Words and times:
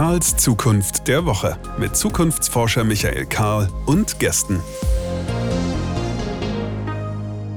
Karls 0.00 0.34
Zukunft 0.38 1.08
der 1.08 1.26
Woche 1.26 1.58
mit 1.78 1.94
Zukunftsforscher 1.94 2.84
Michael 2.84 3.26
Karl 3.26 3.68
und 3.84 4.18
Gästen. 4.18 4.58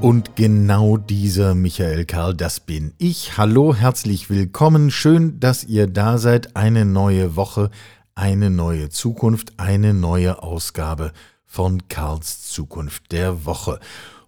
Und 0.01 0.35
genau 0.35 0.97
dieser 0.97 1.55
Michael 1.55 2.03
Karl, 2.03 2.33
das 2.33 2.59
bin 2.59 2.95
ich. 2.97 3.37
Hallo, 3.37 3.73
herzlich 3.73 4.29
willkommen. 4.29 4.91
Schön, 4.91 5.39
dass 5.39 5.63
ihr 5.63 5.87
da 5.87 6.17
seid. 6.17 6.57
Eine 6.57 6.83
neue 6.83 7.37
Woche, 7.37 7.69
eine 8.13 8.49
neue 8.49 8.89
Zukunft, 8.89 9.53
eine 9.55 9.93
neue 9.93 10.43
Ausgabe 10.43 11.13
von 11.45 11.87
Karls 11.87 12.49
Zukunft 12.49 13.13
der 13.13 13.45
Woche. 13.45 13.79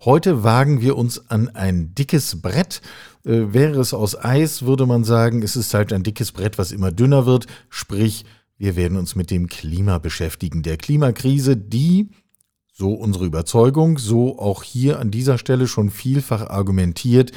Heute 0.06 0.44
wagen 0.44 0.82
wir 0.82 0.98
uns 0.98 1.32
an 1.32 1.50
ein 1.50 1.96
dickes 1.96 2.40
Brett. 2.40 2.84
Äh, 3.26 3.54
wäre 3.54 3.80
es 3.80 3.92
aus 3.92 4.16
Eis, 4.16 4.62
würde 4.62 4.86
man 4.86 5.04
sagen, 5.04 5.42
es 5.42 5.56
ist 5.56 5.74
halt 5.74 5.92
ein 5.92 6.04
dickes 6.04 6.32
Brett, 6.32 6.60
was 6.60 6.72
immer 6.72 6.92
dünner 6.92 7.26
wird. 7.26 7.48
Sprich, 7.70 8.24
wir 8.56 8.76
werden 8.76 9.00
uns 9.00 9.16
mit 9.16 9.32
dem 9.32 9.48
Klima 9.48 9.98
beschäftigen. 9.98 10.62
Der 10.62 10.78
Klimakrise, 10.78 11.58
die 11.58 12.10
so 12.72 12.94
unsere 12.94 13.26
Überzeugung, 13.26 13.98
so 13.98 14.38
auch 14.38 14.62
hier 14.62 15.00
an 15.00 15.10
dieser 15.10 15.40
Stelle 15.40 15.68
schon 15.68 15.90
vielfach 15.90 16.52
argumentiert, 16.52 17.32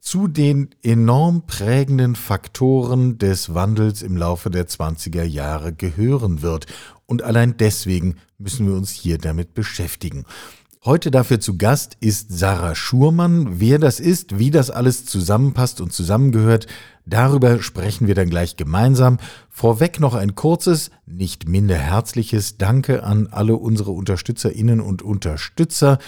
zu 0.00 0.26
den 0.26 0.70
enorm 0.82 1.46
prägenden 1.46 2.16
Faktoren 2.16 3.18
des 3.18 3.54
Wandels 3.54 4.02
im 4.02 4.16
Laufe 4.16 4.50
der 4.50 4.66
20er 4.66 5.22
Jahre 5.22 5.72
gehören 5.72 6.42
wird. 6.42 6.66
Und 7.06 7.22
allein 7.22 7.56
deswegen 7.56 8.16
müssen 8.36 8.66
wir 8.66 8.74
uns 8.74 8.90
hier 8.90 9.16
damit 9.18 9.54
beschäftigen. 9.54 10.24
Heute 10.86 11.10
dafür 11.10 11.40
zu 11.40 11.56
Gast 11.56 11.96
ist 12.00 12.26
Sarah 12.30 12.74
Schurmann. 12.74 13.58
Wer 13.58 13.78
das 13.78 14.00
ist, 14.00 14.38
wie 14.38 14.50
das 14.50 14.68
alles 14.68 15.06
zusammenpasst 15.06 15.80
und 15.80 15.94
zusammengehört, 15.94 16.66
darüber 17.06 17.62
sprechen 17.62 18.06
wir 18.06 18.14
dann 18.14 18.28
gleich 18.28 18.58
gemeinsam. 18.58 19.16
Vorweg 19.48 19.98
noch 19.98 20.12
ein 20.12 20.34
kurzes, 20.34 20.90
nicht 21.06 21.48
minder 21.48 21.78
herzliches 21.78 22.58
Danke 22.58 23.02
an 23.02 23.28
alle 23.30 23.56
unsere 23.56 23.92
Unterstützerinnen 23.92 24.82
und 24.82 25.00
Unterstützer. 25.00 25.98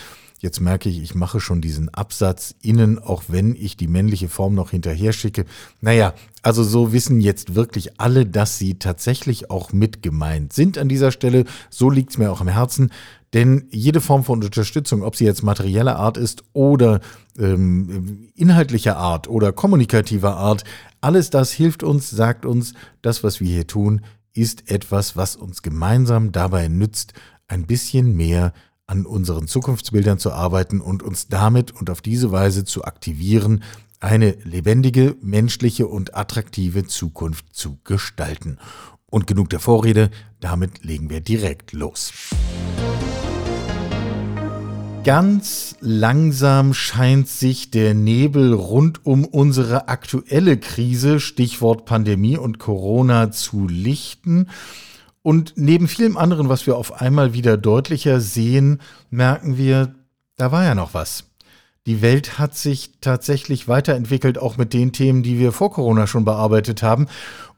Jetzt 0.40 0.60
merke 0.60 0.90
ich, 0.90 1.02
ich 1.02 1.14
mache 1.14 1.40
schon 1.40 1.62
diesen 1.62 1.88
Absatz 1.88 2.54
innen, 2.60 2.98
auch 2.98 3.24
wenn 3.28 3.54
ich 3.54 3.78
die 3.78 3.88
männliche 3.88 4.28
Form 4.28 4.54
noch 4.54 4.72
hinterher 4.72 5.14
schicke. 5.14 5.46
Naja, 5.80 6.12
also 6.42 6.62
so 6.62 6.92
wissen 6.92 7.22
jetzt 7.22 7.54
wirklich 7.54 7.98
alle, 7.98 8.26
dass 8.26 8.58
sie 8.58 8.74
tatsächlich 8.74 9.50
auch 9.50 9.72
mit 9.72 10.02
gemeint 10.02 10.52
sind 10.52 10.76
an 10.76 10.90
dieser 10.90 11.10
Stelle. 11.10 11.46
So 11.70 11.88
liegt 11.88 12.10
es 12.10 12.18
mir 12.18 12.30
auch 12.30 12.42
am 12.42 12.48
Herzen. 12.48 12.92
Denn 13.34 13.66
jede 13.70 14.00
Form 14.00 14.24
von 14.24 14.42
Unterstützung, 14.42 15.02
ob 15.02 15.16
sie 15.16 15.24
jetzt 15.24 15.42
materieller 15.42 15.96
Art 15.96 16.16
ist 16.16 16.44
oder 16.52 17.00
ähm, 17.38 18.28
inhaltlicher 18.34 18.96
Art 18.96 19.28
oder 19.28 19.52
kommunikativer 19.52 20.36
Art, 20.36 20.64
alles 21.00 21.30
das 21.30 21.52
hilft 21.52 21.82
uns, 21.82 22.10
sagt 22.10 22.46
uns, 22.46 22.74
das, 23.02 23.24
was 23.24 23.40
wir 23.40 23.48
hier 23.48 23.66
tun, 23.66 24.02
ist 24.32 24.70
etwas, 24.70 25.16
was 25.16 25.34
uns 25.36 25.62
gemeinsam 25.62 26.30
dabei 26.32 26.68
nützt, 26.68 27.14
ein 27.48 27.66
bisschen 27.66 28.14
mehr 28.16 28.52
an 28.86 29.06
unseren 29.06 29.48
Zukunftsbildern 29.48 30.18
zu 30.18 30.32
arbeiten 30.32 30.80
und 30.80 31.02
uns 31.02 31.28
damit 31.28 31.72
und 31.72 31.90
auf 31.90 32.02
diese 32.02 32.30
Weise 32.30 32.64
zu 32.64 32.84
aktivieren, 32.84 33.64
eine 33.98 34.36
lebendige, 34.44 35.16
menschliche 35.20 35.86
und 35.86 36.16
attraktive 36.16 36.86
Zukunft 36.86 37.54
zu 37.54 37.78
gestalten. 37.82 38.58
Und 39.06 39.26
genug 39.26 39.50
der 39.50 39.60
Vorrede, 39.60 40.10
damit 40.40 40.84
legen 40.84 41.10
wir 41.10 41.20
direkt 41.20 41.72
los. 41.72 42.12
Ganz 45.06 45.76
langsam 45.78 46.74
scheint 46.74 47.28
sich 47.28 47.70
der 47.70 47.94
Nebel 47.94 48.52
rund 48.52 49.06
um 49.06 49.24
unsere 49.24 49.86
aktuelle 49.86 50.56
Krise, 50.56 51.20
Stichwort 51.20 51.84
Pandemie 51.84 52.36
und 52.36 52.58
Corona, 52.58 53.30
zu 53.30 53.68
lichten. 53.68 54.48
Und 55.22 55.52
neben 55.54 55.86
vielem 55.86 56.16
anderen, 56.16 56.48
was 56.48 56.66
wir 56.66 56.76
auf 56.76 57.00
einmal 57.00 57.34
wieder 57.34 57.56
deutlicher 57.56 58.20
sehen, 58.20 58.80
merken 59.08 59.56
wir, 59.56 59.94
da 60.34 60.50
war 60.50 60.64
ja 60.64 60.74
noch 60.74 60.92
was. 60.92 61.30
Die 61.86 62.02
Welt 62.02 62.40
hat 62.40 62.56
sich 62.56 62.94
tatsächlich 63.00 63.68
weiterentwickelt, 63.68 64.38
auch 64.38 64.56
mit 64.56 64.72
den 64.72 64.90
Themen, 64.90 65.22
die 65.22 65.38
wir 65.38 65.52
vor 65.52 65.70
Corona 65.70 66.08
schon 66.08 66.24
bearbeitet 66.24 66.82
haben. 66.82 67.06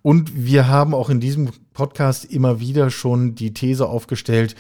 Und 0.03 0.45
wir 0.45 0.69
haben 0.69 0.93
auch 0.93 1.09
in 1.09 1.19
diesem 1.19 1.49
Podcast 1.73 2.27
immer 2.27 2.61
wieder 2.61 2.91
schon 2.91 3.37
die 3.37 3.55
These 3.55 3.89
aufgestellt, 3.89 4.55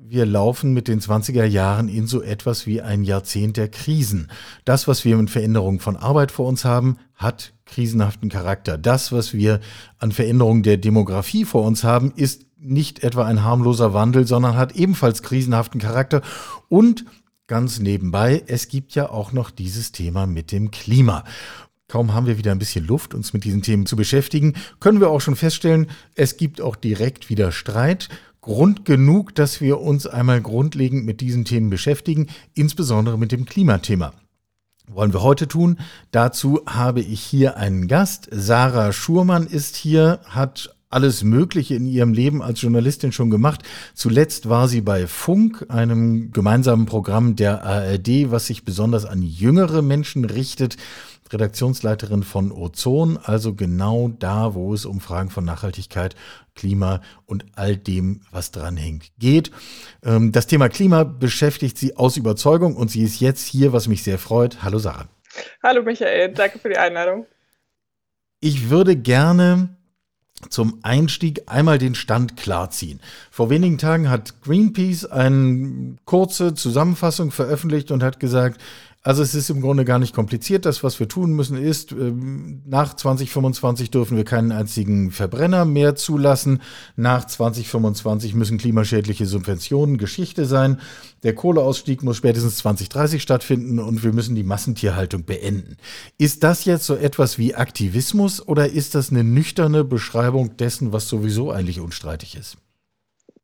wir 0.00 0.26
laufen 0.26 0.72
mit 0.72 0.88
den 0.88 1.00
20er 1.00 1.44
Jahren 1.44 1.88
in 1.88 2.06
so 2.06 2.22
etwas 2.22 2.66
wie 2.66 2.80
ein 2.80 3.02
Jahrzehnt 3.02 3.56
der 3.56 3.68
Krisen. 3.68 4.28
Das, 4.64 4.86
was 4.88 5.04
wir 5.04 5.16
mit 5.16 5.30
Veränderungen 5.30 5.80
von 5.80 5.96
Arbeit 5.96 6.32
vor 6.32 6.46
uns 6.46 6.64
haben, 6.64 6.98
hat 7.14 7.54
krisenhaften 7.64 8.28
Charakter. 8.28 8.78
Das, 8.78 9.12
was 9.12 9.34
wir 9.34 9.60
an 9.98 10.12
Veränderungen 10.12 10.62
der 10.62 10.76
Demografie 10.76 11.44
vor 11.44 11.64
uns 11.64 11.84
haben, 11.84 12.12
ist 12.14 12.46
nicht 12.58 13.02
etwa 13.04 13.24
ein 13.24 13.42
harmloser 13.42 13.94
Wandel, 13.94 14.26
sondern 14.26 14.56
hat 14.56 14.76
ebenfalls 14.76 15.22
krisenhaften 15.22 15.80
Charakter. 15.80 16.22
Und 16.68 17.04
ganz 17.46 17.78
nebenbei, 17.78 18.42
es 18.46 18.68
gibt 18.68 18.94
ja 18.94 19.10
auch 19.10 19.32
noch 19.32 19.50
dieses 19.50 19.92
Thema 19.92 20.26
mit 20.26 20.52
dem 20.52 20.70
Klima. 20.70 21.24
Kaum 21.88 22.14
haben 22.14 22.26
wir 22.26 22.36
wieder 22.36 22.50
ein 22.50 22.58
bisschen 22.58 22.84
Luft, 22.84 23.14
uns 23.14 23.32
mit 23.32 23.44
diesen 23.44 23.62
Themen 23.62 23.86
zu 23.86 23.94
beschäftigen, 23.94 24.54
können 24.80 25.00
wir 25.00 25.08
auch 25.08 25.20
schon 25.20 25.36
feststellen, 25.36 25.88
es 26.16 26.36
gibt 26.36 26.60
auch 26.60 26.74
direkt 26.74 27.30
wieder 27.30 27.52
Streit. 27.52 28.08
Grund 28.46 28.84
genug, 28.84 29.34
dass 29.34 29.60
wir 29.60 29.80
uns 29.80 30.06
einmal 30.06 30.40
grundlegend 30.40 31.04
mit 31.04 31.20
diesen 31.20 31.44
Themen 31.44 31.68
beschäftigen, 31.68 32.28
insbesondere 32.54 33.18
mit 33.18 33.32
dem 33.32 33.44
Klimathema. 33.44 34.12
Wollen 34.86 35.12
wir 35.12 35.22
heute 35.22 35.48
tun. 35.48 35.78
Dazu 36.12 36.60
habe 36.64 37.00
ich 37.00 37.20
hier 37.20 37.56
einen 37.56 37.88
Gast. 37.88 38.28
Sarah 38.30 38.92
Schurmann 38.92 39.48
ist 39.48 39.74
hier, 39.74 40.20
hat 40.26 40.76
alles 40.90 41.24
Mögliche 41.24 41.74
in 41.74 41.88
ihrem 41.88 42.12
Leben 42.12 42.40
als 42.40 42.62
Journalistin 42.62 43.10
schon 43.10 43.30
gemacht. 43.30 43.64
Zuletzt 43.94 44.48
war 44.48 44.68
sie 44.68 44.80
bei 44.80 45.08
Funk, 45.08 45.66
einem 45.68 46.30
gemeinsamen 46.30 46.86
Programm 46.86 47.34
der 47.34 47.64
ARD, 47.64 48.30
was 48.30 48.46
sich 48.46 48.64
besonders 48.64 49.06
an 49.06 49.22
jüngere 49.22 49.82
Menschen 49.82 50.24
richtet. 50.24 50.76
Redaktionsleiterin 51.32 52.22
von 52.22 52.52
Ozon, 52.52 53.18
also 53.22 53.54
genau 53.54 54.08
da, 54.08 54.54
wo 54.54 54.74
es 54.74 54.84
um 54.84 55.00
Fragen 55.00 55.30
von 55.30 55.44
Nachhaltigkeit, 55.44 56.14
Klima 56.54 57.00
und 57.26 57.44
all 57.54 57.76
dem, 57.76 58.22
was 58.30 58.50
dranhängt, 58.50 59.12
geht. 59.18 59.50
Ähm, 60.04 60.32
das 60.32 60.46
Thema 60.46 60.68
Klima 60.68 61.04
beschäftigt 61.04 61.78
sie 61.78 61.96
aus 61.96 62.16
Überzeugung 62.16 62.76
und 62.76 62.90
sie 62.90 63.02
ist 63.02 63.20
jetzt 63.20 63.46
hier, 63.46 63.72
was 63.72 63.88
mich 63.88 64.02
sehr 64.02 64.18
freut. 64.18 64.62
Hallo 64.62 64.78
Sarah. 64.78 65.08
Hallo 65.62 65.82
Michael, 65.82 66.32
danke 66.32 66.58
für 66.58 66.70
die 66.70 66.78
Einladung. 66.78 67.26
Ich 68.40 68.70
würde 68.70 68.96
gerne 68.96 69.76
zum 70.50 70.80
Einstieg 70.82 71.42
einmal 71.46 71.78
den 71.78 71.94
Stand 71.94 72.36
klarziehen. 72.36 73.00
Vor 73.30 73.50
wenigen 73.50 73.78
Tagen 73.78 74.10
hat 74.10 74.42
Greenpeace 74.42 75.06
eine 75.06 75.96
kurze 76.04 76.54
Zusammenfassung 76.54 77.30
veröffentlicht 77.30 77.90
und 77.90 78.02
hat 78.02 78.20
gesagt, 78.20 78.60
also 79.06 79.22
es 79.22 79.36
ist 79.36 79.50
im 79.50 79.60
Grunde 79.60 79.84
gar 79.84 80.00
nicht 80.00 80.12
kompliziert. 80.12 80.66
Das, 80.66 80.82
was 80.82 80.98
wir 80.98 81.06
tun 81.06 81.30
müssen, 81.30 81.56
ist, 81.56 81.92
ähm, 81.92 82.62
nach 82.66 82.92
2025 82.92 83.92
dürfen 83.92 84.16
wir 84.16 84.24
keinen 84.24 84.50
einzigen 84.50 85.12
Verbrenner 85.12 85.64
mehr 85.64 85.94
zulassen. 85.94 86.60
Nach 86.96 87.24
2025 87.24 88.34
müssen 88.34 88.58
klimaschädliche 88.58 89.26
Subventionen 89.26 89.96
Geschichte 89.96 90.44
sein. 90.44 90.80
Der 91.22 91.36
Kohleausstieg 91.36 92.02
muss 92.02 92.16
spätestens 92.16 92.56
2030 92.56 93.22
stattfinden 93.22 93.78
und 93.78 94.02
wir 94.02 94.12
müssen 94.12 94.34
die 94.34 94.42
Massentierhaltung 94.42 95.22
beenden. 95.22 95.76
Ist 96.18 96.42
das 96.42 96.64
jetzt 96.64 96.84
so 96.84 96.96
etwas 96.96 97.38
wie 97.38 97.54
Aktivismus 97.54 98.44
oder 98.44 98.68
ist 98.72 98.96
das 98.96 99.10
eine 99.10 99.22
nüchterne 99.22 99.84
Beschreibung 99.84 100.56
dessen, 100.56 100.92
was 100.92 101.08
sowieso 101.08 101.52
eigentlich 101.52 101.78
unstreitig 101.78 102.36
ist? 102.36 102.56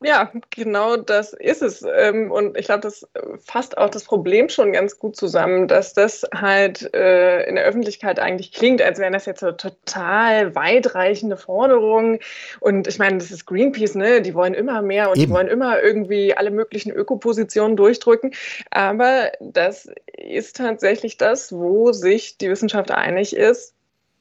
Ja, 0.04 0.32
genau 0.50 0.96
das 0.96 1.32
ist 1.32 1.62
es. 1.62 1.82
Ähm, 1.82 2.30
und 2.30 2.56
ich 2.56 2.66
glaube, 2.66 2.80
das 2.80 3.06
fasst 3.44 3.78
auch 3.78 3.91
das 3.91 4.04
Problem 4.04 4.48
schon 4.48 4.72
ganz 4.72 4.98
gut 4.98 5.16
zusammen, 5.16 5.68
dass 5.68 5.94
das 5.94 6.27
halt 6.34 6.92
äh, 6.94 7.44
in 7.44 7.56
der 7.56 7.65
Öffentlichkeit 7.65 8.18
eigentlich 8.18 8.53
klingt, 8.53 8.82
als 8.82 8.98
wären 8.98 9.12
das 9.12 9.27
jetzt 9.27 9.41
so 9.41 9.53
total 9.53 10.54
weitreichende 10.54 11.36
Forderungen. 11.36 12.18
Und 12.60 12.86
ich 12.88 12.98
meine, 12.98 13.18
das 13.18 13.30
ist 13.30 13.47
Greenpeace, 13.47 13.94
ne? 13.94 14.22
Die 14.22 14.34
wollen 14.34 14.54
immer 14.54 14.82
mehr 14.82 15.10
und 15.10 15.16
Eben. 15.16 15.27
die 15.27 15.30
wollen 15.34 15.48
immer 15.48 15.80
irgendwie 15.82 16.36
alle 16.36 16.50
möglichen 16.50 16.91
Ökopositionen 16.91 17.77
durchdrücken. 17.77 18.34
Aber 18.71 19.32
das 19.41 19.88
ist 20.16 20.56
tatsächlich 20.56 21.16
das, 21.16 21.53
wo 21.53 21.92
sich 21.92 22.38
die 22.38 22.50
Wissenschaft 22.50 22.91
einig 22.91 23.34
ist. 23.36 23.74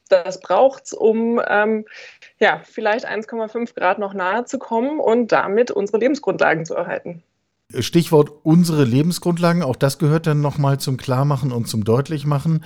Das 0.08 0.40
braucht 0.40 0.84
es, 0.84 0.92
um 0.92 1.40
ähm, 1.48 1.86
ja, 2.42 2.60
vielleicht 2.64 3.08
1,5 3.08 3.74
Grad 3.74 4.00
noch 4.00 4.14
nahe 4.14 4.44
zu 4.44 4.58
kommen 4.58 4.98
und 4.98 5.30
damit 5.30 5.70
unsere 5.70 5.98
Lebensgrundlagen 5.98 6.66
zu 6.66 6.74
erhalten. 6.74 7.22
Stichwort 7.78 8.32
unsere 8.42 8.84
Lebensgrundlagen, 8.84 9.62
auch 9.62 9.76
das 9.76 9.98
gehört 9.98 10.26
dann 10.26 10.40
nochmal 10.40 10.78
zum 10.78 10.96
Klarmachen 10.96 11.52
und 11.52 11.68
zum 11.68 11.84
Deutlichmachen. 11.84 12.64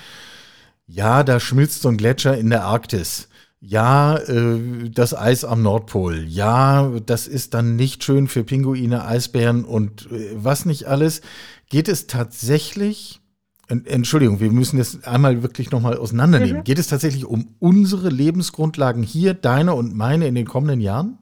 Ja, 0.86 1.22
da 1.22 1.38
schmilzt 1.38 1.82
so 1.82 1.90
ein 1.90 1.98
Gletscher 1.98 2.38
in 2.38 2.48
der 2.48 2.64
Arktis. 2.64 3.28
Ja, 3.60 4.16
äh, 4.16 4.88
das 4.90 5.14
Eis 5.14 5.44
am 5.44 5.62
Nordpol. 5.62 6.24
Ja, 6.26 6.90
das 7.04 7.28
ist 7.28 7.52
dann 7.52 7.76
nicht 7.76 8.02
schön 8.02 8.28
für 8.28 8.44
Pinguine, 8.44 9.04
Eisbären 9.04 9.64
und 9.64 10.10
äh, 10.10 10.30
was 10.34 10.64
nicht 10.64 10.86
alles. 10.86 11.20
Geht 11.68 11.88
es 11.88 12.06
tatsächlich 12.06 13.20
Entschuldigung, 13.68 14.40
wir 14.40 14.50
müssen 14.52 14.78
das 14.78 15.04
einmal 15.04 15.42
wirklich 15.42 15.70
nochmal 15.70 15.96
auseinandernehmen. 15.96 16.58
Mhm. 16.58 16.64
Geht 16.64 16.78
es 16.78 16.86
tatsächlich 16.88 17.24
um 17.24 17.54
unsere 17.58 18.10
Lebensgrundlagen 18.10 19.02
hier, 19.02 19.34
deine 19.34 19.74
und 19.74 19.94
meine 19.94 20.28
in 20.28 20.34
den 20.34 20.46
kommenden 20.46 20.80
Jahren? 20.80 21.18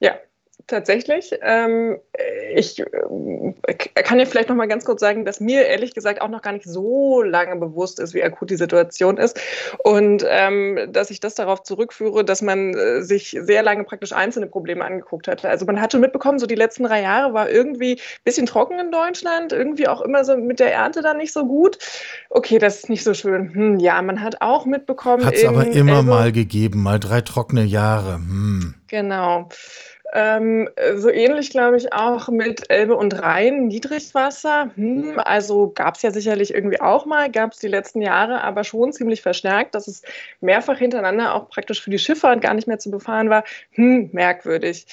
Ja, 0.00 0.14
tatsächlich. 0.70 1.34
Ähm, 1.42 1.98
ich 2.54 2.80
äh, 2.80 3.74
kann 3.74 4.18
ja 4.18 4.24
vielleicht 4.24 4.48
noch 4.48 4.56
mal 4.56 4.68
ganz 4.68 4.84
kurz 4.84 5.00
sagen, 5.00 5.24
dass 5.24 5.40
mir 5.40 5.66
ehrlich 5.66 5.94
gesagt 5.94 6.20
auch 6.20 6.28
noch 6.28 6.42
gar 6.42 6.52
nicht 6.52 6.64
so 6.64 7.22
lange 7.22 7.56
bewusst 7.56 8.00
ist, 8.00 8.14
wie 8.14 8.22
akut 8.22 8.50
die 8.50 8.56
Situation 8.56 9.18
ist 9.18 9.40
und 9.84 10.24
ähm, 10.28 10.88
dass 10.90 11.10
ich 11.10 11.20
das 11.20 11.34
darauf 11.34 11.62
zurückführe, 11.62 12.24
dass 12.24 12.42
man 12.42 12.74
äh, 12.74 13.02
sich 13.02 13.36
sehr 13.40 13.62
lange 13.62 13.84
praktisch 13.84 14.12
einzelne 14.12 14.46
Probleme 14.46 14.84
angeguckt 14.84 15.28
hatte. 15.28 15.48
Also 15.48 15.66
man 15.66 15.80
hat 15.80 15.92
schon 15.92 16.00
mitbekommen, 16.00 16.38
so 16.38 16.46
die 16.46 16.54
letzten 16.54 16.84
drei 16.84 17.02
Jahre 17.02 17.34
war 17.34 17.50
irgendwie 17.50 17.94
ein 17.94 18.24
bisschen 18.24 18.46
trocken 18.46 18.78
in 18.78 18.90
Deutschland, 18.90 19.52
irgendwie 19.52 19.88
auch 19.88 20.00
immer 20.00 20.24
so 20.24 20.36
mit 20.36 20.60
der 20.60 20.72
Ernte 20.72 21.02
dann 21.02 21.18
nicht 21.18 21.32
so 21.32 21.46
gut. 21.46 21.78
Okay, 22.30 22.58
das 22.58 22.78
ist 22.78 22.88
nicht 22.88 23.04
so 23.04 23.14
schön. 23.14 23.54
Hm, 23.54 23.78
ja, 23.78 24.00
man 24.02 24.22
hat 24.22 24.40
auch 24.40 24.66
mitbekommen. 24.66 25.24
Hat 25.24 25.34
es 25.34 25.44
aber 25.44 25.66
immer 25.66 25.98
Elbe 25.98 26.02
mal 26.02 26.32
gegeben, 26.32 26.82
mal 26.82 27.00
drei 27.00 27.20
trockene 27.20 27.64
Jahre. 27.64 28.14
Hm. 28.14 28.74
Genau. 28.88 29.48
Ähm, 30.12 30.68
so 30.96 31.08
ähnlich 31.08 31.50
glaube 31.50 31.76
ich 31.76 31.92
auch 31.92 32.28
mit 32.28 32.68
Elbe 32.68 32.96
und 32.96 33.20
Rhein, 33.22 33.68
Niedrigwasser. 33.68 34.70
Hm, 34.74 35.20
also 35.24 35.70
gab 35.74 35.96
es 35.96 36.02
ja 36.02 36.10
sicherlich 36.10 36.52
irgendwie 36.52 36.80
auch 36.80 37.06
mal, 37.06 37.30
gab 37.30 37.52
es 37.52 37.58
die 37.58 37.68
letzten 37.68 38.02
Jahre, 38.02 38.42
aber 38.42 38.64
schon 38.64 38.92
ziemlich 38.92 39.22
verstärkt, 39.22 39.74
dass 39.74 39.86
es 39.86 40.02
mehrfach 40.40 40.78
hintereinander 40.78 41.34
auch 41.34 41.48
praktisch 41.48 41.82
für 41.82 41.90
die 41.90 41.98
Schifffahrt 41.98 42.40
gar 42.40 42.54
nicht 42.54 42.66
mehr 42.66 42.78
zu 42.78 42.90
befahren 42.90 43.30
war. 43.30 43.44
Hm, 43.72 44.10
merkwürdig. 44.12 44.86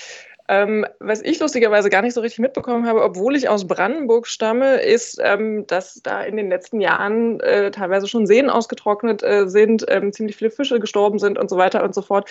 Ähm, 0.49 0.85
was 0.99 1.21
ich 1.21 1.39
lustigerweise 1.39 1.89
gar 1.89 2.01
nicht 2.01 2.13
so 2.13 2.21
richtig 2.21 2.39
mitbekommen 2.39 2.87
habe, 2.87 3.03
obwohl 3.03 3.35
ich 3.35 3.49
aus 3.49 3.67
Brandenburg 3.67 4.27
stamme, 4.27 4.77
ist, 4.77 5.19
ähm, 5.21 5.67
dass 5.67 6.01
da 6.03 6.23
in 6.23 6.37
den 6.37 6.49
letzten 6.49 6.79
Jahren 6.79 7.41
äh, 7.41 7.69
teilweise 7.71 8.07
schon 8.07 8.25
Seen 8.25 8.49
ausgetrocknet 8.49 9.23
äh, 9.23 9.49
sind, 9.49 9.85
ähm, 9.89 10.13
ziemlich 10.13 10.37
viele 10.37 10.51
Fische 10.51 10.79
gestorben 10.79 11.19
sind 11.19 11.37
und 11.37 11.49
so 11.49 11.57
weiter 11.57 11.83
und 11.83 11.93
so 11.93 12.01
fort. 12.01 12.29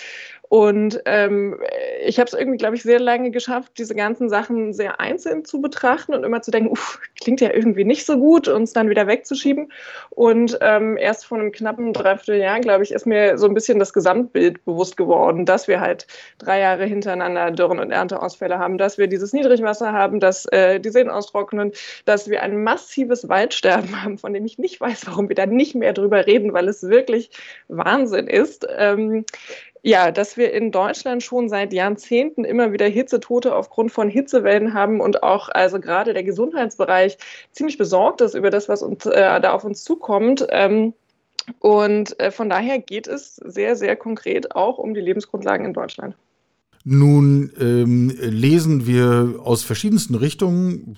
Und 0.49 1.03
ähm, 1.07 1.61
ich 2.05 2.19
habe 2.19 2.29
es 2.29 2.35
irgendwie, 2.35 2.57
glaube 2.57 2.77
ich, 2.77 2.83
sehr 2.83 3.01
lange 3.01 3.31
geschafft, 3.33 3.73
diese 3.79 3.95
ganzen 3.95 4.29
Sachen 4.29 4.73
sehr 4.73 5.01
einzeln 5.01 5.45
zu 5.45 5.61
betrachten 5.61 6.15
und 6.15 6.25
immer 6.25 6.41
zu 6.41 6.51
denken, 6.51 6.71
uff, 6.71 7.01
klingt 7.21 7.41
ja 7.41 7.53
irgendwie 7.53 7.85
nicht 7.85 8.07
so 8.07 8.17
gut, 8.17 8.47
uns 8.49 8.73
dann 8.73 8.89
wieder 8.89 9.07
wegzuschieben. 9.09 9.73
Und 10.11 10.57
ähm, 10.61 10.97
erst 10.97 11.27
vor 11.27 11.39
einem 11.39 11.51
knappen 11.53 11.93
Dreivierteljahr, 11.93 12.61
glaube 12.61 12.85
ich, 12.85 12.93
ist 12.93 13.07
mir 13.07 13.37
so 13.39 13.47
ein 13.47 13.55
bisschen 13.55 13.79
das 13.79 13.93
Gesamtbild 13.93 14.65
bewusst 14.65 14.97
geworden, 14.97 15.45
dass 15.45 15.69
wir 15.69 15.81
halt 15.81 16.07
drei 16.39 16.61
Jahre 16.61 16.85
hintereinander 16.85 17.51
Dürren 17.51 17.81
und 17.81 17.91
Ernteausfälle 18.07 18.59
haben, 18.59 18.79
dass 18.79 18.99
wir 18.99 19.09
dieses 19.09 19.33
Niedrigwasser 19.33 19.93
haben, 19.93 20.21
dass 20.21 20.47
äh, 20.47 20.81
die 20.81 20.91
Seen 20.91 21.11
austrocknen, 21.11 21.73
dass 22.05 22.31
wir 22.31 22.43
ein 22.43 22.63
massives 22.63 23.29
Waldsterben 23.29 24.03
haben, 24.03 24.19
von 24.19 24.33
dem 24.33 24.45
ich 24.47 24.59
nicht 24.59 24.81
weiß, 24.81 25.07
warum 25.07 25.29
wir 25.29 25.37
da 25.37 25.47
nicht 25.47 25.75
mehr 25.75 25.93
drüber 25.93 26.27
reden, 26.27 26.53
weil 26.53 26.69
es 26.69 26.83
wirklich 26.85 27.31
Wahnsinn 27.69 28.29
ist. 28.29 28.67
Ähm, 28.77 29.25
ja, 29.83 30.11
dass 30.11 30.37
wir 30.37 30.53
in 30.53 30.73
Deutschland 30.73 31.23
schon 31.23 31.49
seit 31.49 31.73
Jahrzehnten 31.73 32.45
immer 32.45 32.73
wieder 32.73 32.87
Hitzetote 32.87 33.55
aufgrund 33.55 33.93
von 33.93 34.09
Hitzewellen 34.09 34.75
haben 34.75 35.01
und 35.01 35.23
auch 35.23 35.49
also 35.49 35.79
gerade 35.79 36.13
der 36.13 36.25
Gesundheitsbereich 36.25 37.19
ziemlich 37.53 37.79
besorgt 37.79 38.21
ist 38.21 38.35
über 38.35 38.51
das, 38.51 38.69
was 38.69 38.83
uns, 38.83 39.07
äh, 39.07 39.41
da 39.41 39.53
auf 39.53 39.63
uns 39.63 39.85
zukommt. 39.85 40.45
Ähm, 40.51 40.93
und 41.61 42.19
äh, 42.19 42.33
von 42.33 42.51
daher 42.51 42.81
geht 42.81 43.07
es 43.07 43.37
sehr, 43.37 43.77
sehr 43.77 43.95
konkret 43.95 44.57
auch 44.57 44.79
um 44.79 44.93
die 44.93 45.01
Lebensgrundlagen 45.01 45.65
in 45.65 45.73
Deutschland. 45.73 46.17
Nun 46.89 47.51
ähm, 47.59 48.13
lesen 48.21 48.87
wir 48.87 49.41
aus 49.43 49.65
verschiedensten 49.65 50.15
Richtungen, 50.15 50.97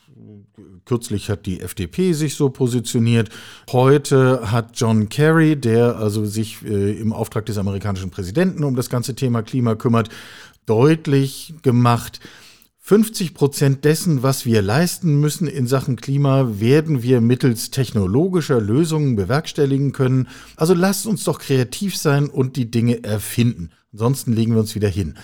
Kürzlich 0.84 1.28
hat 1.28 1.44
die 1.44 1.60
FDP 1.60 2.14
sich 2.14 2.34
so 2.34 2.48
positioniert. 2.48 3.28
Heute 3.70 4.50
hat 4.50 4.70
John 4.80 5.10
Kerry, 5.10 5.54
der 5.54 5.96
also 5.96 6.24
sich 6.24 6.64
äh, 6.64 6.92
im 6.98 7.12
Auftrag 7.12 7.44
des 7.44 7.58
amerikanischen 7.58 8.08
Präsidenten 8.10 8.64
um 8.64 8.74
das 8.74 8.88
ganze 8.88 9.14
Thema 9.14 9.42
Klima 9.42 9.74
kümmert, 9.74 10.08
deutlich 10.64 11.52
gemacht, 11.60 12.20
50 12.80 13.34
Prozent 13.34 13.84
dessen, 13.84 14.22
was 14.22 14.46
wir 14.46 14.62
leisten 14.62 15.20
müssen 15.20 15.46
in 15.46 15.66
Sachen 15.66 15.96
Klima, 15.96 16.58
werden 16.58 17.02
wir 17.02 17.20
mittels 17.20 17.70
technologischer 17.70 18.62
Lösungen 18.62 19.14
bewerkstelligen 19.14 19.92
können. 19.92 20.26
Also 20.56 20.72
lasst 20.72 21.06
uns 21.06 21.22
doch 21.24 21.38
kreativ 21.38 21.98
sein 21.98 22.30
und 22.30 22.56
die 22.56 22.70
Dinge 22.70 23.04
erfinden. 23.04 23.72
Ansonsten 23.92 24.32
legen 24.32 24.52
wir 24.54 24.60
uns 24.60 24.74
wieder 24.74 24.88
hin. 24.88 25.18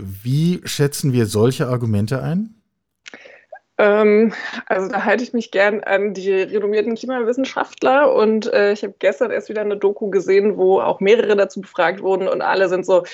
Wie 0.00 0.60
schätzen 0.64 1.12
wir 1.12 1.26
solche 1.26 1.68
Argumente 1.68 2.22
ein? 2.22 2.54
Ähm, 3.78 4.32
also 4.66 4.88
da 4.88 5.04
halte 5.04 5.22
ich 5.22 5.34
mich 5.34 5.50
gern 5.50 5.84
an 5.84 6.14
die 6.14 6.32
renommierten 6.32 6.94
Klimawissenschaftler 6.94 8.12
und 8.14 8.50
äh, 8.52 8.72
ich 8.72 8.82
habe 8.82 8.94
gestern 8.98 9.30
erst 9.30 9.50
wieder 9.50 9.60
eine 9.60 9.76
Doku 9.76 10.08
gesehen, 10.08 10.56
wo 10.56 10.80
auch 10.80 11.00
mehrere 11.00 11.36
dazu 11.36 11.60
befragt 11.60 12.00
wurden 12.02 12.26
und 12.26 12.40
alle 12.40 12.70
sind 12.70 12.86
so, 12.86 13.04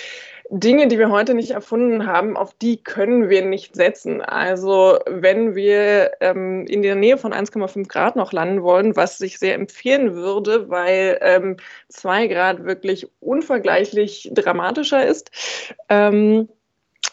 Dinge, 0.55 0.87
die 0.87 0.99
wir 0.99 1.11
heute 1.11 1.33
nicht 1.33 1.53
erfunden 1.53 2.07
haben, 2.07 2.37
auf 2.37 2.53
die 2.53 2.77
können 2.77 3.31
wir 3.31 3.43
nicht 3.43 3.75
setzen. 3.75 4.21
Also 4.21 4.99
wenn 5.09 5.55
wir 5.55 6.11
ähm, 6.21 6.67
in 6.67 6.83
der 6.83 6.95
Nähe 6.95 7.17
von 7.17 7.33
1,5 7.33 7.89
Grad 7.89 8.17
noch 8.17 8.33
landen 8.33 8.63
wollen, 8.63 8.95
was 8.95 9.17
sich 9.17 9.39
sehr 9.39 9.55
empfehlen 9.55 10.15
würde, 10.15 10.69
weil 10.69 11.19
ähm, 11.23 11.57
2 11.89 12.27
Grad 12.27 12.65
wirklich 12.65 13.09
unvergleichlich 13.21 14.31
dramatischer 14.35 15.07
ist, 15.07 15.31
ähm, 15.89 16.51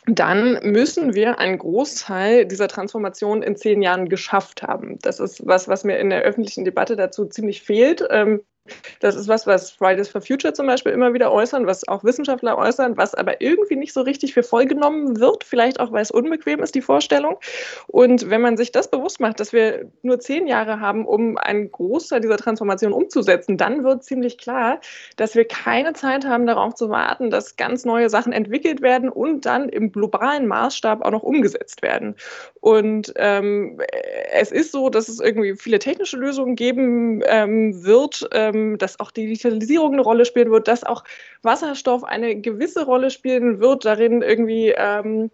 dann 0.06 0.60
müssen 0.64 1.14
wir 1.14 1.40
einen 1.40 1.58
Großteil 1.58 2.46
dieser 2.46 2.68
Transformation 2.68 3.44
in 3.44 3.56
zehn 3.56 3.82
Jahren 3.82 4.10
geschafft 4.10 4.64
haben. 4.64 4.98
Das 5.02 5.20
ist 5.20 5.46
was, 5.46 5.68
was 5.68 5.84
mir 5.84 5.98
in 5.98 6.10
der 6.10 6.22
öffentlichen 6.22 6.66
Debatte 6.66 6.96
dazu 6.96 7.26
ziemlich 7.26 7.62
fehlt. 7.62 8.04
Ähm, 8.10 8.42
das 9.00 9.16
ist 9.16 9.28
was, 9.28 9.48
was 9.48 9.72
Fridays 9.72 10.10
for 10.10 10.22
Future 10.22 10.54
zum 10.54 10.68
Beispiel 10.68 10.92
immer 10.92 11.14
wieder 11.14 11.32
äußern, 11.32 11.68
was 11.68 11.88
auch 11.88 12.04
Wissenschaftler 12.04 12.58
äußern, 12.58 12.98
was 12.98 13.16
aber 13.16 13.42
irgendwie 13.42 13.76
nicht 13.76 13.94
so 13.94 14.02
richtig 14.02 14.34
für 14.34 14.44
voll 14.44 14.66
genommen 14.66 15.20
wird, 15.20 15.44
vielleicht 15.44 15.80
auch, 15.80 15.92
weil 15.92 16.02
es 16.02 16.12
unbequem 16.12 16.62
ist, 16.62 16.76
die 16.76 16.82
Vorstellung. 16.82 17.38
Und 17.88 18.30
wenn 18.30 18.42
man 18.42 18.58
sich 18.58 18.72
das 18.72 18.90
bewusst 18.90 19.20
macht, 19.20 19.40
dass 19.40 19.54
wir 19.54 19.90
nur 20.02 20.20
zehn 20.20 20.48
Jahre 20.48 20.80
haben, 20.80 21.06
um 21.06 21.38
einen 21.38 21.72
Großteil 21.72 22.22
dieser 22.22 22.38
Transformation 22.38 22.94
umzusetzen, 22.94 23.58
dann 23.58 23.84
wird 23.84 24.04
ziemlich 24.04 24.38
klar, 24.38 24.80
dass 25.18 25.36
wir 25.36 25.46
keine 25.46 25.94
Zeit 25.94 26.26
haben, 26.26 26.46
darauf 26.46 26.76
zu 26.76 26.90
warten, 26.90 27.30
dass 27.30 27.56
ganz 27.56 27.86
neue 27.86 28.10
Sachen 28.10 28.34
entwickelt 28.34 28.82
werden 28.82 29.10
und 29.10 29.46
dann 29.46 29.70
im 29.70 29.92
globalen 29.92 30.48
Maßstab 30.48 31.06
auch 31.06 31.12
noch 31.12 31.24
umgesetzt 31.24 31.82
werden. 31.82 32.16
Und 32.62 33.14
ähm, 33.16 33.80
es 34.32 34.52
ist 34.52 34.72
so, 34.72 34.90
dass 34.90 35.08
es 35.08 35.20
irgendwie 35.20 35.56
viele 35.56 35.80
technische 35.80 36.18
Lösungen 36.18 36.56
geben 36.56 37.22
ähm, 37.26 37.84
wird. 37.84 38.28
Ähm, 38.32 38.59
ähm, 38.60 38.78
dass 38.78 39.00
auch 39.00 39.12
die 39.12 39.28
Digitalisierung 39.28 39.94
eine 39.94 40.02
Rolle 40.02 40.26
spielen 40.26 40.52
wird, 40.52 40.68
dass 40.68 40.84
auch 40.84 41.04
Wasserstoff 41.42 42.04
eine 42.04 42.36
gewisse 42.36 42.86
Rolle 42.86 43.10
spielen 43.10 43.60
wird, 43.60 43.86
darin 43.86 44.22
irgendwie 44.22 44.74
ähm, 44.76 45.32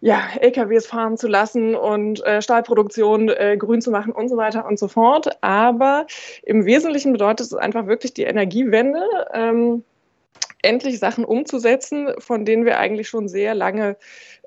ja, 0.00 0.20
LKWs 0.40 0.86
fahren 0.86 1.16
zu 1.16 1.28
lassen 1.28 1.76
und 1.76 2.24
äh, 2.24 2.42
Stahlproduktion 2.42 3.28
äh, 3.28 3.56
grün 3.56 3.80
zu 3.80 3.92
machen 3.92 4.12
und 4.12 4.28
so 4.28 4.36
weiter 4.36 4.66
und 4.66 4.78
so 4.78 4.88
fort. 4.88 5.42
Aber 5.42 6.06
im 6.42 6.64
Wesentlichen 6.64 7.12
bedeutet 7.12 7.46
es 7.46 7.54
einfach 7.54 7.86
wirklich 7.86 8.12
die 8.12 8.24
Energiewende, 8.24 9.02
ähm, 9.32 9.84
endlich 10.62 10.98
Sachen 10.98 11.24
umzusetzen, 11.24 12.08
von 12.18 12.44
denen 12.44 12.64
wir 12.64 12.78
eigentlich 12.78 13.08
schon 13.08 13.28
sehr 13.28 13.54
lange 13.54 13.96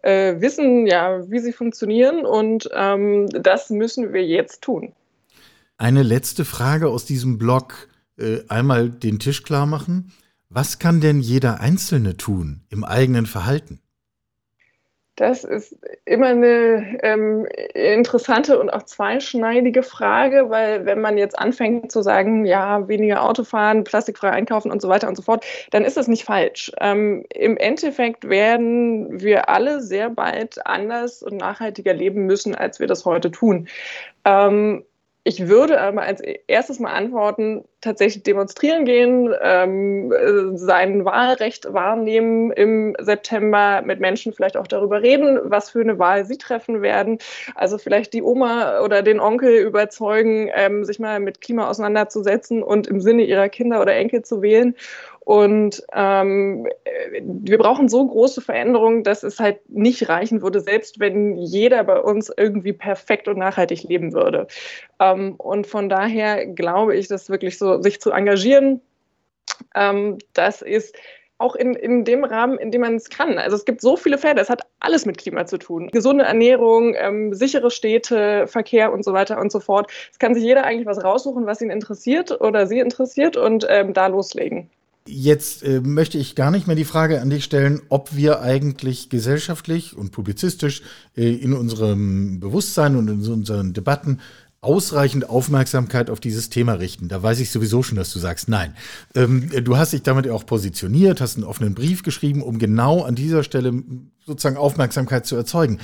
äh, 0.02 0.36
wissen, 0.40 0.88
ja, 0.88 1.30
wie 1.30 1.40
sie 1.40 1.54
funktionieren. 1.54 2.26
Und 2.26 2.70
ähm, 2.74 3.28
das 3.30 3.70
müssen 3.70 4.12
wir 4.12 4.26
jetzt 4.26 4.62
tun. 4.62 4.94
Eine 5.78 6.04
letzte 6.04 6.46
Frage 6.46 6.90
aus 6.90 7.06
diesem 7.06 7.38
Blog 7.38 7.90
einmal 8.50 8.90
den 8.90 9.20
Tisch 9.20 9.44
klar 9.44 9.66
machen. 9.66 10.12
Was 10.50 10.80
kann 10.80 11.02
denn 11.02 11.20
jeder 11.20 11.60
Einzelne 11.60 12.18
tun 12.18 12.62
im 12.70 12.84
eigenen 12.84 13.26
Verhalten? 13.26 13.82
Das 15.16 15.46
ist 15.46 15.78
immer 16.04 16.28
eine 16.28 17.00
ähm, 17.02 17.46
interessante 17.74 18.60
und 18.60 18.70
auch 18.70 18.84
zweischneidige 18.84 19.82
Frage, 19.82 20.50
weil 20.50 20.86
wenn 20.86 21.00
man 21.00 21.18
jetzt 21.18 21.40
anfängt 21.40 21.90
zu 21.90 22.02
sagen, 22.02 22.46
ja, 22.46 22.86
weniger 22.90 23.24
Autofahren, 23.24 23.86
plastikfrei 23.86 24.32
einkaufen 24.32 24.72
und 24.72 24.82
so 24.82 24.90
weiter 24.90 25.08
und 25.08 25.16
so 25.16 25.22
fort, 25.22 25.46
dann 25.72 25.86
ist 25.86 25.96
das 25.96 26.10
nicht 26.10 26.26
falsch. 26.26 26.70
Ähm, 26.82 27.26
Im 27.34 27.56
Endeffekt 27.56 28.28
werden 28.28 29.22
wir 29.22 29.48
alle 29.48 29.82
sehr 29.82 30.10
bald 30.10 30.66
anders 30.68 31.24
und 31.24 31.38
nachhaltiger 31.38 31.94
leben 31.94 32.26
müssen, 32.26 32.54
als 32.54 32.82
wir 32.82 32.88
das 32.88 33.06
heute 33.06 33.32
tun. 33.32 33.70
Ähm, 34.26 34.84
ich 35.28 35.48
würde 35.48 35.82
aber 35.82 36.04
als 36.04 36.22
erstes 36.22 36.80
mal 36.80 36.94
antworten, 36.94 37.66
tatsächlich 37.82 38.22
demonstrieren 38.22 38.86
gehen, 38.86 39.34
ähm, 39.42 40.14
sein 40.54 41.04
Wahlrecht 41.04 41.74
wahrnehmen 41.74 42.52
im 42.52 42.96
September, 43.00 43.82
mit 43.84 44.00
Menschen 44.00 44.34
vielleicht 44.34 44.56
auch 44.56 44.68
darüber 44.68 45.02
reden, 45.02 45.40
was 45.44 45.72
für 45.72 45.82
eine 45.82 45.98
Wahl 45.98 46.26
sie 46.26 46.38
treffen 46.38 46.84
werden. 46.84 47.18
Also 47.56 47.80
vielleicht 47.80 48.14
die 48.14 48.22
Oma 48.22 48.82
oder 48.82 49.02
den 49.02 49.20
Onkel 49.20 49.58
überzeugen, 49.58 50.52
ähm, 50.54 50.86
sich 50.86 51.00
mal 51.00 51.20
mit 51.20 51.42
Klima 51.42 51.70
auseinanderzusetzen 51.70 52.62
und 52.62 52.86
im 52.86 53.02
Sinne 53.02 53.24
ihrer 53.24 53.50
Kinder 53.50 53.82
oder 53.82 53.96
Enkel 53.96 54.22
zu 54.22 54.44
wählen. 54.44 54.76
Und 55.26 55.84
ähm, 55.92 56.68
wir 57.20 57.58
brauchen 57.58 57.90
so 57.90 58.06
große 58.06 58.42
Veränderungen, 58.42 59.04
dass 59.04 59.24
es 59.24 59.40
halt 59.40 59.68
nicht 59.68 60.08
reichen 60.08 60.44
würde, 60.44 60.62
selbst 60.62 61.00
wenn 61.00 61.36
jeder 61.36 61.84
bei 61.84 62.00
uns 62.00 62.32
irgendwie 62.36 62.74
perfekt 62.74 63.28
und 63.28 63.40
nachhaltig 63.40 63.84
leben 63.84 64.14
würde. 64.14 64.46
Ähm, 65.00 65.34
und 65.38 65.66
von 65.66 65.90
daher 65.90 66.46
glaube 66.46 66.96
ich, 66.96 67.08
dass 67.08 67.30
wirklich 67.32 67.58
so 67.58 67.82
sich 67.82 68.00
zu 68.00 68.12
engagieren, 68.12 68.82
ähm, 69.74 70.20
das 70.34 70.62
ist 70.62 70.96
auch 71.40 71.56
in, 71.56 71.74
in 71.74 72.06
dem 72.06 72.24
Rahmen, 72.24 72.60
in 72.60 72.70
dem 72.70 72.82
man 72.82 72.96
es 72.96 73.10
kann. 73.10 73.40
Also 73.40 73.56
es 73.56 73.66
gibt 73.66 73.82
so 73.82 73.98
viele 73.98 74.20
Felder, 74.20 74.44
es 74.44 74.50
hat 74.52 74.62
alles 74.80 75.08
mit 75.08 75.18
Klima 75.18 75.48
zu 75.48 75.58
tun. 75.58 75.88
Gesunde 75.88 76.24
Ernährung, 76.24 76.94
ähm, 76.96 77.34
sichere 77.34 77.72
Städte, 77.72 78.46
Verkehr 78.46 78.94
und 78.94 79.04
so 79.04 79.12
weiter 79.12 79.42
und 79.42 79.52
so 79.52 79.60
fort. 79.60 79.92
Es 80.12 80.20
kann 80.20 80.36
sich 80.36 80.44
jeder 80.44 80.66
eigentlich 80.66 80.86
was 80.86 81.04
raussuchen, 81.04 81.48
was 81.48 81.62
ihn 81.62 81.72
interessiert 81.72 82.40
oder 82.40 82.68
sie 82.68 82.80
interessiert 82.80 83.38
und 83.38 83.66
ähm, 83.68 83.94
da 83.94 84.06
loslegen. 84.06 84.70
Jetzt 85.08 85.62
äh, 85.62 85.82
möchte 85.82 86.18
ich 86.18 86.34
gar 86.34 86.50
nicht 86.50 86.66
mehr 86.66 86.76
die 86.76 86.84
Frage 86.84 87.22
an 87.22 87.30
dich 87.30 87.44
stellen, 87.44 87.80
ob 87.90 88.16
wir 88.16 88.42
eigentlich 88.42 89.10
gesellschaftlich 89.10 89.96
und 89.96 90.12
publizistisch 90.12 90.82
äh, 91.16 91.32
in 91.32 91.54
unserem 91.54 92.40
Bewusstsein 92.40 92.96
und 92.96 93.08
in 93.08 93.32
unseren 93.32 93.74
Debatten 93.74 94.20
ausreichend 94.66 95.30
Aufmerksamkeit 95.30 96.10
auf 96.10 96.20
dieses 96.20 96.50
Thema 96.50 96.74
richten. 96.74 97.08
Da 97.08 97.22
weiß 97.22 97.40
ich 97.40 97.52
sowieso 97.52 97.84
schon, 97.84 97.98
dass 97.98 98.12
du 98.12 98.18
sagst, 98.18 98.50
nein. 98.50 98.74
Ähm, 99.14 99.52
du 99.64 99.78
hast 99.78 99.94
dich 99.94 100.02
damit 100.02 100.28
auch 100.28 100.46
positioniert, 100.46 101.22
hast 101.22 101.36
einen 101.36 101.46
offenen 101.46 101.76
Brief 101.76 102.02
geschrieben, 102.02 102.42
um 102.42 102.58
genau 102.58 103.04
an 103.04 103.14
dieser 103.14 103.44
Stelle 103.44 103.84
sozusagen 104.26 104.58
Aufmerksamkeit 104.58 105.28
zu 105.28 105.36
erzeugen. 105.36 105.80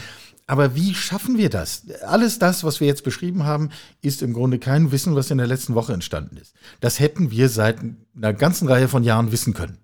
Aber 0.48 0.76
wie 0.76 0.96
schaffen 0.96 1.38
wir 1.38 1.50
das? 1.50 1.84
Alles 2.06 2.40
das, 2.40 2.64
was 2.64 2.80
wir 2.80 2.88
jetzt 2.88 3.04
beschrieben 3.04 3.44
haben, 3.44 3.70
ist 4.02 4.24
im 4.24 4.34
Grunde 4.34 4.58
kein 4.58 4.92
Wissen, 4.92 5.16
was 5.16 5.30
in 5.30 5.38
der 5.38 5.48
letzten 5.48 5.76
Woche 5.76 5.94
entstanden 5.94 6.38
ist. 6.38 6.56
Das 6.80 7.00
hätten 7.00 7.30
wir 7.30 7.50
seit 7.50 7.78
einer 8.16 8.34
ganzen 8.34 8.68
Reihe 8.68 8.88
von 8.88 9.04
Jahren 9.04 9.32
wissen 9.32 9.54
können. 9.54 9.78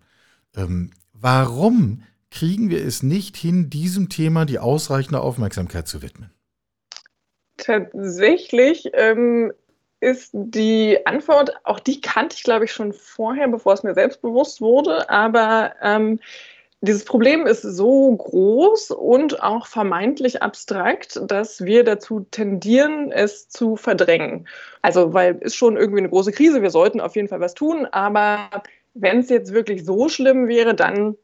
Ähm, 0.55 0.89
warum 1.13 2.01
kriegen 2.31 2.71
wir 2.71 2.83
es 2.83 3.03
nicht 3.03 3.37
hin, 3.37 3.69
diesem 3.69 4.09
Thema 4.09 4.45
die 4.45 4.57
ausreichende 4.57 5.21
Aufmerksamkeit 5.21 5.87
zu 5.87 6.01
widmen? 6.01 6.31
Tatsächlich 7.57 8.89
ähm, 8.93 9.51
ist 9.99 10.31
die 10.33 11.05
Antwort, 11.05 11.53
auch 11.63 11.79
die 11.79 12.01
kannte 12.01 12.35
ich, 12.37 12.43
glaube 12.43 12.65
ich, 12.65 12.71
schon 12.71 12.93
vorher, 12.93 13.47
bevor 13.47 13.73
es 13.73 13.83
mir 13.83 13.93
selbst 13.93 14.21
bewusst 14.21 14.61
wurde, 14.61 15.09
aber 15.09 15.73
ähm, 15.81 16.19
dieses 16.81 17.05
Problem 17.05 17.47
ist 17.47 17.63
so 17.63 18.15
groß 18.15 18.91
und 18.91 19.41
auch 19.41 19.65
vermeintlich 19.65 20.43
abstrakt, 20.43 21.19
dass 21.25 21.65
wir 21.65 21.83
dazu 21.83 22.27
tendieren, 22.29 23.11
es 23.11 23.49
zu 23.49 23.75
verdrängen. 23.75 24.47
Also, 24.83 25.13
weil 25.13 25.39
es 25.41 25.55
schon 25.55 25.75
irgendwie 25.75 26.01
eine 26.01 26.09
große 26.09 26.31
Krise, 26.31 26.61
wir 26.61 26.69
sollten 26.69 27.01
auf 27.01 27.15
jeden 27.15 27.27
Fall 27.27 27.39
was 27.39 27.55
tun, 27.55 27.87
aber 27.87 28.49
wenn 28.93 29.19
es 29.19 29.29
jetzt 29.29 29.53
wirklich 29.53 29.85
so 29.85 30.07
schlimm 30.07 30.47
wäre, 30.47 30.75
dann 30.75 31.15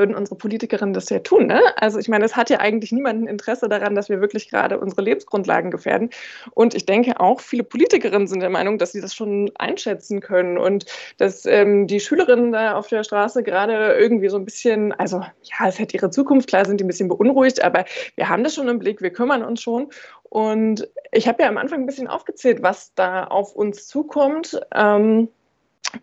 würden 0.00 0.14
unsere 0.14 0.36
Politikerinnen 0.36 0.94
das 0.94 1.10
ja 1.10 1.18
tun. 1.18 1.46
Ne? 1.46 1.60
Also 1.76 1.98
ich 1.98 2.08
meine, 2.08 2.24
es 2.24 2.34
hat 2.34 2.48
ja 2.48 2.58
eigentlich 2.58 2.90
niemand 2.90 3.22
ein 3.22 3.26
Interesse 3.26 3.68
daran, 3.68 3.94
dass 3.94 4.08
wir 4.08 4.22
wirklich 4.22 4.48
gerade 4.48 4.80
unsere 4.80 5.02
Lebensgrundlagen 5.02 5.70
gefährden. 5.70 6.08
Und 6.52 6.74
ich 6.74 6.86
denke 6.86 7.20
auch, 7.20 7.40
viele 7.40 7.64
Politikerinnen 7.64 8.26
sind 8.26 8.40
der 8.40 8.48
Meinung, 8.48 8.78
dass 8.78 8.92
sie 8.92 9.02
das 9.02 9.14
schon 9.14 9.50
einschätzen 9.56 10.20
können 10.20 10.56
und 10.56 10.86
dass 11.18 11.44
ähm, 11.44 11.86
die 11.86 12.00
Schülerinnen 12.00 12.50
da 12.50 12.76
auf 12.76 12.88
der 12.88 13.04
Straße 13.04 13.42
gerade 13.42 13.92
irgendwie 13.92 14.30
so 14.30 14.38
ein 14.38 14.46
bisschen, 14.46 14.92
also 14.94 15.18
ja, 15.18 15.68
es 15.68 15.78
hat 15.78 15.92
ihre 15.92 16.10
Zukunft, 16.10 16.48
klar 16.48 16.64
sind 16.64 16.80
die 16.80 16.84
ein 16.84 16.88
bisschen 16.88 17.08
beunruhigt, 17.08 17.62
aber 17.62 17.84
wir 18.16 18.28
haben 18.30 18.42
das 18.42 18.54
schon 18.54 18.68
im 18.68 18.78
Blick, 18.78 19.02
wir 19.02 19.12
kümmern 19.12 19.44
uns 19.44 19.60
schon. 19.60 19.90
Und 20.22 20.88
ich 21.12 21.28
habe 21.28 21.42
ja 21.42 21.48
am 21.48 21.58
Anfang 21.58 21.80
ein 21.80 21.86
bisschen 21.86 22.08
aufgezählt, 22.08 22.62
was 22.62 22.94
da 22.94 23.24
auf 23.24 23.54
uns 23.54 23.86
zukommt. 23.86 24.58
Ähm, 24.74 25.28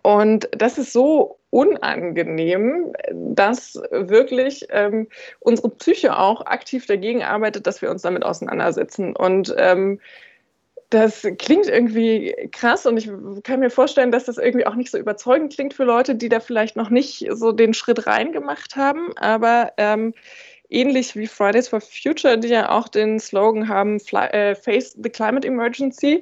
und 0.03 0.49
das 0.51 0.77
ist 0.77 0.93
so 0.93 1.36
unangenehm, 1.49 2.93
dass 3.11 3.81
wirklich 3.91 4.67
ähm, 4.69 5.07
unsere 5.39 5.69
Psyche 5.69 6.17
auch 6.17 6.45
aktiv 6.45 6.85
dagegen 6.85 7.23
arbeitet, 7.23 7.67
dass 7.67 7.81
wir 7.81 7.89
uns 7.89 8.01
damit 8.01 8.23
auseinandersetzen. 8.23 9.15
Und 9.15 9.55
ähm, 9.57 9.99
das 10.89 11.27
klingt 11.37 11.67
irgendwie 11.67 12.33
krass 12.51 12.85
und 12.85 12.95
ich 12.95 13.09
kann 13.43 13.59
mir 13.59 13.69
vorstellen, 13.69 14.11
dass 14.11 14.23
das 14.23 14.37
irgendwie 14.37 14.65
auch 14.65 14.75
nicht 14.75 14.89
so 14.89 14.97
überzeugend 14.97 15.53
klingt 15.53 15.73
für 15.73 15.83
Leute, 15.83 16.15
die 16.15 16.29
da 16.29 16.39
vielleicht 16.39 16.77
noch 16.77 16.89
nicht 16.89 17.27
so 17.31 17.51
den 17.51 17.73
Schritt 17.73 18.07
reingemacht 18.07 18.77
haben. 18.77 19.09
Aber 19.17 19.73
ähm, 19.77 20.13
ähnlich 20.69 21.15
wie 21.15 21.27
Fridays 21.27 21.67
for 21.69 21.81
Future, 21.81 22.37
die 22.37 22.49
ja 22.49 22.69
auch 22.69 22.87
den 22.87 23.19
Slogan 23.19 23.67
haben, 23.67 23.99
Fly, 23.99 24.27
äh, 24.27 24.55
Face 24.55 24.97
the 25.01 25.09
Climate 25.09 25.47
Emergency, 25.47 26.21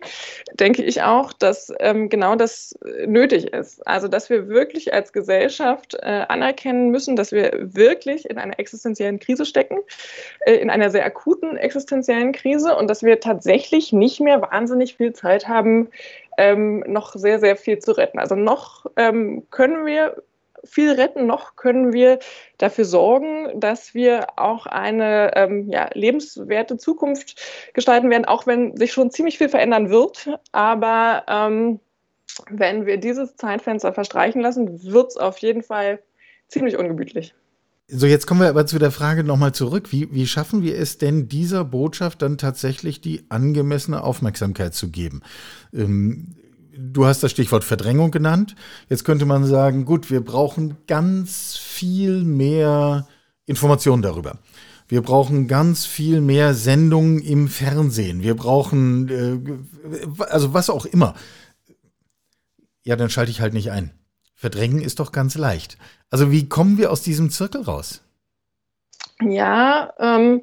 denke 0.54 0.84
ich 0.84 1.02
auch, 1.02 1.34
dass 1.34 1.74
ähm, 1.80 2.10
genau 2.10 2.36
das 2.36 2.76
nötig 3.06 3.54
ist. 3.54 3.86
Also, 3.88 4.08
dass 4.08 4.30
wir 4.30 4.48
wirklich 4.48 4.94
als 4.94 5.14
Gesellschaft 5.14 5.96
äh, 6.02 6.26
anerkennen 6.28 6.90
müssen, 6.90 7.16
dass 7.16 7.32
wir 7.32 7.52
wirklich 7.60 8.30
in 8.30 8.38
einer 8.38 8.60
existenziellen 8.60 9.20
Krise 9.20 9.46
stecken, 9.46 9.80
äh, 10.46 10.56
in 10.56 10.70
einer 10.70 10.90
sehr 10.90 11.06
akuten 11.06 11.58
existenziellen 11.58 12.32
Krise 12.32 12.76
und 12.76 12.90
dass 12.90 13.04
wir 13.04 13.20
tatsächlich 13.20 13.94
nicht 13.94 14.20
mehr 14.20 14.42
wahnsinnig 14.42 14.96
viel 14.98 15.14
Zeit 15.14 15.48
haben, 15.48 15.90
ähm, 16.38 16.84
noch 16.88 17.14
sehr, 17.16 17.40
sehr 17.40 17.56
viel 17.56 17.80
zu 17.80 17.94
retten. 17.94 18.20
Also 18.20 18.36
noch 18.36 18.86
ähm, 18.98 19.44
können 19.50 19.86
wir 19.86 20.22
viel 20.66 20.92
retten, 20.92 21.26
noch 21.26 21.56
können 21.56 21.94
wir 21.94 22.20
dafür 22.58 22.86
sorgen, 22.86 23.60
dass 23.60 23.94
wir 23.94 24.28
auch 24.38 24.66
eine 24.66 25.36
ähm, 25.36 25.70
ja, 25.70 25.90
lebenswerte 25.94 26.78
Zukunft 26.78 27.42
gestalten 27.74 28.10
werden, 28.10 28.26
auch 28.26 28.48
wenn 28.48 28.76
sich 28.78 28.94
schon 28.94 29.12
ziemlich 29.12 29.38
viel 29.38 29.50
verändern 29.50 29.90
wird. 29.90 30.30
Aber 30.52 31.24
ähm, 31.28 31.80
wenn 32.50 32.86
wir 32.86 32.98
dieses 32.98 33.36
Zeitfenster 33.36 33.94
verstreichen 33.94 34.42
lassen, 34.42 34.84
wird 34.84 35.12
es 35.12 35.18
auf 35.18 35.38
jeden 35.40 35.64
Fall 35.64 36.00
ziemlich 36.48 36.78
ungemütlich. 36.78 37.34
So, 37.88 38.08
jetzt 38.08 38.26
kommen 38.26 38.42
wir 38.42 38.50
aber 38.50 38.66
zu 38.66 38.80
der 38.80 38.90
Frage 38.90 39.24
nochmal 39.24 39.54
zurück. 39.54 39.92
Wie, 39.92 40.12
wie 40.12 40.26
schaffen 40.26 40.64
wir 40.64 40.76
es 40.76 40.98
denn, 40.98 41.28
dieser 41.28 41.64
Botschaft 41.64 42.24
dann 42.24 42.40
tatsächlich 42.40 43.00
die 43.00 43.26
angemessene 43.30 44.04
Aufmerksamkeit 44.04 44.74
zu 44.74 44.90
geben? 44.90 45.22
Ähm, 45.72 46.36
Du 46.78 47.06
hast 47.06 47.24
das 47.24 47.32
Stichwort 47.32 47.64
Verdrängung 47.64 48.12
genannt. 48.12 48.56
Jetzt 48.90 49.06
könnte 49.06 49.26
man 49.26 49.46
sagen, 49.46 49.86
gut, 49.86 50.12
wir 50.12 50.22
brauchen 50.22 50.78
ganz 50.88 51.56
viel 51.56 52.24
mehr 52.24 53.08
Informationen 53.46 54.02
darüber. 54.02 54.40
Wir 54.88 55.02
brauchen 55.02 55.48
ganz 55.48 55.86
viel 55.86 56.22
mehr 56.22 56.54
Sendungen 56.54 57.20
im 57.20 57.48
Fernsehen. 57.48 58.22
Wir 58.22 58.36
brauchen, 58.36 59.10
äh, 59.10 60.24
also 60.24 60.54
was 60.54 60.70
auch 60.70 60.86
immer. 60.86 61.16
Ja, 62.84 62.96
dann 62.96 63.10
schalte 63.10 63.32
ich 63.32 63.42
halt 63.42 63.54
nicht 63.54 63.72
ein. 63.72 63.92
Verdrängen 64.36 64.82
ist 64.82 65.00
doch 65.00 65.12
ganz 65.12 65.36
leicht. 65.36 65.78
Also 66.10 66.32
wie 66.32 66.50
kommen 66.50 66.78
wir 66.78 66.92
aus 66.92 67.02
diesem 67.02 67.30
Zirkel 67.30 67.62
raus? 67.62 68.02
Ja, 69.22 69.94
ähm, 69.98 70.42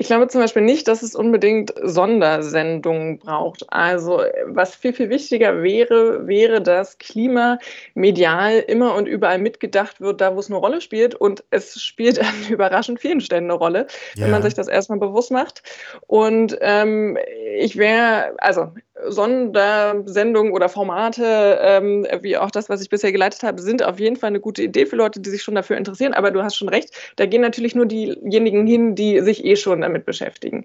ich 0.00 0.06
glaube 0.06 0.28
zum 0.28 0.40
Beispiel 0.40 0.62
nicht, 0.62 0.88
dass 0.88 1.02
es 1.02 1.14
unbedingt 1.14 1.74
Sondersendungen 1.82 3.18
braucht. 3.18 3.70
Also 3.70 4.22
was 4.46 4.74
viel, 4.74 4.94
viel 4.94 5.10
wichtiger 5.10 5.62
wäre, 5.62 6.26
wäre, 6.26 6.62
dass 6.62 6.96
Klima 6.96 7.58
medial 7.92 8.60
immer 8.60 8.94
und 8.94 9.04
überall 9.04 9.36
mitgedacht 9.36 10.00
wird, 10.00 10.22
da 10.22 10.34
wo 10.34 10.40
es 10.40 10.48
eine 10.48 10.56
Rolle 10.56 10.80
spielt. 10.80 11.14
Und 11.14 11.44
es 11.50 11.82
spielt 11.82 12.18
an 12.18 12.32
überraschend 12.48 12.98
vielen 12.98 13.20
Stellen 13.20 13.44
eine 13.44 13.52
Rolle, 13.52 13.88
ja. 14.14 14.24
wenn 14.24 14.30
man 14.30 14.42
sich 14.42 14.54
das 14.54 14.68
erstmal 14.68 14.98
bewusst 14.98 15.32
macht. 15.32 15.62
Und 16.06 16.56
ähm, 16.62 17.18
ich 17.58 17.76
wäre, 17.76 18.32
also 18.38 18.72
Sondersendungen 19.06 20.52
oder 20.52 20.68
Formate, 20.68 21.58
ähm, 21.62 22.06
wie 22.22 22.36
auch 22.36 22.50
das, 22.50 22.68
was 22.68 22.82
ich 22.82 22.88
bisher 22.88 23.12
geleitet 23.12 23.42
habe, 23.42 23.60
sind 23.60 23.82
auf 23.82 23.98
jeden 23.98 24.16
Fall 24.16 24.28
eine 24.28 24.40
gute 24.40 24.62
Idee 24.62 24.86
für 24.86 24.96
Leute, 24.96 25.20
die 25.20 25.30
sich 25.30 25.42
schon 25.42 25.54
dafür 25.54 25.76
interessieren. 25.76 26.14
Aber 26.14 26.30
du 26.30 26.42
hast 26.42 26.56
schon 26.56 26.68
recht, 26.68 26.90
da 27.16 27.26
gehen 27.26 27.42
natürlich 27.42 27.74
nur 27.74 27.86
diejenigen 27.86 28.66
hin, 28.66 28.94
die 28.94 29.20
sich 29.20 29.44
eh 29.44 29.56
schon 29.56 29.80
damit 29.82 30.04
beschäftigen. 30.04 30.64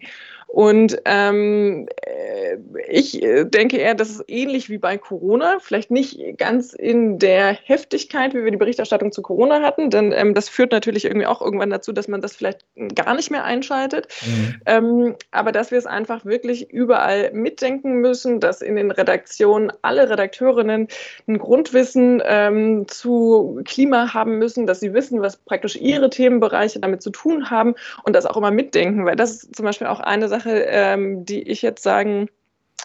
Und 0.55 1.01
ähm, 1.03 1.85
äh, 2.05 2.55
ich 2.89 3.21
äh, 3.21 3.43
denke 3.43 3.75
eher, 3.75 3.93
das 3.93 4.09
ist 4.09 4.23
ähnlich 4.29 4.69
wie 4.69 4.77
bei 4.77 4.97
Corona, 4.97 5.57
vielleicht 5.59 5.91
nicht 5.91 6.37
ganz 6.37 6.71
in 6.71 7.19
der 7.19 7.51
Heftigkeit, 7.51 8.33
wie 8.33 8.41
wir 8.41 8.51
die 8.51 8.57
Berichterstattung 8.57 9.11
zu 9.11 9.21
Corona 9.21 9.61
hatten, 9.61 9.89
denn 9.89 10.13
ähm, 10.13 10.33
das 10.33 10.47
führt 10.47 10.71
natürlich 10.71 11.03
irgendwie 11.03 11.25
auch 11.27 11.41
irgendwann 11.41 11.71
dazu, 11.71 11.91
dass 11.91 12.07
man 12.07 12.21
das 12.21 12.37
vielleicht 12.37 12.59
gar 12.95 13.15
nicht 13.15 13.31
mehr 13.31 13.43
einschaltet. 13.43 14.07
Mhm. 14.25 14.55
Ähm, 14.65 15.15
aber 15.31 15.51
dass 15.51 15.71
wir 15.71 15.77
es 15.77 15.85
einfach 15.85 16.23
wirklich 16.23 16.71
überall 16.71 17.31
mitdenken 17.33 17.95
müssen, 17.99 18.39
dass 18.39 18.61
in 18.61 18.77
den 18.77 18.91
Redaktionen 18.91 19.73
alle 19.81 20.09
Redakteurinnen 20.09 20.87
ein 21.27 21.37
Grundwissen 21.37 22.23
ähm, 22.25 22.87
zu 22.87 23.59
Klima 23.65 24.13
haben 24.13 24.37
müssen, 24.37 24.67
dass 24.67 24.79
sie 24.79 24.93
wissen, 24.93 25.21
was 25.21 25.35
praktisch 25.35 25.75
ihre 25.75 26.09
Themenbereiche 26.09 26.79
damit 26.79 27.01
zu 27.01 27.09
tun 27.09 27.49
haben 27.49 27.75
und 28.03 28.15
das 28.15 28.25
auch 28.25 28.37
immer 28.37 28.51
mitdenken, 28.51 29.05
weil 29.05 29.17
das 29.17 29.31
ist 29.31 29.55
zum 29.57 29.65
Beispiel 29.65 29.87
auch 29.87 29.99
eine 29.99 30.29
Sache, 30.29 30.44
Sache, 30.45 30.65
ähm, 30.67 31.25
die 31.25 31.41
ich 31.43 31.61
jetzt 31.61 31.83
sagen 31.83 32.29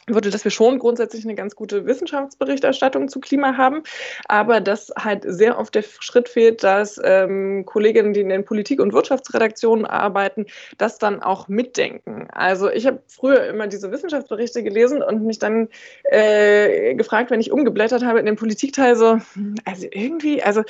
würde, 0.06 0.30
dass 0.30 0.42
wir 0.42 0.50
schon 0.50 0.78
grundsätzlich 0.78 1.24
eine 1.24 1.36
ganz 1.36 1.54
gute 1.54 1.86
Wissenschaftsberichterstattung 1.86 3.08
zu 3.08 3.20
Klima 3.20 3.56
haben, 3.56 3.82
aber 4.26 4.60
dass 4.60 4.90
halt 4.98 5.24
sehr 5.24 5.58
oft 5.58 5.74
der 5.74 5.82
Schritt 5.82 6.28
fehlt, 6.28 6.64
dass 6.64 7.00
ähm, 7.04 7.64
Kolleginnen, 7.64 8.12
die 8.12 8.20
in 8.20 8.28
den 8.28 8.44
Politik- 8.44 8.80
und 8.80 8.92
Wirtschaftsredaktionen 8.92 9.86
arbeiten, 9.86 10.46
das 10.78 10.98
dann 10.98 11.22
auch 11.22 11.46
mitdenken. 11.46 12.26
Also 12.32 12.70
ich 12.70 12.86
habe 12.86 13.02
früher 13.06 13.46
immer 13.46 13.68
diese 13.68 13.92
Wissenschaftsberichte 13.92 14.64
gelesen 14.64 15.02
und 15.02 15.24
mich 15.24 15.38
dann 15.38 15.68
äh, 16.04 16.94
gefragt, 16.94 17.30
wenn 17.30 17.40
ich 17.40 17.52
umgeblättert 17.52 18.04
habe 18.04 18.18
in 18.18 18.26
den 18.26 18.36
Politikteil, 18.36 18.96
so, 18.96 19.18
hm, 19.34 19.54
also 19.64 19.86
irgendwie, 19.92 20.42
also 20.42 20.62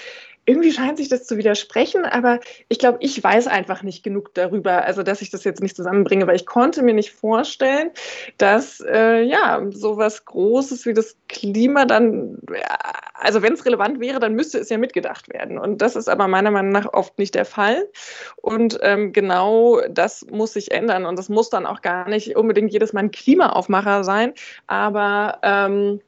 irgendwie 0.50 0.72
scheint 0.72 0.98
sich 0.98 1.08
das 1.08 1.26
zu 1.26 1.36
widersprechen, 1.36 2.04
aber 2.04 2.40
ich 2.68 2.80
glaube, 2.80 2.98
ich 3.00 3.22
weiß 3.22 3.46
einfach 3.46 3.84
nicht 3.84 4.02
genug 4.02 4.34
darüber, 4.34 4.84
also 4.84 5.04
dass 5.04 5.22
ich 5.22 5.30
das 5.30 5.44
jetzt 5.44 5.62
nicht 5.62 5.76
zusammenbringe, 5.76 6.26
weil 6.26 6.34
ich 6.34 6.44
konnte 6.44 6.82
mir 6.82 6.92
nicht 6.92 7.12
vorstellen, 7.12 7.90
dass 8.36 8.80
äh, 8.80 9.22
ja 9.22 9.64
sowas 9.70 10.24
Großes 10.24 10.86
wie 10.86 10.92
das 10.92 11.16
Klima 11.28 11.84
dann, 11.84 12.38
also 13.14 13.42
wenn 13.42 13.52
es 13.52 13.64
relevant 13.64 14.00
wäre, 14.00 14.18
dann 14.18 14.34
müsste 14.34 14.58
es 14.58 14.68
ja 14.70 14.78
mitgedacht 14.78 15.32
werden. 15.32 15.56
Und 15.56 15.82
das 15.82 15.94
ist 15.94 16.08
aber 16.08 16.26
meiner 16.26 16.50
Meinung 16.50 16.72
nach 16.72 16.92
oft 16.92 17.16
nicht 17.18 17.36
der 17.36 17.44
Fall. 17.44 17.88
Und 18.36 18.78
ähm, 18.82 19.12
genau 19.12 19.80
das 19.88 20.26
muss 20.30 20.54
sich 20.54 20.72
ändern. 20.72 21.06
Und 21.06 21.16
das 21.16 21.28
muss 21.28 21.48
dann 21.48 21.64
auch 21.64 21.80
gar 21.80 22.08
nicht 22.08 22.34
unbedingt 22.34 22.72
jedes 22.72 22.92
Mal 22.92 23.04
ein 23.04 23.12
Klimaaufmacher 23.12 24.02
sein, 24.02 24.32
aber 24.66 25.38
ähm, 25.42 26.00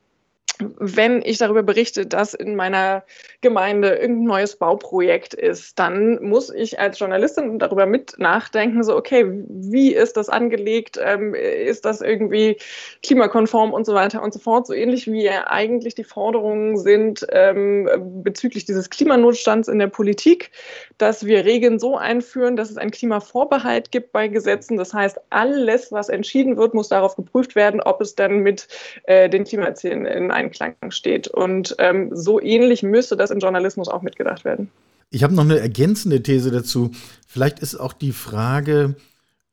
wenn 0.79 1.23
ich 1.23 1.39
darüber 1.39 1.63
berichte, 1.63 2.07
dass 2.07 2.35
in 2.35 2.57
meiner 2.57 3.05
Gemeinde 3.41 3.95
irgendein 3.95 4.25
neues 4.25 4.57
Bauprojekt 4.57 5.35
ist, 5.35 5.79
dann 5.79 6.23
muss 6.23 6.51
ich 6.51 6.79
als 6.79 6.99
Journalistin 6.99 7.59
darüber 7.59 7.87
mit 7.87 8.19
nachdenken, 8.19 8.83
so, 8.83 8.97
okay, 8.97 9.25
wie 9.49 9.93
ist 9.93 10.17
das 10.17 10.29
angelegt? 10.29 10.99
Ähm, 11.03 11.35
ist 11.35 11.85
das 11.85 12.01
irgendwie 12.01 12.57
klimakonform 13.03 13.73
und 13.73 13.87
so 13.87 13.95
weiter 13.95 14.23
und 14.23 14.33
so 14.33 14.39
fort? 14.39 14.67
So 14.67 14.75
ähnlich 14.75 15.11
wie 15.11 15.29
eigentlich 15.31 15.95
die 15.95 16.05
Forderungen 16.05 16.77
sind 16.77 17.27
ähm, 17.31 17.89
bezüglich 18.23 18.65
dieses 18.65 18.91
Klimanotstands 18.91 19.69
in 19.69 19.79
der 19.79 19.89
Politik, 19.89 20.51
dass 20.99 21.27
wir 21.27 21.45
Regeln 21.45 21.79
so 21.79 21.97
einführen, 21.97 22.57
dass 22.57 22.71
es 22.71 22.77
einen 22.77 22.91
Klimavorbehalt 22.91 23.91
gibt 23.91 24.13
bei 24.13 24.29
Gesetzen. 24.29 24.77
Das 24.77 24.95
heißt, 24.95 25.21
alles, 25.31 25.93
was 25.93 26.09
entschieden 26.09 26.57
wird, 26.57 26.75
muss 26.75 26.89
darauf 26.89 27.17
geprüft 27.17 27.55
werden, 27.55 27.81
ob 27.81 28.01
es 28.01 28.15
dann 28.15 28.39
mit 28.39 28.69
äh, 29.05 29.29
den 29.29 29.45
Klimazielen 29.45 30.07
in 30.07 30.31
Einklang 30.33 30.75
steht. 30.91 31.29
Und 31.29 31.77
ähm, 31.79 32.11
so 32.13 32.41
ähnlich 32.41 32.83
müsste 32.83 33.17
das 33.17 33.31
im 33.31 33.39
Journalismus 33.39 33.89
auch 33.89 34.03
mitgedacht 34.03 34.45
werden. 34.45 34.71
Ich 35.11 35.23
habe 35.23 35.35
noch 35.35 35.45
eine 35.45 35.59
ergänzende 35.59 36.23
These 36.23 36.51
dazu. 36.51 36.91
Vielleicht 37.27 37.59
ist 37.59 37.77
auch 37.77 37.93
die 37.93 38.13
Frage, 38.13 38.97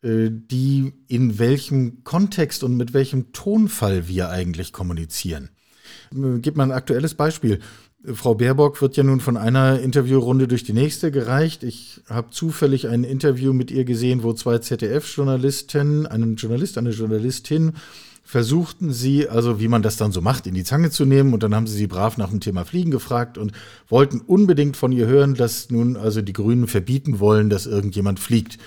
äh, 0.01 0.29
die 0.31 0.93
in 1.07 1.37
welchem 1.39 2.03
Kontext 2.03 2.63
und 2.63 2.77
mit 2.77 2.93
welchem 2.93 3.33
Tonfall 3.33 4.07
wir 4.07 4.29
eigentlich 4.29 4.71
kommunizieren. 4.71 5.49
Gib 6.11 6.55
mal 6.55 6.63
ein 6.63 6.71
aktuelles 6.71 7.13
Beispiel. 7.13 7.59
Frau 8.05 8.35
Baerbock 8.35 8.81
wird 8.81 8.95
ja 8.95 9.03
nun 9.03 9.19
von 9.19 9.35
einer 9.35 9.79
Interviewrunde 9.81 10.47
durch 10.47 10.63
die 10.63 10.73
nächste 10.73 11.11
gereicht. 11.11 11.63
Ich 11.63 12.01
habe 12.07 12.29
zufällig 12.29 12.87
ein 12.87 13.03
Interview 13.03 13.51
mit 13.51 13.71
ihr 13.71 13.83
gesehen, 13.83 14.23
wo 14.23 14.31
zwei 14.31 14.59
ZDF-Journalisten, 14.59 16.07
einen 16.07 16.37
Journalist, 16.37 16.77
eine 16.77 16.91
Journalistin, 16.91 17.73
versuchten 18.29 18.93
sie, 18.93 19.27
also 19.27 19.59
wie 19.59 19.67
man 19.67 19.81
das 19.81 19.97
dann 19.97 20.11
so 20.11 20.21
macht, 20.21 20.45
in 20.45 20.53
die 20.53 20.63
Zange 20.63 20.91
zu 20.91 21.03
nehmen. 21.03 21.33
Und 21.33 21.41
dann 21.41 21.55
haben 21.55 21.65
sie 21.65 21.75
sie 21.75 21.87
brav 21.87 22.15
nach 22.17 22.29
dem 22.29 22.39
Thema 22.39 22.63
Fliegen 22.63 22.91
gefragt 22.91 23.39
und 23.39 23.53
wollten 23.87 24.21
unbedingt 24.21 24.77
von 24.77 24.91
ihr 24.91 25.07
hören, 25.07 25.33
dass 25.33 25.71
nun 25.71 25.97
also 25.97 26.21
die 26.21 26.33
Grünen 26.33 26.67
verbieten 26.67 27.19
wollen, 27.19 27.49
dass 27.49 27.65
irgendjemand 27.65 28.19
fliegt. 28.19 28.59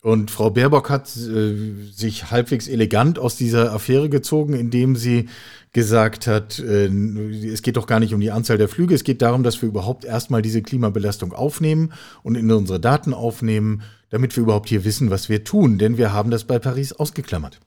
Und 0.00 0.30
Frau 0.30 0.50
Baerbock 0.50 0.90
hat 0.90 1.08
äh, 1.16 1.56
sich 1.92 2.30
halbwegs 2.30 2.68
elegant 2.68 3.18
aus 3.18 3.34
dieser 3.34 3.72
Affäre 3.72 4.10
gezogen, 4.10 4.54
indem 4.54 4.94
sie 4.94 5.28
gesagt 5.72 6.28
hat, 6.28 6.60
äh, 6.60 6.86
es 6.86 7.62
geht 7.62 7.78
doch 7.78 7.88
gar 7.88 7.98
nicht 7.98 8.14
um 8.14 8.20
die 8.20 8.30
Anzahl 8.30 8.58
der 8.58 8.68
Flüge, 8.68 8.94
es 8.94 9.02
geht 9.02 9.22
darum, 9.22 9.42
dass 9.42 9.60
wir 9.60 9.68
überhaupt 9.68 10.04
erstmal 10.04 10.40
diese 10.40 10.62
Klimabelastung 10.62 11.32
aufnehmen 11.32 11.92
und 12.22 12.36
in 12.36 12.48
unsere 12.52 12.78
Daten 12.78 13.12
aufnehmen, 13.12 13.82
damit 14.08 14.36
wir 14.36 14.44
überhaupt 14.44 14.68
hier 14.68 14.84
wissen, 14.84 15.10
was 15.10 15.28
wir 15.28 15.42
tun. 15.42 15.78
Denn 15.78 15.98
wir 15.98 16.12
haben 16.12 16.30
das 16.30 16.44
bei 16.44 16.60
Paris 16.60 16.92
ausgeklammert. 16.92 17.58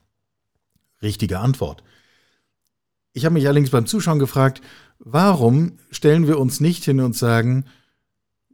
Richtige 1.04 1.40
Antwort. 1.40 1.84
Ich 3.14 3.26
habe 3.26 3.34
mich 3.34 3.46
allerdings 3.46 3.70
beim 3.70 3.86
Zuschauen 3.86 4.20
gefragt, 4.20 4.62
warum 4.98 5.74
stellen 5.92 6.28
wir 6.28 6.40
uns 6.40 6.60
nicht 6.60 6.84
hin 6.84 7.00
und 7.00 7.16
sagen, 7.16 7.66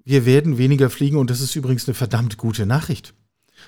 wir 0.04 0.26
werden 0.26 0.58
weniger 0.58 0.90
fliegen 0.90 1.18
und 1.18 1.30
das 1.30 1.40
ist 1.40 1.56
übrigens 1.56 1.88
eine 1.88 1.94
verdammt 1.94 2.38
gute 2.38 2.66
Nachricht. 2.66 3.14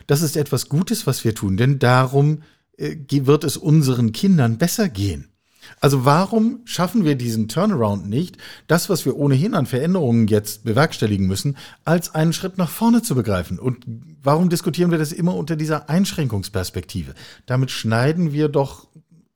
Das 0.07 0.21
ist 0.21 0.35
etwas 0.35 0.69
Gutes, 0.69 1.07
was 1.07 1.23
wir 1.23 1.35
tun, 1.35 1.57
denn 1.57 1.79
darum 1.79 2.43
äh, 2.77 2.95
wird 3.09 3.43
es 3.43 3.57
unseren 3.57 4.11
Kindern 4.11 4.57
besser 4.57 4.89
gehen. 4.89 5.30
Also 5.79 6.05
warum 6.05 6.61
schaffen 6.65 7.05
wir 7.05 7.15
diesen 7.15 7.47
Turnaround 7.47 8.09
nicht, 8.09 8.37
das, 8.67 8.89
was 8.89 9.05
wir 9.05 9.17
ohnehin 9.17 9.53
an 9.53 9.65
Veränderungen 9.65 10.27
jetzt 10.27 10.63
bewerkstelligen 10.63 11.27
müssen, 11.27 11.57
als 11.85 12.13
einen 12.15 12.33
Schritt 12.33 12.57
nach 12.57 12.69
vorne 12.69 13.01
zu 13.01 13.15
begreifen? 13.15 13.59
Und 13.59 13.85
warum 14.23 14.49
diskutieren 14.49 14.91
wir 14.91 14.97
das 14.97 15.11
immer 15.11 15.35
unter 15.35 15.55
dieser 15.55 15.89
Einschränkungsperspektive? 15.89 17.13
Damit 17.45 17.71
schneiden 17.71 18.33
wir 18.33 18.49
doch 18.49 18.87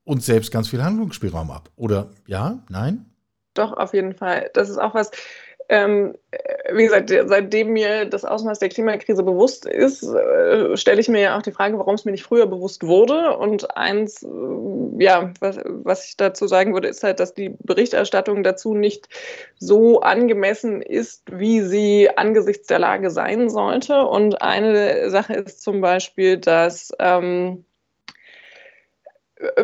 uns 0.04 0.26
selbst 0.26 0.52
ganz 0.52 0.70
viel 0.70 0.84
Handlungsspielraum 0.84 1.52
ab. 1.52 1.70
Oder 1.76 2.12
ja, 2.28 2.60
nein? 2.70 3.06
Doch, 3.56 3.74
auf 3.74 3.94
jeden 3.94 4.14
Fall. 4.14 4.50
Das 4.54 4.70
ist 4.70 4.78
auch 4.78 4.94
was, 4.94 5.12
ähm, 5.70 6.16
wie 6.74 6.84
gesagt, 6.84 7.10
seitdem 7.10 7.74
mir 7.74 8.06
das 8.06 8.26
Ausmaß 8.26 8.60
der 8.60 8.70
Klimakrise 8.70 9.24
bewusst 9.24 9.66
ist, 9.66 10.04
äh, 10.04 10.76
stelle 10.78 11.00
ich 11.00 11.08
mir 11.08 11.22
ja 11.22 11.38
auch 11.38 11.42
die 11.42 11.52
Frage, 11.52 11.78
warum 11.78 11.96
es 11.96 12.06
mir 12.06 12.12
nicht 12.12 12.24
früher 12.24 12.48
bewusst 12.48 12.86
wurde. 12.86 13.38
Und 13.38 13.76
eins, 13.76 14.24
äh, 14.24 15.04
ja, 15.04 15.32
was, 15.40 15.60
was, 15.66 16.06
ich 16.06 16.18
dazu 16.18 16.48
sagen 16.48 16.74
würde, 16.74 16.88
ist 16.88 17.04
halt, 17.04 17.20
dass 17.20 17.34
die 17.34 17.56
Berichterstattung 17.60 18.44
dazu 18.44 18.74
nicht 18.74 19.08
so 19.58 20.02
angemessen 20.02 20.82
ist, 20.82 21.24
wie 21.32 21.62
sie 21.62 22.10
angesichts 22.16 22.68
der 22.68 22.80
Lage 22.80 23.10
sein 23.10 23.50
sollte. 23.50 24.06
Und 24.06 24.42
eine 24.42 25.10
Sache 25.10 25.34
ist 25.34 25.62
zum 25.62 25.82
Beispiel, 25.82 26.38
dass 26.38 26.92
ähm, 27.00 27.66
äh, 27.66 27.75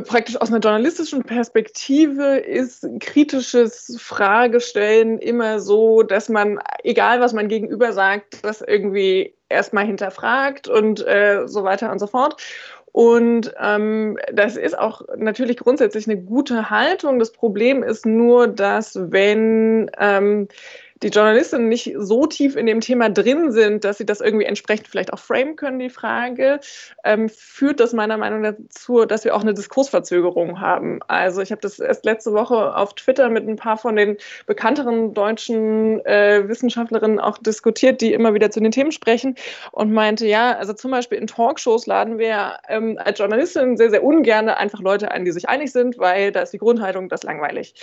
praktisch 0.05 0.39
aus 0.39 0.49
einer 0.49 0.59
journalistischen 0.59 1.23
Perspektive 1.23 2.37
ist 2.37 2.87
kritisches 2.99 3.95
Fragestellen 3.99 5.19
immer 5.19 5.59
so, 5.59 6.03
dass 6.03 6.29
man, 6.29 6.59
egal 6.83 7.19
was 7.21 7.33
man 7.33 7.47
gegenüber 7.47 7.93
sagt, 7.93 8.43
das 8.43 8.61
irgendwie 8.61 9.35
erstmal 9.49 9.85
hinterfragt 9.85 10.67
und 10.67 11.05
äh, 11.05 11.47
so 11.47 11.63
weiter 11.63 11.91
und 11.91 11.99
so 11.99 12.07
fort. 12.07 12.41
Und 12.93 13.53
ähm, 13.59 14.17
das 14.33 14.57
ist 14.57 14.77
auch 14.77 15.03
natürlich 15.15 15.57
grundsätzlich 15.57 16.09
eine 16.09 16.21
gute 16.21 16.69
Haltung. 16.69 17.19
Das 17.19 17.31
Problem 17.31 17.83
ist 17.83 18.05
nur, 18.05 18.47
dass 18.47 18.99
wenn 19.11 19.89
ähm, 19.97 20.49
die 21.03 21.09
Journalistinnen 21.09 21.67
nicht 21.67 21.93
so 21.97 22.27
tief 22.27 22.55
in 22.55 22.65
dem 22.65 22.81
Thema 22.81 23.09
drin 23.09 23.51
sind, 23.51 23.83
dass 23.83 23.97
sie 23.97 24.05
das 24.05 24.21
irgendwie 24.21 24.45
entsprechend 24.45 24.87
vielleicht 24.87 25.13
auch 25.13 25.19
framen 25.19 25.55
können, 25.55 25.79
die 25.79 25.89
Frage, 25.89 26.59
ähm, 27.03 27.29
führt 27.29 27.79
das 27.79 27.93
meiner 27.93 28.17
Meinung 28.17 28.41
nach 28.41 28.53
dazu, 28.57 29.05
dass 29.05 29.23
wir 29.23 29.35
auch 29.35 29.41
eine 29.41 29.53
Diskursverzögerung 29.53 30.59
haben. 30.59 30.99
Also 31.07 31.41
ich 31.41 31.51
habe 31.51 31.61
das 31.61 31.79
erst 31.79 32.05
letzte 32.05 32.33
Woche 32.33 32.75
auf 32.75 32.93
Twitter 32.93 33.29
mit 33.29 33.47
ein 33.47 33.55
paar 33.55 33.77
von 33.77 33.95
den 33.95 34.17
bekannteren 34.45 35.13
deutschen 35.13 36.05
äh, 36.05 36.47
Wissenschaftlerinnen 36.47 37.19
auch 37.19 37.37
diskutiert, 37.37 38.01
die 38.01 38.13
immer 38.13 38.33
wieder 38.33 38.51
zu 38.51 38.59
den 38.59 38.71
Themen 38.71 38.91
sprechen 38.91 39.35
und 39.71 39.91
meinte, 39.91 40.27
ja, 40.27 40.55
also 40.57 40.73
zum 40.73 40.91
Beispiel 40.91 41.17
in 41.17 41.27
Talkshows 41.27 41.85
laden 41.87 42.17
wir 42.17 42.57
ähm, 42.67 42.99
als 43.03 43.19
Journalistin 43.19 43.77
sehr, 43.77 43.89
sehr 43.89 44.03
ungern 44.03 44.49
einfach 44.49 44.81
Leute 44.81 45.11
ein, 45.11 45.25
die 45.25 45.31
sich 45.31 45.49
einig 45.49 45.71
sind, 45.71 45.97
weil 45.97 46.31
da 46.31 46.41
ist 46.41 46.53
die 46.53 46.57
Grundhaltung 46.57 47.09
das 47.09 47.23
langweilig. 47.23 47.73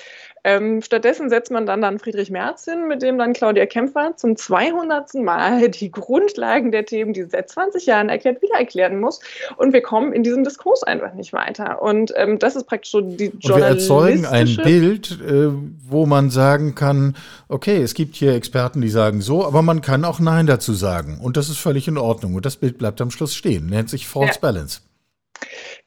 Ähm, 0.45 0.83
stattdessen 0.83 1.31
setzt 1.31 1.51
man 1.51 1.67
dann 1.67 1.81
dann 1.81 1.99
Friedrich 1.99 2.31
Merz 2.31 2.65
hin, 2.65 2.87
mit 2.87 3.03
dem 3.03 3.08
dem 3.09 3.19
dann 3.19 3.33
Claudia 3.33 3.67
Kämpfer 3.67 4.13
zum 4.17 4.37
200. 4.37 5.15
Mal 5.15 5.69
die 5.69 5.91
Grundlagen 5.91 6.71
der 6.71 6.85
Themen, 6.85 7.13
die 7.13 7.23
sie 7.25 7.31
seit 7.31 7.49
20 7.49 7.87
Jahren 7.87 8.09
erklärt, 8.09 8.43
wieder 8.43 8.57
erklären 8.57 9.01
muss. 9.01 9.21
Und 9.57 9.73
wir 9.73 9.83
kommen 9.83 10.13
in 10.13 10.23
diesem 10.23 10.45
Diskurs 10.45 10.83
einfach 10.83 11.15
nicht 11.15 11.33
weiter. 11.33 11.83
Und 11.83 12.13
ähm, 12.17 12.39
das 12.39 12.57
ist 12.57 12.65
praktisch 12.65 12.91
so 12.91 13.01
die 13.01 13.33
journalistische... 13.41 13.53
Und 13.53 13.59
wir 13.59 13.67
erzeugen 13.67 14.27
ein 14.27 14.57
Bild, 14.57 15.19
äh, 15.21 15.49
wo 15.89 16.07
man 16.07 16.31
sagen 16.31 16.75
kann, 16.75 17.17
okay, 17.49 17.83
es 17.83 17.95
gibt 17.95 18.17
hier 18.17 18.35
Experten, 18.35 18.81
die 18.81 18.91
sagen 18.91 19.21
so, 19.21 19.45
aber 19.45 19.63
man 19.63 19.81
kann 19.81 20.05
auch 20.05 20.21
Nein 20.21 20.47
dazu 20.47 20.75
sagen. 20.75 21.19
Und 21.21 21.37
das 21.37 21.49
ist 21.49 21.59
völlig 21.59 21.89
in 21.89 21.99
Ordnung. 21.99 22.35
Und 22.35 22.47
das 22.47 22.57
Bild 22.57 22.79
bleibt 22.79 23.01
am 23.01 23.11
Schluss 23.11 23.35
stehen. 23.35 23.67
Nennt 23.67 23.91
sich 23.91 24.07
False 24.07 24.35
ja. 24.35 24.41
Balance. 24.41 24.81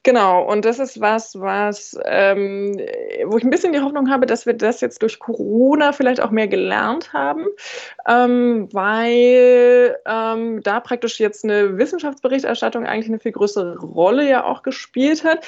Genau, 0.04 0.42
und 0.50 0.64
das 0.64 0.80
ist 0.80 1.00
was, 1.00 1.38
was, 1.38 1.96
ähm, 2.06 2.76
wo 3.26 3.36
ich 3.38 3.44
ein 3.44 3.50
bisschen 3.50 3.72
die 3.72 3.80
Hoffnung 3.80 4.10
habe, 4.10 4.26
dass 4.26 4.46
wir 4.46 4.54
das 4.54 4.80
jetzt 4.80 5.00
durch 5.00 5.20
Corona 5.20 5.92
vielleicht 5.92 6.20
auch 6.20 6.32
mehr 6.32 6.48
gelernt 6.48 7.12
haben, 7.12 7.46
ähm, 8.08 8.68
weil 8.72 9.96
ähm, 10.04 10.60
da 10.62 10.80
praktisch 10.80 11.20
jetzt 11.20 11.44
eine 11.44 11.78
Wissenschaftsberichterstattung 11.78 12.84
eigentlich 12.84 13.08
eine 13.08 13.20
viel 13.20 13.30
größere 13.30 13.78
Rolle 13.78 14.28
ja 14.28 14.44
auch 14.44 14.62
gespielt 14.62 15.22
hat 15.22 15.46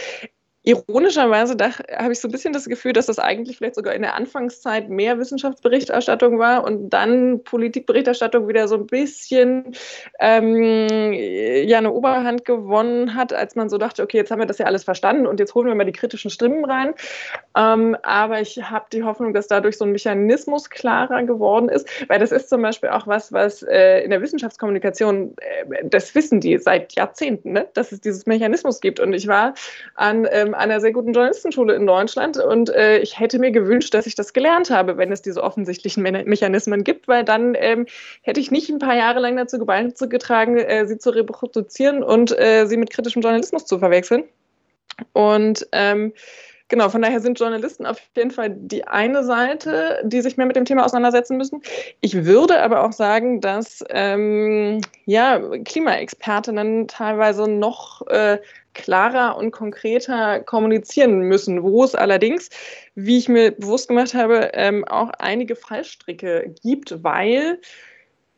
Ironischerweise 0.67 1.57
habe 1.59 2.13
ich 2.13 2.21
so 2.21 2.29
ein 2.29 2.33
bisschen 2.33 2.55
das 2.55 2.65
Gefühl, 2.65 2.95
dass 2.95 3.05
das 3.05 3.19
eigentlich 3.19 3.59
vielleicht 3.59 3.75
sogar 3.75 3.95
in 3.95 4.01
der 4.01 4.15
Anfangszeit 4.15 4.89
mehr 4.89 5.19
Wissenschaftsberichterstattung 5.19 6.39
war 6.39 6.65
und 6.65 6.89
dann 6.89 7.45
Politikberichterstattung 7.45 8.49
wieder 8.49 8.67
so 8.67 8.77
ein 8.77 8.87
bisschen 8.87 9.75
ähm, 10.21 11.13
ja 11.13 11.77
eine 11.77 11.93
Oberhand 11.93 12.47
gewonnen 12.47 13.15
hat, 13.15 13.35
als 13.35 13.57
man 13.57 13.69
so 13.69 13.77
dachte, 13.77 14.03
okay, 14.03 14.17
jetzt 14.17 14.31
haben 14.31 14.39
wir 14.39 14.47
das 14.47 14.57
ja 14.57 14.65
alles 14.65 14.85
verstanden 14.85 15.27
und 15.27 15.39
jetzt 15.39 15.55
holen 15.55 15.67
wir 15.67 15.75
mal 15.75 15.85
die 15.85 15.93
kritischen 15.93 16.31
Stimmen 16.31 16.65
rein. 16.65 16.95
Ähm, 17.55 17.95
aber 18.03 18.41
ich 18.41 18.63
habe 18.63 18.87
die 18.91 19.03
Hoffnung, 19.03 19.35
dass 19.35 19.49
dadurch 19.49 19.77
so 19.77 19.85
ein 19.85 19.93
Mechanismus 19.93 20.71
klarer 20.71 21.25
geworden 21.25 21.69
ist, 21.69 21.87
weil 22.09 22.21
das 22.21 22.33
ist 22.33 22.49
zum 22.49 22.63
Beispiel 22.63 22.89
auch 22.89 23.07
was, 23.07 23.35
was 23.35 23.63
äh, 23.65 24.01
in 24.01 24.09
der 24.09 24.23
Wissenschaftskommunikation, 24.23 25.35
äh, 25.37 25.85
das 25.85 26.15
wissen 26.15 26.41
die 26.41 26.57
seit 26.57 26.95
Jahrzehnten, 26.95 27.53
ne? 27.53 27.69
dass 27.75 27.93
es 27.93 28.01
dieses 28.01 28.25
Mechanismus 28.25 28.81
gibt. 28.81 28.99
Und 28.99 29.13
ich 29.13 29.27
war 29.27 29.53
an 29.95 30.27
ähm, 30.31 30.54
einer 30.57 30.81
sehr 30.81 30.93
guten 30.93 31.13
Journalistenschule 31.13 31.75
in 31.75 31.87
Deutschland 31.87 32.37
und 32.37 32.71
äh, 32.71 32.99
ich 32.99 33.19
hätte 33.19 33.39
mir 33.39 33.51
gewünscht, 33.51 33.95
dass 33.95 34.07
ich 34.07 34.15
das 34.15 34.33
gelernt 34.33 34.71
habe, 34.71 34.97
wenn 34.97 35.13
es 35.13 35.23
diese 35.23 35.43
offensichtlichen 35.43 36.03
Me 36.03 36.25
Mechanismen 36.25 36.85
gibt, 36.85 37.09
weil 37.09 37.25
dann 37.25 37.55
ähm, 37.59 37.87
hätte 38.23 38.41
ich 38.41 38.51
nicht 38.51 38.71
ein 38.71 38.79
paar 38.79 38.97
Jahre 38.97 39.21
lang 39.21 39.37
dazu 39.37 39.59
beigetragen, 39.65 40.59
äh, 40.59 40.87
sie 40.87 40.99
zu 40.99 41.11
reproduzieren 41.11 42.03
und 42.03 42.39
äh, 42.39 42.67
sie 42.67 42.77
mit 42.77 42.91
kritischem 42.91 43.23
Journalismus 43.23 43.67
zu 43.67 43.79
verwechseln. 43.79 44.25
Und 45.13 45.67
ähm, 45.73 46.13
Genau, 46.69 46.89
von 46.89 47.03
daher 47.03 47.21
sind 47.21 47.39
Journalisten 47.39 47.85
auf 47.85 48.01
jeden 48.17 48.31
Fall 48.31 48.51
die 48.51 48.87
eine 48.87 49.23
Seite, 49.23 50.01
die 50.05 50.23
sich 50.23 50.39
mehr 50.39 50.47
mit 50.47 50.57
dem 50.57 50.65
Thema 50.65 50.85
auseinandersetzen 50.85 51.37
müssen. 51.37 51.61
Ich 52.01 52.25
würde 52.25 52.63
aber 52.63 52.85
auch 52.85 52.93
sagen, 52.93 53.43
dass 53.43 53.85
ähm, 53.91 54.81
ja, 55.05 55.41
Klimaexpertinnen 55.65 56.89
teilweise 56.89 57.49
noch 57.49 58.07
äh, 58.07 58.39
klarer 58.73 59.37
und 59.37 59.51
konkreter 59.51 60.41
kommunizieren 60.41 61.21
müssen, 61.21 61.63
wo 61.63 61.85
es 61.85 61.95
allerdings, 61.95 62.49
wie 62.95 63.19
ich 63.19 63.29
mir 63.29 63.53
bewusst 63.53 63.89
gemacht 63.89 64.15
habe, 64.15 64.51
ähm, 64.55 64.85
auch 64.87 65.11
einige 65.19 65.57
Fallstricke 65.57 66.55
gibt, 66.63 67.05
weil 67.05 67.61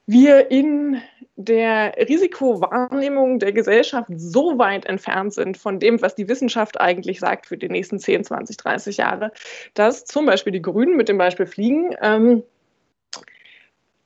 wir 0.07 0.51
in 0.51 1.01
der 1.37 1.95
Risikowahrnehmung 1.97 3.39
der 3.39 3.53
Gesellschaft 3.53 4.09
so 4.17 4.59
weit 4.59 4.87
entfernt 4.87 5.35
sind 5.35 5.59
von 5.59 5.79
dem, 5.79 6.01
was 6.01 6.15
die 6.15 6.29
Wissenschaft 6.29 6.81
eigentlich 6.81 7.21
sagt 7.21 7.47
für 7.47 7.59
die 7.59 7.69
nächsten 7.69 7.99
10, 7.99 8.25
20, 8.25 8.57
30 8.57 8.97
Jahre, 8.97 9.33
dass 9.75 10.07
zum 10.07 10.25
Beispiel 10.25 10.53
die 10.53 10.63
Grünen 10.63 10.97
mit 10.97 11.09
dem 11.09 11.19
Beispiel 11.19 11.47
Fliegen 11.47 11.95
ähm, 12.01 12.43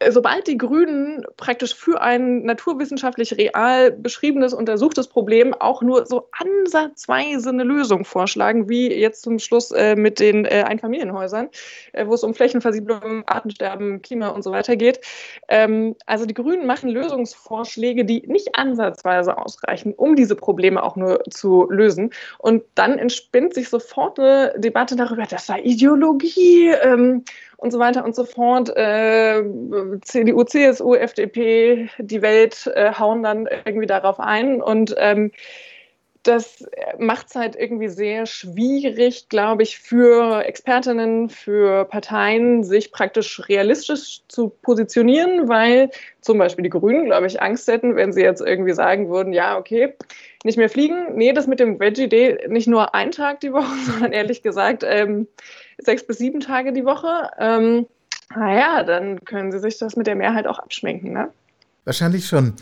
sobald 0.08 0.46
die 0.46 0.56
Grünen 0.56 1.24
praktisch 1.36 1.74
für 1.74 2.00
ein 2.00 2.42
naturwissenschaftlich 2.42 3.36
real 3.36 3.90
beschriebenes, 3.90 4.54
untersuchtes 4.54 5.08
Problem 5.08 5.52
auch 5.52 5.82
nur 5.82 6.06
so 6.06 6.28
ansatzweise 6.32 7.50
eine 7.50 7.64
Lösung 7.64 8.04
vorschlagen, 8.04 8.68
wie 8.68 8.92
jetzt 8.92 9.22
zum 9.22 9.38
Schluss 9.38 9.70
äh, 9.72 9.96
mit 9.96 10.18
den 10.18 10.46
äh, 10.46 10.64
Einfamilienhäusern, 10.66 11.50
äh, 11.92 12.06
wo 12.06 12.14
es 12.14 12.24
um 12.24 12.34
Flächenversiegelung, 12.34 13.24
Artensterben, 13.26 14.00
Klima 14.00 14.28
und 14.28 14.42
so 14.42 14.52
weiter 14.52 14.76
geht. 14.76 15.00
Ähm, 15.48 15.94
also 16.06 16.24
die 16.24 16.34
Grünen 16.34 16.66
machen 16.66 16.88
Lösungsvorschläge, 16.88 18.06
die 18.06 18.22
nicht 18.26 18.54
ansatzweise 18.54 19.36
ausreichen, 19.36 19.92
um 19.92 20.16
diese 20.16 20.34
Probleme 20.34 20.82
auch 20.82 20.96
nur 20.96 21.22
zu 21.28 21.66
lösen. 21.70 22.10
Und 22.38 22.62
dann 22.74 22.98
entspinnt 22.98 23.52
sich 23.52 23.68
sofort 23.68 24.18
eine 24.18 24.54
Debatte 24.56 24.96
darüber, 24.96 25.24
das 25.28 25.46
sei 25.46 25.60
Ideologie. 25.60 26.68
Ähm, 26.82 27.24
und 27.60 27.70
so 27.70 27.78
weiter 27.78 28.04
und 28.04 28.14
so 28.14 28.24
fort. 28.24 28.74
Äh, 28.74 29.42
CDU, 30.02 30.44
CSU, 30.44 30.94
FDP, 30.94 31.88
die 31.98 32.22
Welt 32.22 32.66
äh, 32.74 32.92
hauen 32.92 33.22
dann 33.22 33.48
irgendwie 33.64 33.86
darauf 33.86 34.18
ein 34.18 34.62
und 34.62 34.94
ähm, 34.98 35.30
das 36.22 36.66
macht 36.98 37.28
es 37.28 37.34
halt 37.34 37.56
irgendwie 37.56 37.88
sehr 37.88 38.26
schwierig, 38.26 39.30
glaube 39.30 39.62
ich, 39.62 39.78
für 39.78 40.44
Expertinnen, 40.44 41.30
für 41.30 41.86
Parteien, 41.86 42.62
sich 42.62 42.92
praktisch 42.92 43.48
realistisch 43.48 44.20
zu 44.28 44.50
positionieren, 44.50 45.48
weil 45.48 45.90
zum 46.20 46.36
Beispiel 46.36 46.62
die 46.62 46.70
Grünen, 46.70 47.06
glaube 47.06 47.26
ich, 47.26 47.40
Angst 47.40 47.68
hätten, 47.68 47.96
wenn 47.96 48.12
sie 48.12 48.20
jetzt 48.20 48.42
irgendwie 48.42 48.74
sagen 48.74 49.08
würden, 49.08 49.32
ja, 49.32 49.56
okay, 49.56 49.94
nicht 50.44 50.58
mehr 50.58 50.68
fliegen. 50.68 51.16
Nee, 51.16 51.32
das 51.32 51.46
mit 51.46 51.58
dem 51.58 51.80
Veggie 51.80 52.08
Day 52.08 52.48
nicht 52.48 52.68
nur 52.68 52.94
einen 52.94 53.12
Tag 53.12 53.40
die 53.40 53.52
Woche, 53.52 53.74
sondern 53.86 54.12
ehrlich 54.12 54.42
gesagt 54.42 54.84
ähm, 54.86 55.26
sechs 55.84 56.06
bis 56.06 56.18
sieben 56.18 56.40
Tage 56.40 56.72
die 56.72 56.84
Woche. 56.84 57.30
Ähm, 57.38 57.86
naja, 58.34 58.82
dann 58.84 59.24
können 59.24 59.50
sie 59.50 59.58
sich 59.58 59.78
das 59.78 59.96
mit 59.96 60.06
der 60.06 60.16
Mehrheit 60.16 60.46
auch 60.46 60.58
abschminken, 60.58 61.12
ne? 61.12 61.30
Wahrscheinlich 61.84 62.26
schon. 62.26 62.54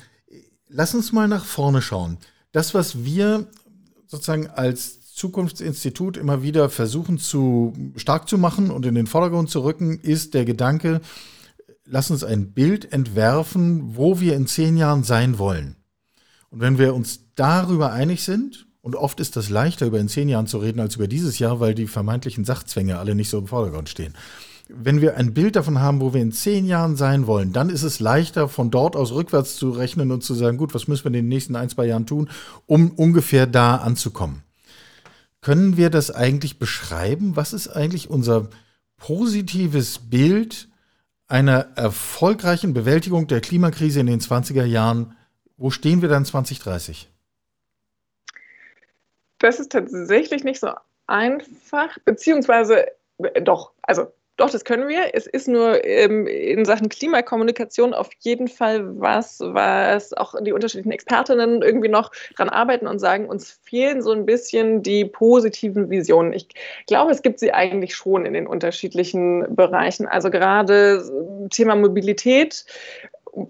Lass 0.69 0.95
uns 0.95 1.13
mal 1.13 1.29
nach 1.29 1.45
vorne 1.45 1.83
schauen. 1.83 2.19
Das, 2.53 2.75
was 2.75 3.05
wir 3.05 3.47
sozusagen 4.07 4.49
als 4.49 5.13
Zukunftsinstitut 5.13 6.17
immer 6.17 6.43
wieder 6.43 6.71
versuchen 6.71 7.19
zu 7.19 7.73
stark 7.97 8.29
zu 8.29 8.39
machen 8.39 8.71
und 8.71 8.87
in 8.87 8.95
den 8.95 9.07
Vordergrund 9.07 9.51
zu 9.51 9.65
rücken, 9.65 9.99
ist 10.01 10.35
der 10.35 10.45
Gedanke, 10.45 11.01
lass 11.85 12.11
uns 12.11 12.23
ein 12.23 12.53
Bild 12.53 12.93
entwerfen, 12.93 13.97
wo 13.97 14.21
wir 14.21 14.37
in 14.37 14.47
zehn 14.47 14.77
Jahren 14.77 15.03
sein 15.03 15.39
wollen. 15.39 15.77
Und 16.51 16.61
wenn 16.61 16.79
wir 16.79 16.95
uns 16.95 17.21
darüber 17.35 17.93
einig 17.93 18.23
sind, 18.23 18.68
und 18.89 18.97
oft 18.97 19.21
ist 19.21 19.37
das 19.37 19.51
leichter, 19.51 19.85
über 19.85 20.01
in 20.01 20.09
zehn 20.09 20.31
Jahren 20.31 20.47
zu 20.47 20.57
reden, 20.57 20.81
als 20.81 20.97
über 20.97 21.09
dieses 21.09 21.39
Jahr, 21.39 21.61
weil 21.61 21.75
die 21.75 21.87
vermeintlichen 21.87 22.47
Sachzwänge 22.47 22.99
alle 22.99 23.15
nicht 23.15 23.29
so 23.29 23.37
im 23.37 23.47
Vordergrund 23.47 23.91
stehen. 23.91 24.15
Wenn 24.71 25.03
wir 25.03 25.19
ein 25.19 25.35
Bild 25.35 25.57
davon 25.57 25.79
haben, 25.79 26.01
wo 26.01 26.15
wir 26.15 26.23
in 26.23 26.33
zehn 26.33 26.65
Jahren 26.65 26.97
sein 26.97 27.27
wollen, 27.27 27.53
dann 27.53 27.69
ist 27.69 27.83
es 27.83 28.01
leichter, 28.01 28.49
von 28.49 28.71
dort 28.71 28.97
aus 28.97 29.13
rückwärts 29.13 29.57
zu 29.57 29.73
rechnen 29.73 30.11
und 30.11 30.25
zu 30.25 30.33
sagen, 30.33 30.57
gut, 30.57 30.73
was 30.73 30.89
müssen 30.89 31.05
wir 31.05 31.09
in 31.09 31.13
den 31.25 31.29
nächsten 31.29 31.55
ein, 31.55 31.69
zwei 31.69 31.85
Jahren 31.85 32.07
tun, 32.07 32.31
um 32.65 32.91
ungefähr 32.93 33.47
da 33.47 33.77
anzukommen. 33.77 34.43
Können 35.43 35.77
wir 35.77 35.91
das 35.91 36.11
eigentlich 36.11 36.59
beschreiben? 36.59 37.37
Was 37.37 37.53
ist 37.53 37.69
eigentlich 37.69 38.09
unser 38.09 38.49
positives 38.97 39.99
Bild 39.99 40.71
einer 41.27 41.77
erfolgreichen 41.77 42.73
Bewältigung 42.73 43.27
der 43.27 43.43
Klimakrise 43.43 44.01
in 44.01 44.07
den 44.07 44.21
20er 44.21 44.65
Jahren? 44.65 45.15
Wo 45.59 45.69
stehen 45.69 46.01
wir 46.01 46.09
dann 46.09 46.25
2030? 46.25 47.11
Das 49.39 49.61
ist 49.61 49.73
tatsächlich 49.73 50.45
nicht 50.45 50.61
so 50.61 50.71
einfach, 51.07 51.97
beziehungsweise 52.05 52.87
äh, 53.19 53.43
doch, 53.43 53.73
also 53.83 54.13
doch, 54.39 54.51
das 54.51 54.65
können 54.65 54.87
wir. 54.87 55.15
Es 55.15 55.27
ist 55.27 55.49
nur 55.49 55.85
ähm, 55.85 56.29
in 56.29 56.65
Sachen 56.65 56.89
Klimakommunikation 56.89 57.93
auf 57.93 58.09
jeden 58.21 58.47
Fall 58.47 59.01
was, 59.01 59.41
was 59.41 60.13
auch 60.13 60.37
die 60.41 60.53
unterschiedlichen 60.53 60.93
Expertinnen 60.93 61.61
irgendwie 61.61 61.89
noch 61.89 62.13
dran 62.37 62.49
arbeiten 62.49 62.87
und 62.87 63.01
sagen, 63.01 63.29
uns 63.29 63.59
fehlen 63.65 64.01
so 64.01 64.13
ein 64.13 64.27
bisschen 64.27 64.85
die 64.85 65.05
positiven 65.05 65.91
Visionen. 65.91 66.33
Ich 66.33 66.47
glaube, 66.87 67.11
es 67.11 67.23
gibt 67.23 67.41
sie 67.41 67.53
eigentlich 67.53 67.97
schon 67.97 68.25
in 68.27 68.33
den 68.33 68.47
unterschiedlichen 68.47 69.57
Bereichen. 69.57 70.07
Also 70.07 70.31
gerade 70.31 71.03
Thema 71.51 71.75
Mobilität 71.75 72.65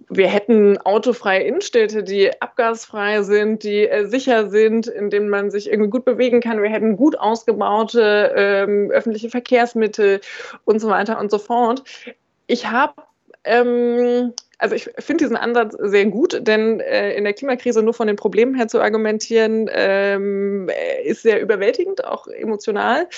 wir 0.08 0.28
hätten 0.28 0.78
autofreie 0.78 1.42
Innenstädte, 1.42 2.02
die 2.02 2.40
abgasfrei 2.40 3.22
sind, 3.22 3.62
die 3.62 3.88
äh, 3.88 4.06
sicher 4.06 4.48
sind, 4.50 4.86
in 4.86 5.10
denen 5.10 5.28
man 5.28 5.50
sich 5.50 5.70
irgendwie 5.70 5.90
gut 5.90 6.04
bewegen 6.04 6.40
kann. 6.40 6.62
Wir 6.62 6.70
hätten 6.70 6.96
gut 6.96 7.18
ausgebaute 7.18 8.32
ähm, 8.36 8.90
öffentliche 8.90 9.30
Verkehrsmittel 9.30 10.20
und 10.64 10.80
so 10.80 10.88
weiter 10.88 11.18
und 11.18 11.30
so 11.30 11.38
fort. 11.38 11.82
Ich 12.46 12.70
habe 12.70 12.94
ähm, 13.44 14.32
also 14.58 14.74
ich 14.74 14.90
finde 14.98 15.24
diesen 15.24 15.36
Ansatz 15.36 15.76
sehr 15.80 16.06
gut, 16.06 16.46
denn 16.46 16.80
äh, 16.80 17.12
in 17.12 17.24
der 17.24 17.32
Klimakrise 17.32 17.82
nur 17.82 17.94
von 17.94 18.08
den 18.08 18.16
Problemen 18.16 18.54
her 18.54 18.66
zu 18.66 18.80
argumentieren, 18.80 19.70
ähm, 19.72 20.68
ist 21.04 21.22
sehr 21.22 21.40
überwältigend, 21.40 22.04
auch 22.04 22.26
emotional. 22.26 23.08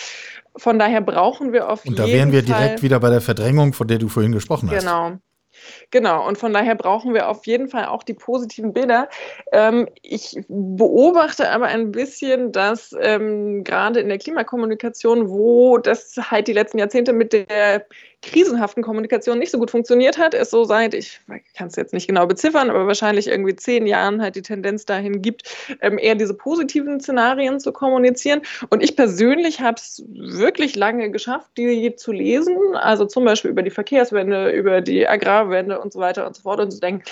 Von 0.57 0.79
daher 0.79 1.01
brauchen 1.01 1.53
wir 1.53 1.71
auf 1.71 1.85
jeden 1.85 1.97
Fall. 1.97 2.05
Und 2.05 2.11
da 2.11 2.15
wären 2.15 2.33
wir 2.33 2.43
direkt 2.43 2.83
wieder 2.83 3.01
bei 3.01 3.09
der 3.09 3.23
Verdrängung, 3.23 3.73
von 3.73 3.89
der 3.89 3.99
du 3.99 4.09
vorhin 4.09 4.33
gesprochen 4.33 4.71
hast. 4.71 4.81
Genau. 4.81 5.19
Genau, 5.91 6.27
und 6.27 6.39
von 6.39 6.53
daher 6.53 6.75
brauchen 6.75 7.15
wir 7.15 7.29
auf 7.29 7.47
jeden 7.47 7.69
Fall 7.69 7.87
auch 7.87 8.03
die 8.03 8.15
positiven 8.15 8.73
Bilder. 8.73 9.09
Ähm, 9.53 9.89
ich 10.03 10.41
beobachte 10.49 11.51
aber 11.51 11.67
ein 11.67 11.93
bisschen, 11.93 12.53
dass 12.53 12.95
ähm, 13.01 13.65
gerade 13.65 14.01
in 14.01 14.09
der 14.09 14.19
Klimakommunikation, 14.19 15.29
wo 15.29 15.79
das 15.79 16.17
halt 16.17 16.49
die 16.49 16.53
letzten 16.53 16.79
Jahrzehnte 16.79 17.13
mit 17.13 17.33
der 17.33 17.87
krisenhaften 18.23 18.83
Kommunikation 18.83 19.39
nicht 19.39 19.51
so 19.51 19.59
gut 19.59 19.71
funktioniert 19.71 20.19
hat, 20.19 20.35
es 20.35 20.51
so 20.51 20.65
seit, 20.65 20.95
ich 20.95 21.21
kann 21.57 21.69
es 21.69 21.77
jetzt 21.77 21.95
nicht 21.95 22.07
genau 22.07 22.27
beziffern, 22.27 22.71
aber 22.71 22.87
wahrscheinlich 22.87 23.29
irgendwie 23.29 23.57
zehn 23.57 23.87
Jahren 23.87 24.21
halt 24.21 24.37
die 24.37 24.43
Tendenz 24.43 24.85
dahin 24.85 25.23
gibt, 25.23 25.55
ähm, 25.81 25.99
eher 25.99 26.15
diese 26.15 26.35
positiven 26.35 27.01
Szenarien 27.01 27.61
zu 27.61 27.73
kommunizieren. 27.73 28.43
Und 28.69 28.83
ich 28.83 28.97
persönlich 28.97 29.61
habe 29.61 29.77
es 29.77 30.05
wirklich 30.09 30.77
lange 30.77 31.11
geschafft, 31.11 31.51
die 31.57 31.95
zu 31.97 32.13
lesen, 32.13 32.57
also 32.75 33.07
zum 33.07 33.25
Beispiel 33.25 33.51
über 33.51 33.63
die 33.63 33.71
Verkehrswende, 33.71 34.51
über 34.51 34.81
die 34.81 35.09
Agrarwende 35.09 35.81
und 35.81 35.93
so 35.93 36.01
weiter 36.01 36.27
und 36.27 36.37
so 36.37 36.43
fort 36.43 36.61
und 36.61 36.71
zu 36.71 36.81
denken, 36.81 37.03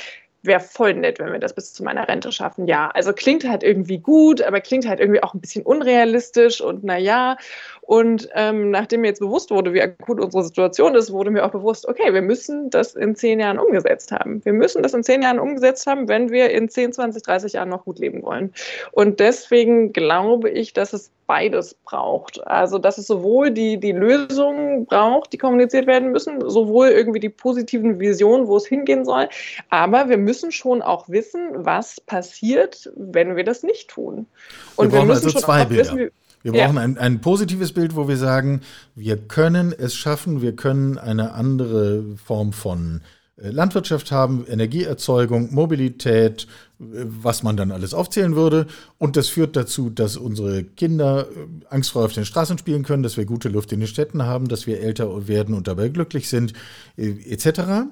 wäre 0.49 0.61
voll 0.61 0.95
nett, 0.95 1.21
wenn 1.21 1.33
wir 1.33 1.39
das 1.39 1.55
bis 1.55 1.73
zu 1.73 1.85
meiner 1.85 2.09
Rente 2.09 2.33
schaffen. 2.33 2.67
Ja, 2.67 2.89
also 2.89 3.13
klingt 3.13 3.49
halt 3.49 3.63
irgendwie 3.63 3.99
gut, 3.99 4.43
aber 4.43 4.61
klingt 4.61 4.89
halt 4.89 4.99
irgendwie 4.99 5.23
auch 5.23 5.35
ein 5.35 5.41
bisschen 5.41 5.65
unrealistisch 5.65 6.61
und 6.61 6.83
naja. 6.83 7.37
Und 7.83 8.29
ähm, 8.35 8.71
nachdem 8.71 9.03
mir 9.03 9.07
jetzt 9.07 9.21
bewusst 9.21 9.51
wurde, 9.51 9.73
wie 9.73 9.81
akut 9.81 10.21
unsere 10.21 10.43
Situation 10.43 10.95
ist, 10.95 11.13
wurde 11.13 11.31
mir 11.31 11.45
auch 11.45 11.53
bewusst, 11.53 11.87
okay, 11.89 12.13
wir 12.13 12.23
müssen 12.23 12.69
das 12.71 12.95
in 12.95 13.15
zehn 13.15 13.41
Jahren 13.41 13.59
umgesetzt 13.59 14.11
haben. 14.13 14.45
Wir 14.45 14.53
müssen 14.53 14.83
das 14.83 14.93
in 14.93 15.05
zehn 15.05 15.23
Jahren 15.23 15.39
umgesetzt 15.39 15.87
haben, 15.87 16.09
wenn 16.09 16.31
wir 16.31 16.51
in 16.51 16.69
10, 16.69 16.93
20, 16.93 17.23
30 17.23 17.53
Jahren 17.55 17.69
noch 17.69 17.85
gut 17.85 17.99
leben 17.99 18.23
wollen. 18.23 18.53
Und 18.93 19.21
deswegen 19.21 19.93
glaube 19.93 20.51
ich, 20.51 20.73
dass 20.73 20.93
es 20.93 21.11
beides 21.29 21.75
braucht. 21.85 22.45
Also 22.49 22.79
dass 22.79 22.99
es 22.99 23.07
sowohl 23.07 23.53
die, 23.53 23.79
die 23.79 23.93
Lösungen 23.93 24.87
braucht, 24.87 25.33
die 25.33 25.39
kommuniziert 25.39 25.87
werden 25.87 26.11
müssen, 26.11 26.41
sowohl 26.51 26.89
irgendwie 26.89 27.21
die 27.21 27.29
positiven 27.29 28.01
Visionen, 28.01 28.49
wo 28.49 28.57
es 28.57 28.67
hingehen 28.67 29.05
soll, 29.05 29.29
aber 29.71 30.09
wir 30.09 30.19
müssen 30.19 30.51
schon 30.51 30.83
auch 30.83 31.09
wissen, 31.09 31.41
was 31.53 32.01
passiert, 32.01 32.91
wenn 32.97 33.37
wir 33.37 33.45
das 33.45 33.63
nicht 33.63 33.91
tun. 33.91 34.27
Und 34.75 34.91
wir, 34.93 35.01
wir 35.01 35.07
müssen 35.07 35.27
also 35.27 35.39
zwei 35.39 35.65
Bilder. 35.65 35.85
Wissen, 35.85 36.11
wir 36.43 36.53
brauchen 36.53 36.77
ja. 36.77 36.83
ein, 36.83 36.99
ein 36.99 37.21
positives 37.21 37.73
Bild, 37.73 37.95
wo 37.95 38.09
wir 38.09 38.17
sagen, 38.17 38.63
wir 38.95 39.17
können 39.17 39.75
es 39.77 39.95
schaffen, 39.95 40.41
wir 40.41 40.55
können 40.57 40.97
eine 40.97 41.33
andere 41.33 42.05
Form 42.25 42.53
von 42.53 43.03
Landwirtschaft 43.41 44.11
haben, 44.11 44.45
Energieerzeugung, 44.49 45.55
Mobilität, 45.55 46.47
äh, 46.81 46.85
was 47.05 47.43
man 47.43 47.57
dann 47.57 47.71
alles 47.71 47.95
aufzählen 47.95 48.35
würde. 48.35 48.67
Und 48.99 49.17
das 49.17 49.29
führt 49.29 49.57
dazu, 49.57 49.91
dass 49.91 50.17
unsere 50.17 50.65
Kinder 50.65 51.29
äh, 51.29 51.65
angstfrei 51.71 52.01
auf 52.01 52.13
den 52.13 52.25
Straßen 52.25 52.59
spielen 52.59 52.83
können, 52.83 53.03
dass 53.03 53.17
wir 53.17 53.25
gute 53.25 53.49
Luft 53.49 53.73
in 53.73 53.81
den 53.81 53.89
Städten 53.89 54.25
haben, 54.25 54.49
dass 54.49 54.67
wir 54.67 54.81
älter 54.81 55.29
werden 55.29 55.55
und 55.55 55.69
dabei 55.69 55.89
glücklich 55.89 56.29
sind, 56.29 56.53
etc. 56.97 57.47
Ja. 57.59 57.87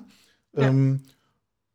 Ähm, 0.56 1.02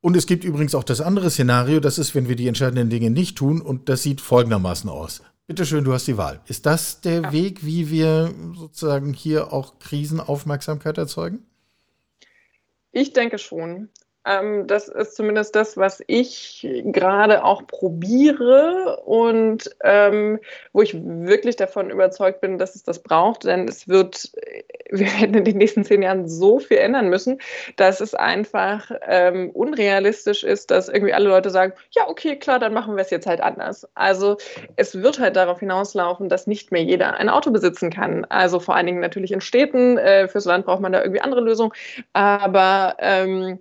und 0.01 0.17
es 0.17 0.25
gibt 0.25 0.43
übrigens 0.43 0.73
auch 0.73 0.83
das 0.83 0.99
andere 0.99 1.29
Szenario, 1.29 1.79
das 1.79 1.99
ist, 1.99 2.15
wenn 2.15 2.27
wir 2.27 2.35
die 2.35 2.47
entscheidenden 2.47 2.89
Dinge 2.89 3.11
nicht 3.11 3.37
tun, 3.37 3.61
und 3.61 3.87
das 3.87 4.01
sieht 4.01 4.19
folgendermaßen 4.19 4.89
aus. 4.89 5.21
Bitte 5.45 5.65
schön, 5.65 5.83
du 5.83 5.93
hast 5.93 6.07
die 6.07 6.17
Wahl. 6.17 6.41
Ist 6.47 6.65
das 6.65 7.01
der 7.01 7.21
ja. 7.21 7.31
Weg, 7.31 7.65
wie 7.65 7.91
wir 7.91 8.33
sozusagen 8.55 9.13
hier 9.13 9.53
auch 9.53 9.79
Krisenaufmerksamkeit 9.79 10.97
erzeugen? 10.97 11.39
Ich 12.93 13.13
denke 13.13 13.37
schon. 13.37 13.89
Ähm, 14.23 14.67
das 14.67 14.87
ist 14.87 15.15
zumindest 15.15 15.55
das, 15.55 15.77
was 15.77 16.03
ich 16.05 16.67
gerade 16.85 17.43
auch 17.43 17.65
probiere 17.65 19.01
und 19.03 19.75
ähm, 19.83 20.39
wo 20.73 20.83
ich 20.83 20.95
wirklich 20.95 21.55
davon 21.55 21.89
überzeugt 21.89 22.39
bin, 22.39 22.59
dass 22.59 22.75
es 22.75 22.83
das 22.83 22.99
braucht, 23.01 23.45
denn 23.45 23.67
es 23.67 23.87
wird, 23.87 24.31
wir 24.91 25.07
werden 25.07 25.33
in 25.33 25.43
den 25.43 25.57
nächsten 25.57 25.83
zehn 25.83 26.03
Jahren 26.03 26.27
so 26.27 26.59
viel 26.59 26.77
ändern 26.77 27.09
müssen, 27.09 27.39
dass 27.77 27.99
es 27.99 28.13
einfach 28.13 28.91
ähm, 29.07 29.49
unrealistisch 29.51 30.43
ist, 30.43 30.69
dass 30.69 30.87
irgendwie 30.87 31.13
alle 31.13 31.29
Leute 31.29 31.49
sagen, 31.49 31.73
ja, 31.89 32.07
okay, 32.07 32.37
klar, 32.37 32.59
dann 32.59 32.73
machen 32.73 32.95
wir 32.95 33.01
es 33.01 33.09
jetzt 33.09 33.25
halt 33.25 33.41
anders. 33.41 33.89
Also 33.95 34.37
es 34.75 35.01
wird 35.01 35.19
halt 35.19 35.35
darauf 35.35 35.59
hinauslaufen, 35.59 36.29
dass 36.29 36.45
nicht 36.45 36.71
mehr 36.71 36.83
jeder 36.83 37.15
ein 37.15 37.29
Auto 37.29 37.49
besitzen 37.49 37.89
kann. 37.89 38.25
Also 38.25 38.59
vor 38.59 38.75
allen 38.75 38.85
Dingen 38.85 38.99
natürlich 38.99 39.31
in 39.31 39.41
Städten, 39.41 39.97
äh, 39.97 40.27
fürs 40.27 40.45
Land 40.45 40.65
braucht 40.65 40.81
man 40.81 40.91
da 40.91 41.01
irgendwie 41.01 41.21
andere 41.21 41.41
Lösungen, 41.41 41.73
aber 42.13 42.97
ähm, 42.99 43.59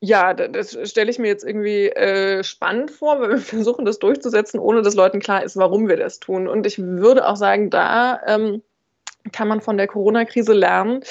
ja, 0.00 0.32
das 0.32 0.76
stelle 0.88 1.10
ich 1.10 1.18
mir 1.18 1.26
jetzt 1.26 1.44
irgendwie 1.44 1.88
äh, 1.88 2.44
spannend 2.44 2.90
vor, 2.90 3.20
weil 3.20 3.30
wir 3.30 3.38
versuchen, 3.38 3.84
das 3.84 3.98
durchzusetzen, 3.98 4.60
ohne 4.60 4.82
dass 4.82 4.94
Leuten 4.94 5.20
klar 5.20 5.42
ist, 5.42 5.56
warum 5.56 5.88
wir 5.88 5.96
das 5.96 6.20
tun. 6.20 6.48
Und 6.48 6.66
ich 6.66 6.78
würde 6.78 7.26
auch 7.26 7.36
sagen, 7.36 7.70
da 7.70 8.20
ähm, 8.26 8.62
kann 9.32 9.48
man 9.48 9.60
von 9.60 9.76
der 9.76 9.88
Corona-Krise 9.88 10.52
lernen, 10.52 11.02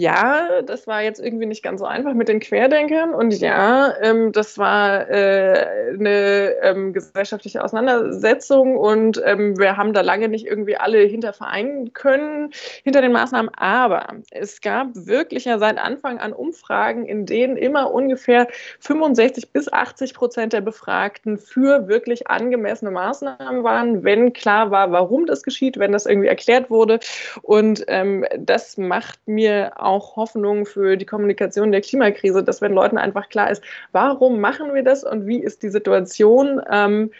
ja, 0.00 0.62
das 0.62 0.86
war 0.86 1.02
jetzt 1.02 1.20
irgendwie 1.20 1.44
nicht 1.44 1.62
ganz 1.62 1.80
so 1.80 1.86
einfach 1.86 2.14
mit 2.14 2.28
den 2.28 2.40
Querdenkern. 2.40 3.12
Und 3.12 3.38
ja, 3.38 3.92
ähm, 4.00 4.32
das 4.32 4.56
war 4.56 5.10
äh, 5.10 5.92
eine 5.92 6.54
ähm, 6.62 6.94
gesellschaftliche 6.94 7.62
Auseinandersetzung. 7.62 8.78
Und 8.78 9.20
ähm, 9.26 9.58
wir 9.58 9.76
haben 9.76 9.92
da 9.92 10.00
lange 10.00 10.28
nicht 10.28 10.46
irgendwie 10.46 10.78
alle 10.78 11.00
hinter 11.00 11.34
vereinen 11.34 11.92
können, 11.92 12.50
hinter 12.82 13.02
den 13.02 13.12
Maßnahmen, 13.12 13.50
aber 13.54 14.06
es 14.30 14.62
gab 14.62 14.88
wirklich 14.94 15.44
ja 15.44 15.58
seit 15.58 15.76
Anfang 15.76 16.18
an 16.18 16.32
Umfragen, 16.32 17.04
in 17.04 17.26
denen 17.26 17.58
immer 17.58 17.92
ungefähr 17.92 18.48
65 18.78 19.52
bis 19.52 19.70
80 19.70 20.14
Prozent 20.14 20.54
der 20.54 20.62
Befragten 20.62 21.36
für 21.36 21.88
wirklich 21.88 22.26
angemessene 22.28 22.90
Maßnahmen 22.90 23.64
waren, 23.64 24.02
wenn 24.02 24.32
klar 24.32 24.70
war, 24.70 24.92
warum 24.92 25.26
das 25.26 25.42
geschieht, 25.42 25.78
wenn 25.78 25.92
das 25.92 26.06
irgendwie 26.06 26.28
erklärt 26.28 26.70
wurde. 26.70 27.00
Und 27.42 27.84
ähm, 27.88 28.24
das 28.38 28.78
macht 28.78 29.18
mir 29.26 29.72
auch 29.76 29.89
auch 29.90 30.16
Hoffnung 30.16 30.64
für 30.64 30.96
die 30.96 31.04
Kommunikation 31.04 31.72
der 31.72 31.80
Klimakrise, 31.80 32.42
dass 32.42 32.62
wenn 32.62 32.72
Leuten 32.72 32.96
einfach 32.96 33.28
klar 33.28 33.50
ist, 33.50 33.62
warum 33.92 34.40
machen 34.40 34.74
wir 34.74 34.84
das 34.84 35.04
und 35.04 35.26
wie 35.26 35.42
ist 35.42 35.62
die 35.62 35.70
Situation, 35.70 36.62
ähm, 36.70 37.10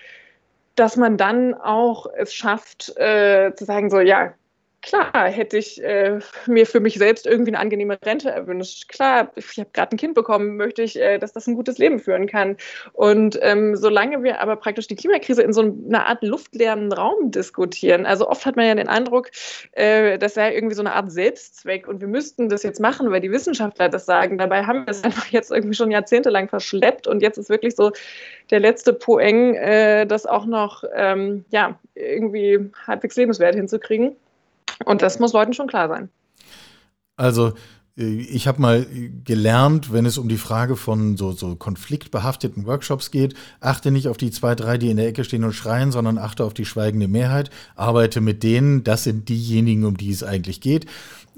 dass 0.76 0.96
man 0.96 1.16
dann 1.16 1.54
auch 1.54 2.06
es 2.16 2.32
schafft, 2.32 2.96
äh, 2.96 3.52
zu 3.54 3.64
sagen, 3.64 3.90
so, 3.90 4.00
ja, 4.00 4.32
Klar, 4.82 5.28
hätte 5.28 5.58
ich 5.58 5.82
äh, 5.84 6.20
mir 6.46 6.66
für 6.66 6.80
mich 6.80 6.94
selbst 6.94 7.26
irgendwie 7.26 7.50
eine 7.50 7.58
angenehme 7.58 7.98
Rente 8.02 8.30
erwünscht. 8.30 8.88
Klar, 8.88 9.30
ich 9.36 9.58
habe 9.58 9.68
gerade 9.74 9.94
ein 9.94 9.98
Kind 9.98 10.14
bekommen, 10.14 10.56
möchte 10.56 10.82
ich, 10.82 10.98
äh, 10.98 11.18
dass 11.18 11.34
das 11.34 11.46
ein 11.46 11.54
gutes 11.54 11.76
Leben 11.76 11.98
führen 11.98 12.26
kann. 12.26 12.56
Und 12.94 13.38
ähm, 13.42 13.76
solange 13.76 14.22
wir 14.22 14.40
aber 14.40 14.56
praktisch 14.56 14.86
die 14.86 14.96
Klimakrise 14.96 15.42
in 15.42 15.52
so 15.52 15.60
einer 15.60 16.06
Art 16.06 16.22
luftleeren 16.22 16.90
Raum 16.92 17.30
diskutieren, 17.30 18.06
also 18.06 18.26
oft 18.26 18.46
hat 18.46 18.56
man 18.56 18.66
ja 18.66 18.74
den 18.74 18.88
Eindruck, 18.88 19.30
äh, 19.72 20.16
das 20.16 20.32
sei 20.32 20.54
irgendwie 20.54 20.74
so 20.74 20.82
eine 20.82 20.94
Art 20.94 21.12
Selbstzweck 21.12 21.86
und 21.86 22.00
wir 22.00 22.08
müssten 22.08 22.48
das 22.48 22.62
jetzt 22.62 22.80
machen, 22.80 23.10
weil 23.10 23.20
die 23.20 23.30
Wissenschaftler 23.30 23.90
das 23.90 24.06
sagen. 24.06 24.38
Dabei 24.38 24.64
haben 24.64 24.86
wir 24.86 24.90
es 24.90 25.04
einfach 25.04 25.26
jetzt 25.26 25.50
irgendwie 25.50 25.74
schon 25.74 25.90
jahrzehntelang 25.90 26.48
verschleppt 26.48 27.06
und 27.06 27.20
jetzt 27.20 27.36
ist 27.36 27.50
wirklich 27.50 27.76
so 27.76 27.92
der 28.50 28.60
letzte 28.60 28.94
Poeng, 28.94 29.56
äh, 29.56 30.06
das 30.06 30.24
auch 30.24 30.46
noch 30.46 30.84
ähm, 30.94 31.44
ja, 31.50 31.78
irgendwie 31.94 32.70
halbwegs 32.86 33.16
lebenswert 33.16 33.54
hinzukriegen. 33.54 34.16
Und 34.84 35.02
das 35.02 35.18
muss 35.18 35.32
Leuten 35.32 35.52
schon 35.52 35.66
klar 35.66 35.88
sein. 35.88 36.08
Also, 37.16 37.52
äh, 37.96 38.04
ich 38.04 38.48
habe 38.48 38.60
mal 38.60 38.86
gelernt, 39.24 39.92
wenn 39.92 40.06
es 40.06 40.18
um 40.18 40.28
die 40.28 40.38
Frage 40.38 40.76
von 40.76 41.16
so, 41.16 41.32
so 41.32 41.56
konfliktbehafteten 41.56 42.66
Workshops 42.66 43.10
geht, 43.10 43.34
achte 43.60 43.90
nicht 43.90 44.08
auf 44.08 44.16
die 44.16 44.30
zwei, 44.30 44.54
drei, 44.54 44.78
die 44.78 44.90
in 44.90 44.96
der 44.96 45.06
Ecke 45.06 45.24
stehen 45.24 45.44
und 45.44 45.52
schreien, 45.52 45.92
sondern 45.92 46.18
achte 46.18 46.44
auf 46.44 46.54
die 46.54 46.64
schweigende 46.64 47.08
Mehrheit. 47.08 47.50
Arbeite 47.76 48.20
mit 48.20 48.42
denen, 48.42 48.84
das 48.84 49.04
sind 49.04 49.28
diejenigen, 49.28 49.84
um 49.84 49.96
die 49.96 50.10
es 50.10 50.22
eigentlich 50.22 50.60
geht. 50.60 50.86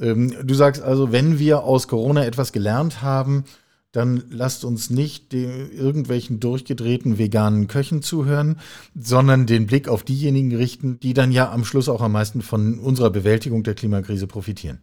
Ähm, 0.01 0.35
du 0.43 0.55
sagst 0.55 0.83
also, 0.83 1.13
wenn 1.13 1.39
wir 1.39 1.65
aus 1.65 1.89
Corona 1.89 2.25
etwas 2.25 2.53
gelernt 2.53 3.03
haben, 3.03 3.45
dann 3.93 4.25
lasst 4.31 4.65
uns 4.65 4.91
nicht 4.91 5.35
irgendwelchen 5.35 6.41
durchgedrehten 6.41 7.19
veganen 7.19 7.69
Köchen 7.69 8.03
zuhören, 8.03 8.59
sondern 8.95 9.47
den 9.47 9.67
Blick 9.67 9.89
auf 9.89 10.03
diejenigen 10.03 10.57
richten, 10.57 10.99
die 11.01 11.13
dann 11.13 11.31
ja 11.31 11.53
am 11.53 11.65
Schluss 11.65 11.91
auch 11.91 12.01
am 12.01 12.13
meisten 12.13 12.41
von 12.41 12.79
unserer 12.79 13.11
Bewältigung 13.11 13.63
der 13.63 13.75
Klimakrise 13.75 14.27
profitieren. 14.27 14.83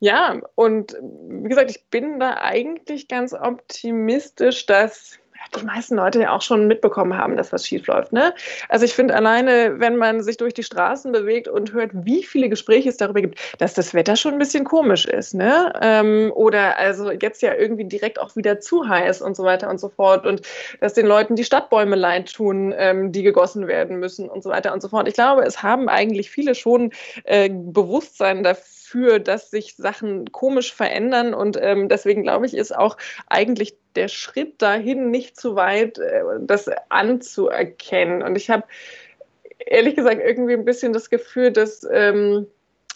Ja, 0.00 0.40
und 0.54 0.92
wie 0.92 1.48
gesagt, 1.48 1.70
ich 1.70 1.84
bin 1.88 2.18
da 2.18 2.34
eigentlich 2.34 3.08
ganz 3.08 3.32
optimistisch, 3.32 4.66
dass 4.66 5.18
die 5.58 5.64
meisten 5.64 5.96
Leute 5.96 6.20
ja 6.20 6.32
auch 6.32 6.42
schon 6.42 6.66
mitbekommen 6.66 7.16
haben, 7.16 7.36
dass 7.36 7.52
was 7.52 7.66
schief 7.66 7.86
läuft. 7.86 8.12
Ne? 8.12 8.34
Also 8.68 8.84
ich 8.84 8.94
finde 8.94 9.14
alleine, 9.14 9.78
wenn 9.78 9.96
man 9.96 10.22
sich 10.22 10.36
durch 10.36 10.54
die 10.54 10.62
Straßen 10.62 11.12
bewegt 11.12 11.48
und 11.48 11.72
hört, 11.72 11.90
wie 11.92 12.22
viele 12.24 12.48
Gespräche 12.48 12.88
es 12.88 12.96
darüber 12.96 13.20
gibt, 13.20 13.38
dass 13.58 13.74
das 13.74 13.94
Wetter 13.94 14.16
schon 14.16 14.34
ein 14.34 14.38
bisschen 14.38 14.64
komisch 14.64 15.04
ist. 15.04 15.34
Ne? 15.34 15.72
Ähm, 15.80 16.32
oder 16.34 16.78
also 16.78 17.10
jetzt 17.10 17.42
ja 17.42 17.54
irgendwie 17.54 17.84
direkt 17.84 18.20
auch 18.20 18.36
wieder 18.36 18.60
zu 18.60 18.88
heiß 18.88 19.22
und 19.22 19.36
so 19.36 19.44
weiter 19.44 19.70
und 19.70 19.78
so 19.78 19.88
fort. 19.88 20.26
Und 20.26 20.42
dass 20.80 20.94
den 20.94 21.06
Leuten 21.06 21.36
die 21.36 21.44
Stadtbäume 21.44 21.96
leid 21.96 22.32
tun, 22.32 22.74
ähm, 22.76 23.12
die 23.12 23.22
gegossen 23.22 23.66
werden 23.66 23.98
müssen 23.98 24.28
und 24.28 24.42
so 24.42 24.50
weiter 24.50 24.72
und 24.72 24.82
so 24.82 24.88
fort. 24.88 25.08
Ich 25.08 25.14
glaube, 25.14 25.42
es 25.42 25.62
haben 25.62 25.88
eigentlich 25.88 26.30
viele 26.30 26.54
schon 26.54 26.92
äh, 27.24 27.50
Bewusstsein 27.50 28.42
dafür, 28.42 28.73
dafür, 28.94 29.18
dass 29.18 29.50
sich 29.50 29.76
Sachen 29.76 30.30
komisch 30.32 30.72
verändern. 30.72 31.34
Und 31.34 31.58
ähm, 31.60 31.88
deswegen 31.88 32.22
glaube 32.22 32.46
ich, 32.46 32.54
ist 32.54 32.74
auch 32.74 32.96
eigentlich 33.26 33.76
der 33.96 34.08
Schritt 34.08 34.62
dahin 34.62 35.10
nicht 35.10 35.38
zu 35.38 35.56
weit, 35.56 35.98
äh, 35.98 36.22
das 36.40 36.70
anzuerkennen. 36.88 38.22
Und 38.22 38.36
ich 38.36 38.50
habe 38.50 38.64
ehrlich 39.58 39.96
gesagt 39.96 40.20
irgendwie 40.24 40.54
ein 40.54 40.64
bisschen 40.64 40.92
das 40.92 41.10
Gefühl, 41.10 41.50
dass 41.50 41.86
ähm, 41.90 42.46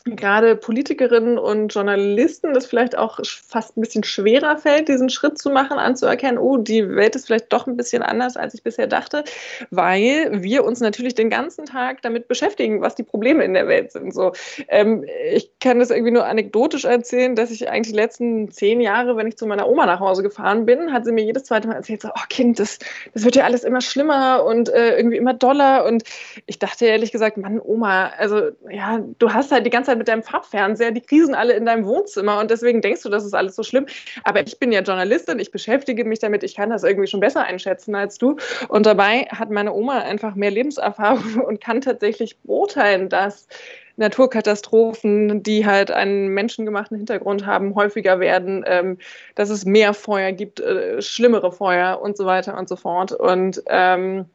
gerade 0.04 0.56
Politikerinnen 0.56 1.38
und 1.38 1.72
Journalisten 1.74 2.54
das 2.54 2.66
vielleicht 2.66 2.96
auch 2.96 3.20
fast 3.24 3.76
ein 3.76 3.80
bisschen 3.80 4.04
schwerer 4.04 4.56
fällt, 4.56 4.88
diesen 4.88 5.10
Schritt 5.10 5.38
zu 5.38 5.50
machen, 5.50 5.78
anzuerkennen, 5.78 6.38
oh, 6.38 6.56
die 6.56 6.88
Welt 6.88 7.16
ist 7.16 7.26
vielleicht 7.26 7.52
doch 7.52 7.66
ein 7.66 7.76
bisschen 7.76 8.02
anders, 8.02 8.36
als 8.36 8.54
ich 8.54 8.62
bisher 8.62 8.86
dachte, 8.86 9.24
weil 9.70 10.42
wir 10.42 10.64
uns 10.64 10.80
natürlich 10.80 11.14
den 11.14 11.30
ganzen 11.30 11.66
Tag 11.66 12.02
damit 12.02 12.28
beschäftigen, 12.28 12.80
was 12.80 12.94
die 12.94 13.02
Probleme 13.02 13.44
in 13.44 13.54
der 13.54 13.68
Welt 13.68 13.92
sind. 13.92 14.14
So, 14.14 14.32
ähm, 14.68 15.04
ich 15.32 15.50
kann 15.60 15.78
das 15.78 15.90
irgendwie 15.90 16.12
nur 16.12 16.26
anekdotisch 16.26 16.84
erzählen, 16.84 17.34
dass 17.34 17.50
ich 17.50 17.68
eigentlich 17.68 17.92
die 17.92 18.00
letzten 18.00 18.50
zehn 18.50 18.80
Jahre, 18.80 19.16
wenn 19.16 19.26
ich 19.26 19.36
zu 19.36 19.46
meiner 19.46 19.68
Oma 19.68 19.86
nach 19.86 20.00
Hause 20.00 20.22
gefahren 20.22 20.66
bin, 20.66 20.92
hat 20.92 21.04
sie 21.04 21.12
mir 21.12 21.24
jedes 21.24 21.44
zweite 21.44 21.68
Mal 21.68 21.74
erzählt, 21.74 22.02
so, 22.02 22.08
oh 22.08 22.24
Kind, 22.28 22.58
das, 22.58 22.78
das 23.14 23.24
wird 23.24 23.36
ja 23.36 23.44
alles 23.44 23.64
immer 23.64 23.80
schlimmer 23.80 24.44
und 24.44 24.68
äh, 24.68 24.96
irgendwie 24.96 25.16
immer 25.16 25.34
doller. 25.34 25.84
Und 25.84 26.04
ich 26.46 26.58
dachte 26.58 26.86
ehrlich 26.86 27.12
gesagt, 27.12 27.36
Mann, 27.36 27.60
Oma, 27.62 28.12
also 28.18 28.50
ja, 28.70 29.00
du 29.18 29.32
hast 29.32 29.52
halt 29.52 29.66
die 29.66 29.70
ganze 29.70 29.87
Zeit 29.88 29.98
mit 29.98 30.08
deinem 30.08 30.22
Farbfernseher, 30.22 30.92
die 30.92 31.00
krisen 31.00 31.34
alle 31.34 31.54
in 31.54 31.66
deinem 31.66 31.86
Wohnzimmer 31.86 32.38
und 32.40 32.50
deswegen 32.50 32.80
denkst 32.80 33.02
du, 33.02 33.08
das 33.08 33.24
ist 33.24 33.34
alles 33.34 33.56
so 33.56 33.62
schlimm. 33.62 33.86
Aber 34.24 34.46
ich 34.46 34.58
bin 34.58 34.72
ja 34.72 34.80
Journalistin, 34.80 35.38
ich 35.38 35.50
beschäftige 35.50 36.04
mich 36.04 36.18
damit, 36.18 36.42
ich 36.42 36.54
kann 36.54 36.70
das 36.70 36.84
irgendwie 36.84 37.08
schon 37.08 37.20
besser 37.20 37.44
einschätzen 37.44 37.94
als 37.94 38.18
du. 38.18 38.36
Und 38.68 38.86
dabei 38.86 39.26
hat 39.30 39.50
meine 39.50 39.72
Oma 39.72 39.98
einfach 40.00 40.34
mehr 40.34 40.50
Lebenserfahrung 40.50 41.42
und 41.46 41.60
kann 41.60 41.80
tatsächlich 41.80 42.38
beurteilen, 42.38 43.08
dass 43.08 43.48
Naturkatastrophen, 43.96 45.42
die 45.42 45.66
halt 45.66 45.90
einen 45.90 46.28
menschengemachten 46.28 46.96
Hintergrund 46.96 47.46
haben, 47.46 47.74
häufiger 47.74 48.20
werden, 48.20 48.64
ähm, 48.66 48.98
dass 49.34 49.50
es 49.50 49.64
mehr 49.64 49.92
Feuer 49.92 50.30
gibt, 50.30 50.60
äh, 50.60 51.02
schlimmere 51.02 51.50
Feuer 51.50 52.00
und 52.00 52.16
so 52.16 52.24
weiter 52.24 52.56
und 52.56 52.68
so 52.68 52.76
fort. 52.76 53.12
Und 53.12 53.60
ähm, 53.66 54.26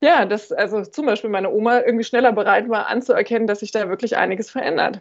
Ja, 0.00 0.26
dass 0.26 0.52
also 0.52 0.82
zum 0.84 1.06
Beispiel 1.06 1.30
meine 1.30 1.50
Oma 1.50 1.80
irgendwie 1.80 2.04
schneller 2.04 2.32
bereit 2.32 2.68
war 2.68 2.88
anzuerkennen, 2.88 3.46
dass 3.46 3.60
sich 3.60 3.72
da 3.72 3.88
wirklich 3.88 4.16
einiges 4.16 4.50
verändert. 4.50 5.00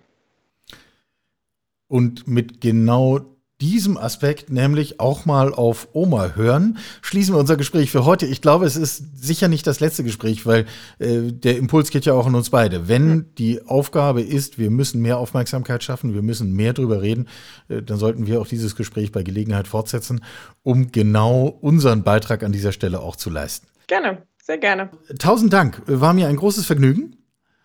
Und 1.88 2.28
mit 2.28 2.62
genau 2.62 3.34
diesem 3.64 3.98
Aspekt, 3.98 4.50
nämlich 4.50 5.00
auch 5.00 5.26
mal 5.26 5.54
auf 5.54 5.88
Oma 5.94 6.34
hören, 6.36 6.78
schließen 7.02 7.34
wir 7.34 7.40
unser 7.40 7.56
Gespräch 7.56 7.92
für 7.92 8.04
heute. 8.04 8.26
Ich 8.26 8.42
glaube, 8.42 8.66
es 8.66 8.76
ist 8.76 9.24
sicher 9.24 9.48
nicht 9.48 9.66
das 9.66 9.80
letzte 9.80 10.04
Gespräch, 10.04 10.46
weil 10.46 10.66
äh, 11.00 11.32
der 11.32 11.58
Impuls 11.58 11.90
geht 11.90 12.06
ja 12.06 12.14
auch 12.14 12.26
an 12.26 12.36
uns 12.36 12.50
beide. 12.50 12.90
Wenn 12.90 13.34
die 13.38 13.66
Aufgabe 13.66 14.22
ist, 14.22 14.58
wir 14.58 14.70
müssen 14.70 15.02
mehr 15.02 15.18
Aufmerksamkeit 15.18 15.82
schaffen, 15.82 16.14
wir 16.14 16.22
müssen 16.22 16.54
mehr 16.54 16.74
drüber 16.74 17.02
reden, 17.02 17.30
äh, 17.70 17.82
dann 17.82 17.98
sollten 17.98 18.28
wir 18.28 18.42
auch 18.42 18.48
dieses 18.48 18.76
Gespräch 18.76 19.14
bei 19.14 19.24
Gelegenheit 19.24 19.68
fortsetzen, 19.68 20.26
um 20.62 20.92
genau 20.92 21.46
unseren 21.62 22.04
Beitrag 22.04 22.44
an 22.44 22.52
dieser 22.52 22.74
Stelle 22.74 23.00
auch 23.00 23.16
zu 23.16 23.30
leisten. 23.30 23.68
Gerne, 23.88 24.24
sehr 24.44 24.58
gerne. 24.58 24.90
Tausend 25.20 25.54
Dank, 25.54 25.82
war 25.86 26.14
mir 26.14 26.28
ein 26.28 26.36
großes 26.36 26.66
Vergnügen. 26.66 27.16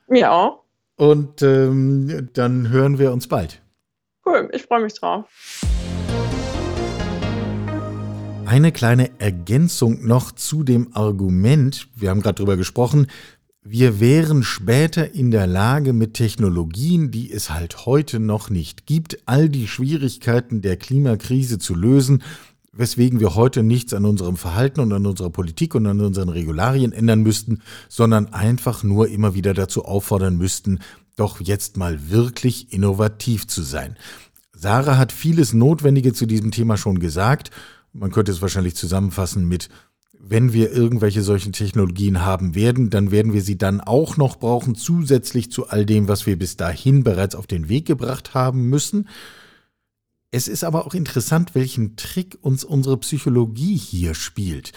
Mir 0.06 0.32
auch. 0.32 0.62
Und 0.96 1.42
ähm, 1.42 2.28
dann 2.34 2.68
hören 2.70 2.98
wir 2.98 3.12
uns 3.12 3.26
bald. 3.26 3.60
Cool, 4.24 4.48
ich 4.52 4.62
freue 4.62 4.82
mich 4.82 4.94
drauf. 4.94 5.26
Eine 8.46 8.72
kleine 8.72 9.10
Ergänzung 9.18 10.06
noch 10.06 10.32
zu 10.32 10.62
dem 10.62 10.94
Argument, 10.94 11.88
wir 11.94 12.10
haben 12.10 12.22
gerade 12.22 12.36
darüber 12.36 12.56
gesprochen, 12.56 13.08
wir 13.62 14.00
wären 14.00 14.42
später 14.44 15.12
in 15.12 15.30
der 15.30 15.46
Lage 15.46 15.92
mit 15.92 16.14
Technologien, 16.14 17.10
die 17.10 17.30
es 17.30 17.50
halt 17.50 17.84
heute 17.84 18.18
noch 18.18 18.48
nicht 18.48 18.86
gibt, 18.86 19.18
all 19.26 19.50
die 19.50 19.68
Schwierigkeiten 19.68 20.62
der 20.62 20.76
Klimakrise 20.76 21.58
zu 21.58 21.74
lösen, 21.74 22.22
weswegen 22.78 23.18
wir 23.18 23.34
heute 23.34 23.62
nichts 23.62 23.92
an 23.92 24.04
unserem 24.04 24.36
Verhalten 24.36 24.80
und 24.80 24.92
an 24.92 25.04
unserer 25.04 25.30
Politik 25.30 25.74
und 25.74 25.86
an 25.86 26.00
unseren 26.00 26.28
Regularien 26.28 26.92
ändern 26.92 27.22
müssten, 27.22 27.60
sondern 27.88 28.32
einfach 28.32 28.84
nur 28.84 29.08
immer 29.08 29.34
wieder 29.34 29.52
dazu 29.52 29.84
auffordern 29.84 30.38
müssten, 30.38 30.78
doch 31.16 31.40
jetzt 31.40 31.76
mal 31.76 32.08
wirklich 32.08 32.72
innovativ 32.72 33.48
zu 33.48 33.62
sein. 33.62 33.96
Sarah 34.52 34.96
hat 34.96 35.12
vieles 35.12 35.52
Notwendige 35.52 36.12
zu 36.12 36.24
diesem 36.24 36.52
Thema 36.52 36.76
schon 36.76 37.00
gesagt. 37.00 37.50
Man 37.92 38.12
könnte 38.12 38.30
es 38.30 38.42
wahrscheinlich 38.42 38.76
zusammenfassen 38.76 39.46
mit, 39.46 39.68
wenn 40.12 40.52
wir 40.52 40.70
irgendwelche 40.70 41.22
solchen 41.22 41.52
Technologien 41.52 42.24
haben 42.24 42.54
werden, 42.54 42.90
dann 42.90 43.10
werden 43.10 43.32
wir 43.32 43.42
sie 43.42 43.58
dann 43.58 43.80
auch 43.80 44.16
noch 44.16 44.36
brauchen, 44.36 44.76
zusätzlich 44.76 45.50
zu 45.50 45.68
all 45.68 45.84
dem, 45.84 46.06
was 46.06 46.26
wir 46.26 46.38
bis 46.38 46.56
dahin 46.56 47.02
bereits 47.02 47.34
auf 47.34 47.46
den 47.48 47.68
Weg 47.68 47.86
gebracht 47.86 48.34
haben 48.34 48.68
müssen. 48.68 49.08
Es 50.30 50.46
ist 50.46 50.62
aber 50.62 50.86
auch 50.86 50.92
interessant, 50.92 51.54
welchen 51.54 51.96
Trick 51.96 52.36
uns 52.42 52.62
unsere 52.62 52.98
Psychologie 52.98 53.76
hier 53.76 54.14
spielt. 54.14 54.72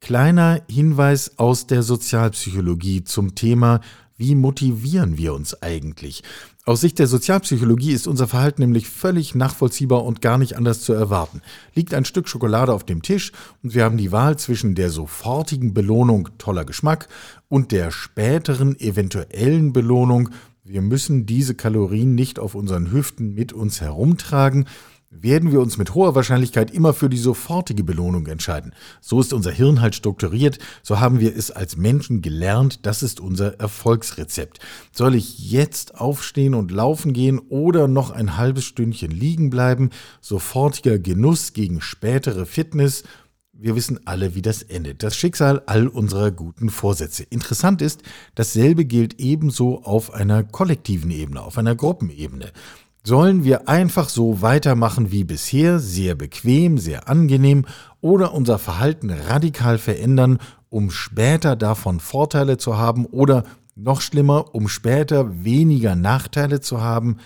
Kleiner 0.00 0.62
Hinweis 0.70 1.38
aus 1.38 1.66
der 1.66 1.82
Sozialpsychologie 1.82 3.02
zum 3.02 3.34
Thema 3.34 3.80
wie 4.16 4.36
motivieren 4.36 5.18
wir 5.18 5.34
uns 5.34 5.62
eigentlich? 5.62 6.22
Aus 6.64 6.82
Sicht 6.82 7.00
der 7.00 7.08
Sozialpsychologie 7.08 7.90
ist 7.90 8.06
unser 8.06 8.28
Verhalten 8.28 8.62
nämlich 8.62 8.88
völlig 8.88 9.34
nachvollziehbar 9.34 10.04
und 10.04 10.20
gar 10.20 10.38
nicht 10.38 10.56
anders 10.56 10.82
zu 10.82 10.92
erwarten. 10.92 11.42
Liegt 11.74 11.92
ein 11.92 12.04
Stück 12.04 12.28
Schokolade 12.28 12.72
auf 12.72 12.84
dem 12.84 13.02
Tisch 13.02 13.32
und 13.64 13.74
wir 13.74 13.82
haben 13.82 13.96
die 13.96 14.12
Wahl 14.12 14.38
zwischen 14.38 14.76
der 14.76 14.90
sofortigen 14.90 15.74
Belohnung 15.74 16.28
toller 16.38 16.64
Geschmack 16.64 17.08
und 17.48 17.72
der 17.72 17.90
späteren 17.90 18.78
eventuellen 18.78 19.72
Belohnung, 19.72 20.30
wir 20.62 20.82
müssen 20.82 21.26
diese 21.26 21.56
Kalorien 21.56 22.14
nicht 22.14 22.38
auf 22.38 22.54
unseren 22.54 22.92
Hüften 22.92 23.34
mit 23.34 23.52
uns 23.52 23.80
herumtragen, 23.80 24.66
werden 25.12 25.52
wir 25.52 25.60
uns 25.60 25.76
mit 25.76 25.94
hoher 25.94 26.14
Wahrscheinlichkeit 26.14 26.70
immer 26.70 26.94
für 26.94 27.10
die 27.10 27.18
sofortige 27.18 27.84
Belohnung 27.84 28.26
entscheiden. 28.26 28.74
So 29.00 29.20
ist 29.20 29.32
unser 29.32 29.50
Hirn 29.50 29.80
halt 29.80 29.94
strukturiert, 29.94 30.58
so 30.82 31.00
haben 31.00 31.20
wir 31.20 31.36
es 31.36 31.50
als 31.50 31.76
Menschen 31.76 32.22
gelernt, 32.22 32.86
das 32.86 33.02
ist 33.02 33.20
unser 33.20 33.60
Erfolgsrezept. 33.60 34.58
Soll 34.90 35.14
ich 35.14 35.50
jetzt 35.50 36.00
aufstehen 36.00 36.54
und 36.54 36.70
laufen 36.70 37.12
gehen 37.12 37.38
oder 37.38 37.88
noch 37.88 38.10
ein 38.10 38.36
halbes 38.38 38.64
Stündchen 38.64 39.10
liegen 39.10 39.50
bleiben? 39.50 39.90
Sofortiger 40.20 40.98
Genuss 40.98 41.52
gegen 41.52 41.80
spätere 41.80 42.46
Fitness? 42.46 43.04
Wir 43.54 43.76
wissen 43.76 44.00
alle, 44.06 44.34
wie 44.34 44.42
das 44.42 44.62
endet. 44.62 45.04
Das 45.04 45.14
Schicksal 45.14 45.62
all 45.66 45.86
unserer 45.86 46.32
guten 46.32 46.68
Vorsätze. 46.68 47.22
Interessant 47.22 47.80
ist, 47.80 48.02
dasselbe 48.34 48.84
gilt 48.86 49.20
ebenso 49.20 49.84
auf 49.84 50.12
einer 50.14 50.42
kollektiven 50.42 51.10
Ebene, 51.12 51.42
auf 51.42 51.58
einer 51.58 51.76
Gruppenebene. 51.76 52.50
Sollen 53.04 53.42
wir 53.42 53.68
einfach 53.68 54.08
so 54.08 54.42
weitermachen 54.42 55.10
wie 55.10 55.24
bisher, 55.24 55.80
sehr 55.80 56.14
bequem, 56.14 56.78
sehr 56.78 57.08
angenehm, 57.08 57.66
oder 58.00 58.32
unser 58.32 58.58
Verhalten 58.58 59.10
radikal 59.10 59.78
verändern, 59.78 60.38
um 60.68 60.90
später 60.90 61.56
davon 61.56 61.98
Vorteile 61.98 62.58
zu 62.58 62.76
haben 62.76 63.06
oder 63.06 63.44
noch 63.74 64.00
schlimmer, 64.00 64.54
um 64.54 64.68
später 64.68 65.44
weniger 65.44 65.96
Nachteile 65.96 66.60
zu 66.60 66.80
haben? 66.80 67.18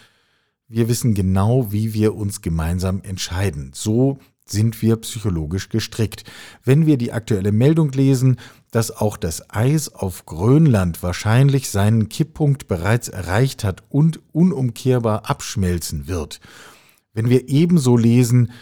Wir 0.69 0.89
wissen 0.89 1.15
genau, 1.15 1.73
wie 1.73 1.93
wir 1.93 2.15
uns 2.15 2.41
gemeinsam 2.41 3.03
entscheiden. 3.03 3.73
So 3.75 4.19
sind 4.49 4.81
wir 4.81 4.97
psychologisch 4.97 5.69
gestrickt. 5.69 6.25
Wenn 6.65 6.87
wir 6.87 6.97
die 6.97 7.13
aktuelle 7.13 7.53
Meldung 7.53 7.91
lesen, 7.93 8.37
dass 8.71 8.91
auch 8.91 9.17
das 9.17 9.51
Eis 9.51 9.93
auf 9.93 10.27
Grönland 10.27 11.03
wahrscheinlich 11.03 11.71
seinen 11.71 12.09
Kipppunkt 12.09 12.69
bereits 12.69 13.09
erreicht 13.09 13.65
hat 13.65 13.83
und 13.89 14.21
unumkehrbar 14.33 15.29
abschmelzen 15.29 16.07
wird. 16.07 16.41
Wenn 17.13 17.29
wir 17.29 17.49
ebenso 17.49 17.97
lesen, 17.97 18.53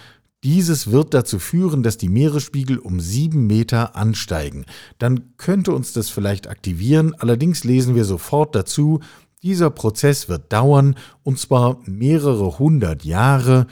dieses 0.44 0.90
wird 0.90 1.14
dazu 1.14 1.38
führen, 1.38 1.82
dass 1.82 1.96
die 1.96 2.10
Meeresspiegel 2.10 2.78
um 2.78 3.00
sieben 3.00 3.46
Meter 3.46 3.96
ansteigen. 3.96 4.66
Dann 4.98 5.36
könnte 5.38 5.72
uns 5.72 5.92
das 5.92 6.10
vielleicht 6.10 6.48
aktivieren, 6.48 7.14
allerdings 7.18 7.64
lesen 7.64 7.94
wir 7.94 8.04
sofort 8.04 8.54
dazu, 8.54 9.00
dieser 9.42 9.70
Prozess 9.70 10.28
wird 10.28 10.52
dauern, 10.52 10.96
und 11.22 11.38
zwar 11.38 11.78
mehrere 11.86 12.58
hundert 12.58 13.04
Jahre, 13.04 13.66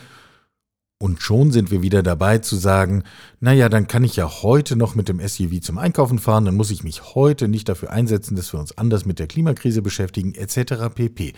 und 1.03 1.21
schon 1.21 1.51
sind 1.51 1.73
wir 1.73 1.83
wieder 1.83 2.05
dabei 2.05 2.39
zu 2.39 2.55
sagen, 2.55 3.03
naja, 3.41 3.69
dann 3.69 3.89
kann 3.89 4.05
ich 4.05 4.15
ja 4.15 4.31
heute 4.43 4.77
noch 4.77 4.95
mit 4.95 5.09
dem 5.09 5.19
SUV 5.19 5.61
zum 5.61 5.77
Einkaufen 5.77 6.21
fahren, 6.21 6.45
dann 6.45 6.55
muss 6.55 6.71
ich 6.71 6.85
mich 6.85 7.17
heute 7.17 7.49
nicht 7.49 7.69
dafür 7.69 7.91
einsetzen, 7.91 8.37
dass 8.37 8.53
wir 8.53 8.61
uns 8.61 8.79
anders 8.79 9.05
mit 9.05 9.19
der 9.19 9.27
Klimakrise 9.27 9.83
beschäftigen, 9.83 10.33
etc. 10.37 10.95
pp. 10.95 11.33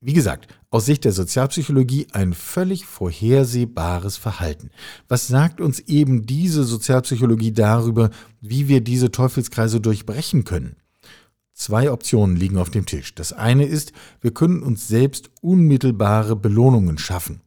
Wie 0.00 0.12
gesagt, 0.12 0.46
aus 0.70 0.86
Sicht 0.86 1.04
der 1.04 1.10
Sozialpsychologie 1.10 2.06
ein 2.12 2.32
völlig 2.32 2.86
vorhersehbares 2.86 4.18
Verhalten. 4.18 4.70
Was 5.08 5.26
sagt 5.26 5.60
uns 5.60 5.80
eben 5.80 6.24
diese 6.24 6.62
Sozialpsychologie 6.62 7.50
darüber, 7.50 8.10
wie 8.40 8.68
wir 8.68 8.82
diese 8.82 9.10
Teufelskreise 9.10 9.80
durchbrechen 9.80 10.44
können? 10.44 10.76
Zwei 11.54 11.90
Optionen 11.90 12.36
liegen 12.36 12.56
auf 12.56 12.70
dem 12.70 12.86
Tisch. 12.86 13.16
Das 13.16 13.32
eine 13.32 13.64
ist, 13.64 13.92
wir 14.20 14.32
können 14.32 14.62
uns 14.62 14.86
selbst 14.86 15.30
unmittelbare 15.40 16.36
Belohnungen 16.36 16.98
schaffen. 16.98 17.40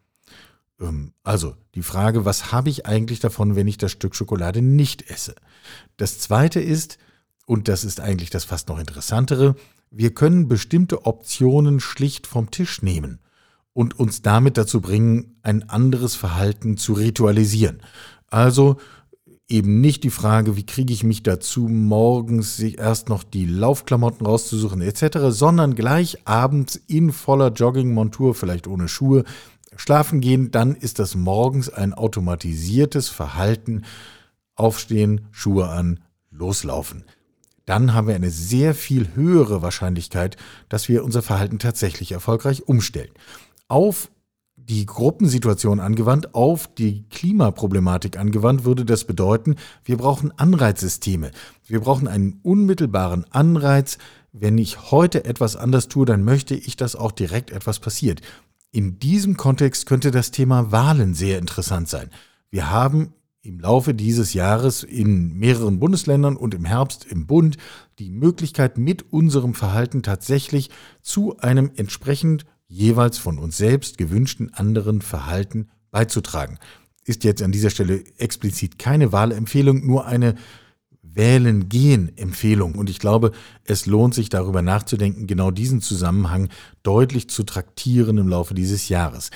Ähm, 0.79 1.13
also 1.23 1.55
die 1.75 1.83
Frage, 1.83 2.25
was 2.25 2.51
habe 2.51 2.69
ich 2.69 2.85
eigentlich 2.85 3.19
davon, 3.19 3.55
wenn 3.55 3.67
ich 3.67 3.77
das 3.77 3.91
Stück 3.91 4.15
Schokolade 4.15 4.61
nicht 4.61 5.09
esse? 5.09 5.35
Das 5.97 6.19
Zweite 6.19 6.59
ist, 6.59 6.97
und 7.45 7.67
das 7.67 7.83
ist 7.83 7.99
eigentlich 7.99 8.29
das 8.29 8.43
fast 8.43 8.69
noch 8.69 8.79
interessantere, 8.79 9.55
wir 9.91 10.13
können 10.13 10.47
bestimmte 10.47 11.05
Optionen 11.05 11.79
schlicht 11.79 12.27
vom 12.27 12.51
Tisch 12.51 12.81
nehmen 12.81 13.19
und 13.73 13.99
uns 13.99 14.21
damit 14.21 14.57
dazu 14.57 14.81
bringen, 14.81 15.37
ein 15.41 15.67
anderes 15.69 16.15
Verhalten 16.15 16.77
zu 16.77 16.93
ritualisieren. 16.93 17.81
Also 18.27 18.77
eben 19.47 19.81
nicht 19.81 20.03
die 20.03 20.11
Frage, 20.11 20.55
wie 20.55 20.65
kriege 20.65 20.93
ich 20.93 21.03
mich 21.03 21.23
dazu, 21.23 21.67
morgens 21.67 22.55
sich 22.55 22.77
erst 22.77 23.09
noch 23.09 23.23
die 23.23 23.45
Laufklamotten 23.45 24.25
rauszusuchen 24.25 24.81
etc., 24.81 25.29
sondern 25.29 25.73
gleich 25.73 26.27
abends 26.27 26.75
in 26.87 27.11
voller 27.11 27.51
Joggingmontur, 27.51 28.35
vielleicht 28.35 28.67
ohne 28.67 28.87
Schuhe, 28.87 29.23
schlafen 29.79 30.19
gehen, 30.21 30.51
dann 30.51 30.75
ist 30.75 30.99
das 30.99 31.15
morgens 31.15 31.69
ein 31.69 31.93
automatisiertes 31.93 33.09
Verhalten. 33.09 33.83
Aufstehen, 34.55 35.27
Schuhe 35.31 35.69
an, 35.69 36.01
loslaufen. 36.31 37.05
Dann 37.65 37.93
haben 37.93 38.07
wir 38.07 38.15
eine 38.15 38.31
sehr 38.31 38.73
viel 38.73 39.15
höhere 39.15 39.61
Wahrscheinlichkeit, 39.61 40.37
dass 40.69 40.89
wir 40.89 41.03
unser 41.03 41.21
Verhalten 41.21 41.59
tatsächlich 41.59 42.11
erfolgreich 42.11 42.67
umstellen. 42.67 43.11
Auf 43.67 44.09
die 44.57 44.85
Gruppensituation 44.85 45.79
angewandt, 45.79 46.35
auf 46.35 46.67
die 46.67 47.03
Klimaproblematik 47.09 48.17
angewandt, 48.17 48.65
würde 48.65 48.85
das 48.85 49.05
bedeuten, 49.05 49.55
wir 49.83 49.97
brauchen 49.97 50.37
Anreizsysteme. 50.37 51.31
Wir 51.65 51.79
brauchen 51.79 52.07
einen 52.07 52.39
unmittelbaren 52.43 53.25
Anreiz. 53.31 53.97
Wenn 54.31 54.57
ich 54.57 54.91
heute 54.91 55.25
etwas 55.25 55.55
anders 55.55 55.87
tue, 55.87 56.05
dann 56.05 56.23
möchte 56.23 56.55
ich, 56.55 56.75
dass 56.75 56.95
auch 56.95 57.11
direkt 57.11 57.51
etwas 57.51 57.79
passiert. 57.79 58.21
In 58.71 58.99
diesem 58.99 59.35
Kontext 59.35 59.87
könnte 59.87 60.11
das 60.11 60.29
Thema 60.29 60.71
Wahlen 60.71 61.15
sehr 61.15 61.39
interessant 61.39 61.89
sein. 61.89 62.11
Wir 62.51 62.69
haben 62.69 63.13
im 63.41 63.59
Laufe 63.59 63.95
dieses 63.95 64.33
Jahres 64.33 64.83
in 64.83 65.33
mehreren 65.39 65.79
Bundesländern 65.79 66.35
und 66.35 66.53
im 66.53 66.65
Herbst 66.65 67.05
im 67.05 67.25
Bund 67.25 67.57
die 67.97 68.11
Möglichkeit, 68.11 68.77
mit 68.77 69.11
unserem 69.11 69.55
Verhalten 69.55 70.03
tatsächlich 70.03 70.69
zu 71.01 71.37
einem 71.39 71.71
entsprechend 71.77 72.45
jeweils 72.67 73.17
von 73.17 73.39
uns 73.39 73.57
selbst 73.57 73.97
gewünschten 73.97 74.53
anderen 74.53 75.01
Verhalten 75.01 75.69
beizutragen. 75.89 76.59
Ist 77.05 77.23
jetzt 77.23 77.41
an 77.41 77.51
dieser 77.51 77.71
Stelle 77.71 78.03
explizit 78.17 78.77
keine 78.77 79.11
Wahlempfehlung, 79.11 79.83
nur 79.83 80.05
eine 80.05 80.35
Wählen 81.19 81.67
gehen 81.67 82.17
Empfehlung. 82.17 82.75
Und 82.75 82.89
ich 82.89 82.97
glaube, 82.97 83.33
es 83.65 83.85
lohnt 83.85 84.13
sich 84.13 84.29
darüber 84.29 84.61
nachzudenken, 84.61 85.27
genau 85.27 85.51
diesen 85.51 85.81
Zusammenhang 85.81 86.47
deutlich 86.81 87.29
zu 87.29 87.43
traktieren 87.43 88.17
im 88.17 88.29
Laufe 88.29 88.53
dieses 88.53 88.87
Jahres. 88.87 89.29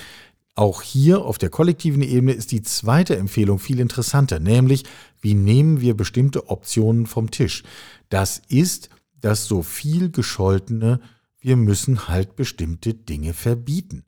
Auch 0.56 0.82
hier 0.82 1.26
auf 1.26 1.38
der 1.38 1.50
kollektiven 1.50 2.02
Ebene 2.02 2.32
ist 2.32 2.54
die 2.54 2.62
zweite 2.62 3.18
Empfehlung 3.18 3.60
viel 3.60 3.82
interessanter, 3.82 4.40
nämlich 4.40 4.86
wie 5.20 5.34
nehmen 5.34 5.82
wir 5.82 5.98
bestimmte 5.98 6.48
Optionen 6.48 7.06
vom 7.06 7.32
Tisch. 7.32 7.64
Das 8.08 8.42
ist 8.48 8.90
das 9.20 9.46
so 9.46 9.62
viel 9.62 10.10
gescholtene, 10.10 11.02
wir 11.42 11.58
müssen 11.58 12.08
halt 12.08 12.38
bestimmte 12.38 12.94
Dinge 12.94 13.34
verbieten. 13.34 14.06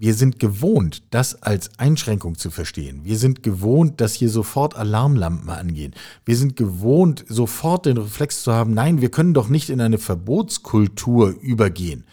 Wir 0.00 0.14
sind 0.14 0.38
gewohnt, 0.38 1.02
das 1.10 1.42
als 1.42 1.76
Einschränkung 1.80 2.38
zu 2.38 2.52
verstehen. 2.52 3.00
Wir 3.02 3.18
sind 3.18 3.42
gewohnt, 3.42 4.00
dass 4.00 4.14
hier 4.14 4.30
sofort 4.30 4.76
Alarmlampen 4.76 5.50
angehen. 5.50 5.92
Wir 6.24 6.36
sind 6.36 6.54
gewohnt, 6.54 7.24
sofort 7.28 7.86
den 7.86 7.96
Reflex 7.96 8.44
zu 8.44 8.52
haben, 8.52 8.74
nein, 8.74 9.00
wir 9.00 9.10
können 9.10 9.34
doch 9.34 9.48
nicht 9.48 9.70
in 9.70 9.80
eine 9.80 9.98
Verbotskultur 9.98 11.30
übergehen. 11.40 12.04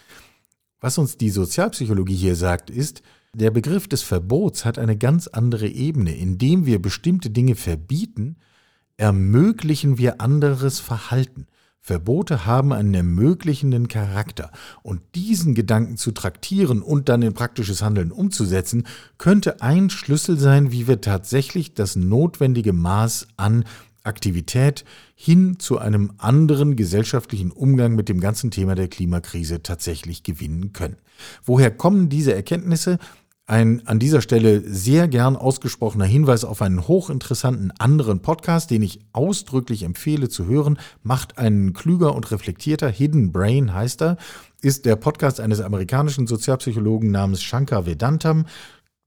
Was 0.80 0.98
uns 0.98 1.16
die 1.16 1.30
Sozialpsychologie 1.30 2.16
hier 2.16 2.34
sagt, 2.34 2.70
ist, 2.70 3.02
der 3.34 3.52
Begriff 3.52 3.86
des 3.86 4.02
Verbots 4.02 4.64
hat 4.64 4.80
eine 4.80 4.96
ganz 4.96 5.28
andere 5.28 5.68
Ebene. 5.68 6.16
Indem 6.16 6.66
wir 6.66 6.82
bestimmte 6.82 7.30
Dinge 7.30 7.54
verbieten, 7.54 8.36
ermöglichen 8.96 9.96
wir 9.96 10.20
anderes 10.20 10.80
Verhalten. 10.80 11.46
Verbote 11.86 12.46
haben 12.46 12.72
einen 12.72 12.94
ermöglichenden 12.94 13.86
Charakter, 13.86 14.50
und 14.82 15.00
diesen 15.14 15.54
Gedanken 15.54 15.96
zu 15.96 16.10
traktieren 16.10 16.82
und 16.82 17.08
dann 17.08 17.22
in 17.22 17.32
praktisches 17.32 17.80
Handeln 17.80 18.10
umzusetzen, 18.10 18.88
könnte 19.18 19.62
ein 19.62 19.88
Schlüssel 19.88 20.36
sein, 20.36 20.72
wie 20.72 20.88
wir 20.88 21.00
tatsächlich 21.00 21.74
das 21.74 21.94
notwendige 21.94 22.72
Maß 22.72 23.28
an 23.36 23.64
Aktivität 24.02 24.84
hin 25.14 25.60
zu 25.60 25.78
einem 25.78 26.14
anderen 26.18 26.74
gesellschaftlichen 26.74 27.52
Umgang 27.52 27.94
mit 27.94 28.08
dem 28.08 28.18
ganzen 28.18 28.50
Thema 28.50 28.74
der 28.74 28.88
Klimakrise 28.88 29.62
tatsächlich 29.62 30.24
gewinnen 30.24 30.72
können. 30.72 30.96
Woher 31.44 31.70
kommen 31.70 32.08
diese 32.08 32.34
Erkenntnisse? 32.34 32.98
Ein 33.48 33.86
an 33.86 34.00
dieser 34.00 34.22
Stelle 34.22 34.60
sehr 34.66 35.06
gern 35.06 35.36
ausgesprochener 35.36 36.04
Hinweis 36.04 36.44
auf 36.44 36.62
einen 36.62 36.88
hochinteressanten 36.88 37.70
anderen 37.78 38.20
Podcast, 38.20 38.72
den 38.72 38.82
ich 38.82 38.98
ausdrücklich 39.12 39.84
empfehle 39.84 40.28
zu 40.28 40.46
hören, 40.46 40.80
macht 41.04 41.38
einen 41.38 41.72
klüger 41.72 42.16
und 42.16 42.32
reflektierter, 42.32 42.88
Hidden 42.88 43.30
Brain 43.30 43.72
heißt 43.72 44.02
er, 44.02 44.16
ist 44.62 44.84
der 44.84 44.96
Podcast 44.96 45.38
eines 45.38 45.60
amerikanischen 45.60 46.26
Sozialpsychologen 46.26 47.12
namens 47.12 47.40
Shankar 47.40 47.86
Vedantam. 47.86 48.46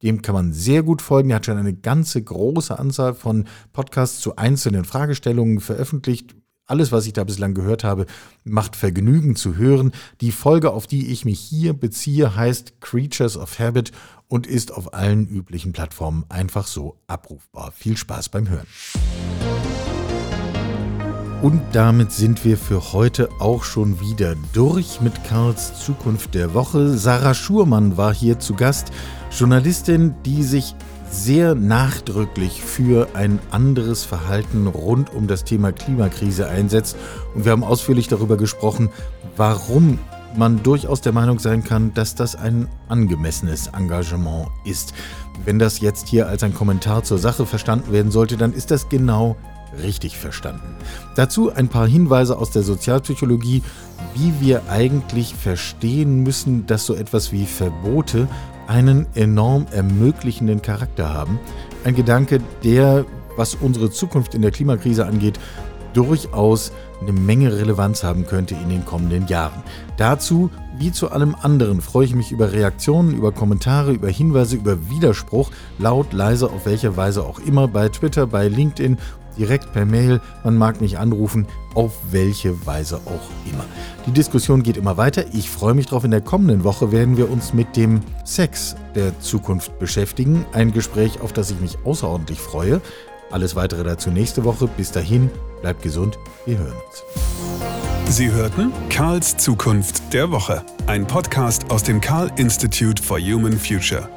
Dem 0.03 0.21
kann 0.21 0.35
man 0.35 0.53
sehr 0.53 0.83
gut 0.83 1.01
folgen. 1.01 1.31
Er 1.31 1.37
hat 1.37 1.45
schon 1.45 1.57
eine 1.57 1.73
ganze 1.73 2.23
große 2.23 2.79
Anzahl 2.79 3.15
von 3.15 3.45
Podcasts 3.73 4.21
zu 4.21 4.37
einzelnen 4.37 4.85
Fragestellungen 4.85 5.59
veröffentlicht. 5.59 6.35
Alles, 6.69 6.91
was 6.91 7.07
ich 7.07 7.13
da 7.13 7.23
bislang 7.23 7.55
gehört 7.55 7.83
habe, 7.83 8.05
macht 8.43 8.75
Vergnügen 8.75 9.35
zu 9.35 9.57
hören. 9.57 9.91
Die 10.21 10.31
Folge, 10.31 10.69
auf 10.69 10.85
die 10.85 11.07
ich 11.11 11.25
mich 11.25 11.39
hier 11.39 11.73
beziehe, 11.73 12.35
heißt 12.35 12.79
Creatures 12.79 13.37
of 13.37 13.57
Habit 13.57 13.91
und 14.27 14.45
ist 14.45 14.71
auf 14.71 14.93
allen 14.93 15.27
üblichen 15.27 15.71
Plattformen 15.71 16.25
einfach 16.29 16.67
so 16.67 16.99
abrufbar. 17.07 17.71
Viel 17.71 17.97
Spaß 17.97 18.29
beim 18.29 18.47
Hören. 18.49 18.67
Und 21.41 21.59
damit 21.71 22.11
sind 22.11 22.45
wir 22.45 22.55
für 22.55 22.93
heute 22.93 23.29
auch 23.39 23.63
schon 23.63 23.99
wieder 23.99 24.35
durch 24.53 25.01
mit 25.01 25.23
Karls 25.23 25.83
Zukunft 25.83 26.35
der 26.35 26.53
Woche. 26.53 26.95
Sarah 26.99 27.33
Schurmann 27.33 27.97
war 27.97 28.13
hier 28.13 28.37
zu 28.37 28.53
Gast, 28.53 28.91
Journalistin, 29.35 30.13
die 30.23 30.43
sich 30.43 30.75
sehr 31.11 31.55
nachdrücklich 31.55 32.61
für 32.61 33.07
ein 33.13 33.39
anderes 33.51 34.03
Verhalten 34.03 34.67
rund 34.67 35.13
um 35.13 35.27
das 35.27 35.43
Thema 35.43 35.71
Klimakrise 35.71 36.47
einsetzt. 36.47 36.95
Und 37.33 37.45
wir 37.45 37.51
haben 37.51 37.63
ausführlich 37.63 38.07
darüber 38.07 38.37
gesprochen, 38.37 38.89
warum 39.35 39.99
man 40.35 40.61
durchaus 40.61 41.01
der 41.01 41.11
Meinung 41.11 41.39
sein 41.39 41.63
kann, 41.63 41.93
dass 41.93 42.15
das 42.15 42.35
ein 42.35 42.67
angemessenes 42.87 43.67
Engagement 43.67 44.47
ist. 44.63 44.93
Wenn 45.43 45.59
das 45.59 45.79
jetzt 45.79 46.07
hier 46.07 46.27
als 46.27 46.43
ein 46.43 46.53
Kommentar 46.53 47.03
zur 47.03 47.17
Sache 47.17 47.45
verstanden 47.45 47.91
werden 47.91 48.11
sollte, 48.11 48.37
dann 48.37 48.53
ist 48.53 48.71
das 48.71 48.89
genau 48.89 49.35
richtig 49.81 50.17
verstanden. 50.17 50.75
Dazu 51.15 51.51
ein 51.51 51.67
paar 51.67 51.87
Hinweise 51.87 52.37
aus 52.37 52.51
der 52.51 52.63
Sozialpsychologie, 52.63 53.63
wie 54.15 54.33
wir 54.39 54.63
eigentlich 54.69 55.35
verstehen 55.35 56.23
müssen, 56.23 56.65
dass 56.67 56.85
so 56.85 56.95
etwas 56.95 57.31
wie 57.31 57.45
Verbote 57.45 58.27
einen 58.69 59.07
enorm 59.15 59.65
ermöglichenden 59.71 60.61
Charakter 60.61 61.11
haben. 61.11 61.39
Ein 61.83 61.95
Gedanke, 61.95 62.39
der, 62.63 63.03
was 63.35 63.55
unsere 63.55 63.89
Zukunft 63.89 64.35
in 64.35 64.43
der 64.43 64.51
Klimakrise 64.51 65.07
angeht, 65.07 65.39
durchaus 65.93 66.71
eine 67.01 67.13
Menge 67.13 67.55
Relevanz 67.57 68.03
haben 68.03 68.27
könnte 68.27 68.53
in 68.53 68.69
den 68.69 68.85
kommenden 68.85 69.25
Jahren. 69.27 69.63
Dazu, 69.97 70.51
wie 70.77 70.91
zu 70.91 71.11
allem 71.11 71.35
anderen, 71.41 71.81
freue 71.81 72.05
ich 72.05 72.13
mich 72.13 72.31
über 72.31 72.51
Reaktionen, 72.51 73.15
über 73.15 73.31
Kommentare, 73.31 73.91
über 73.91 74.09
Hinweise, 74.09 74.55
über 74.55 74.89
Widerspruch, 74.89 75.49
laut, 75.79 76.13
leise, 76.13 76.47
auf 76.47 76.65
welche 76.65 76.95
Weise 76.95 77.23
auch 77.23 77.39
immer, 77.39 77.67
bei 77.67 77.89
Twitter, 77.89 78.27
bei 78.27 78.47
LinkedIn, 78.47 78.97
direkt 79.39 79.73
per 79.73 79.85
Mail, 79.85 80.21
man 80.43 80.57
mag 80.57 80.81
mich 80.81 80.99
anrufen, 80.99 81.47
auf 81.73 81.93
welche 82.11 82.65
Weise 82.65 82.97
auch 83.05 83.49
immer. 83.51 83.65
Die 84.05 84.11
Diskussion 84.11 84.61
geht 84.61 84.77
immer 84.77 84.97
weiter. 84.97 85.25
Ich 85.33 85.49
freue 85.49 85.73
mich 85.73 85.87
darauf. 85.87 86.03
In 86.03 86.11
der 86.11 86.21
kommenden 86.21 86.63
Woche 86.63 86.91
werden 86.91 87.17
wir 87.17 87.31
uns 87.31 87.53
mit 87.53 87.75
dem 87.75 88.01
Sex 88.25 88.75
der 88.95 89.17
Zukunft 89.19 89.79
beschäftigen. 89.79 90.45
Ein 90.51 90.73
Gespräch, 90.73 91.21
auf 91.21 91.33
das 91.33 91.49
ich 91.51 91.59
mich 91.59 91.77
außerordentlich 91.85 92.39
freue. 92.39 92.81
Alles 93.31 93.55
weitere 93.55 93.83
dazu 93.83 94.09
nächste 94.11 94.43
Woche. 94.43 94.67
Bis 94.67 94.91
dahin, 94.91 95.29
bleibt 95.61 95.81
gesund. 95.81 96.19
Wir 96.45 96.57
hören 96.57 96.73
uns. 96.87 98.15
Sie 98.15 98.31
hörten 98.31 98.71
Karls 98.89 99.37
Zukunft 99.37 100.13
der 100.13 100.31
Woche. 100.31 100.63
Ein 100.87 101.05
Podcast 101.05 101.69
aus 101.69 101.83
dem 101.83 102.01
Karl 102.01 102.31
Institute 102.37 103.01
for 103.01 103.19
Human 103.19 103.53
Future. 103.53 104.09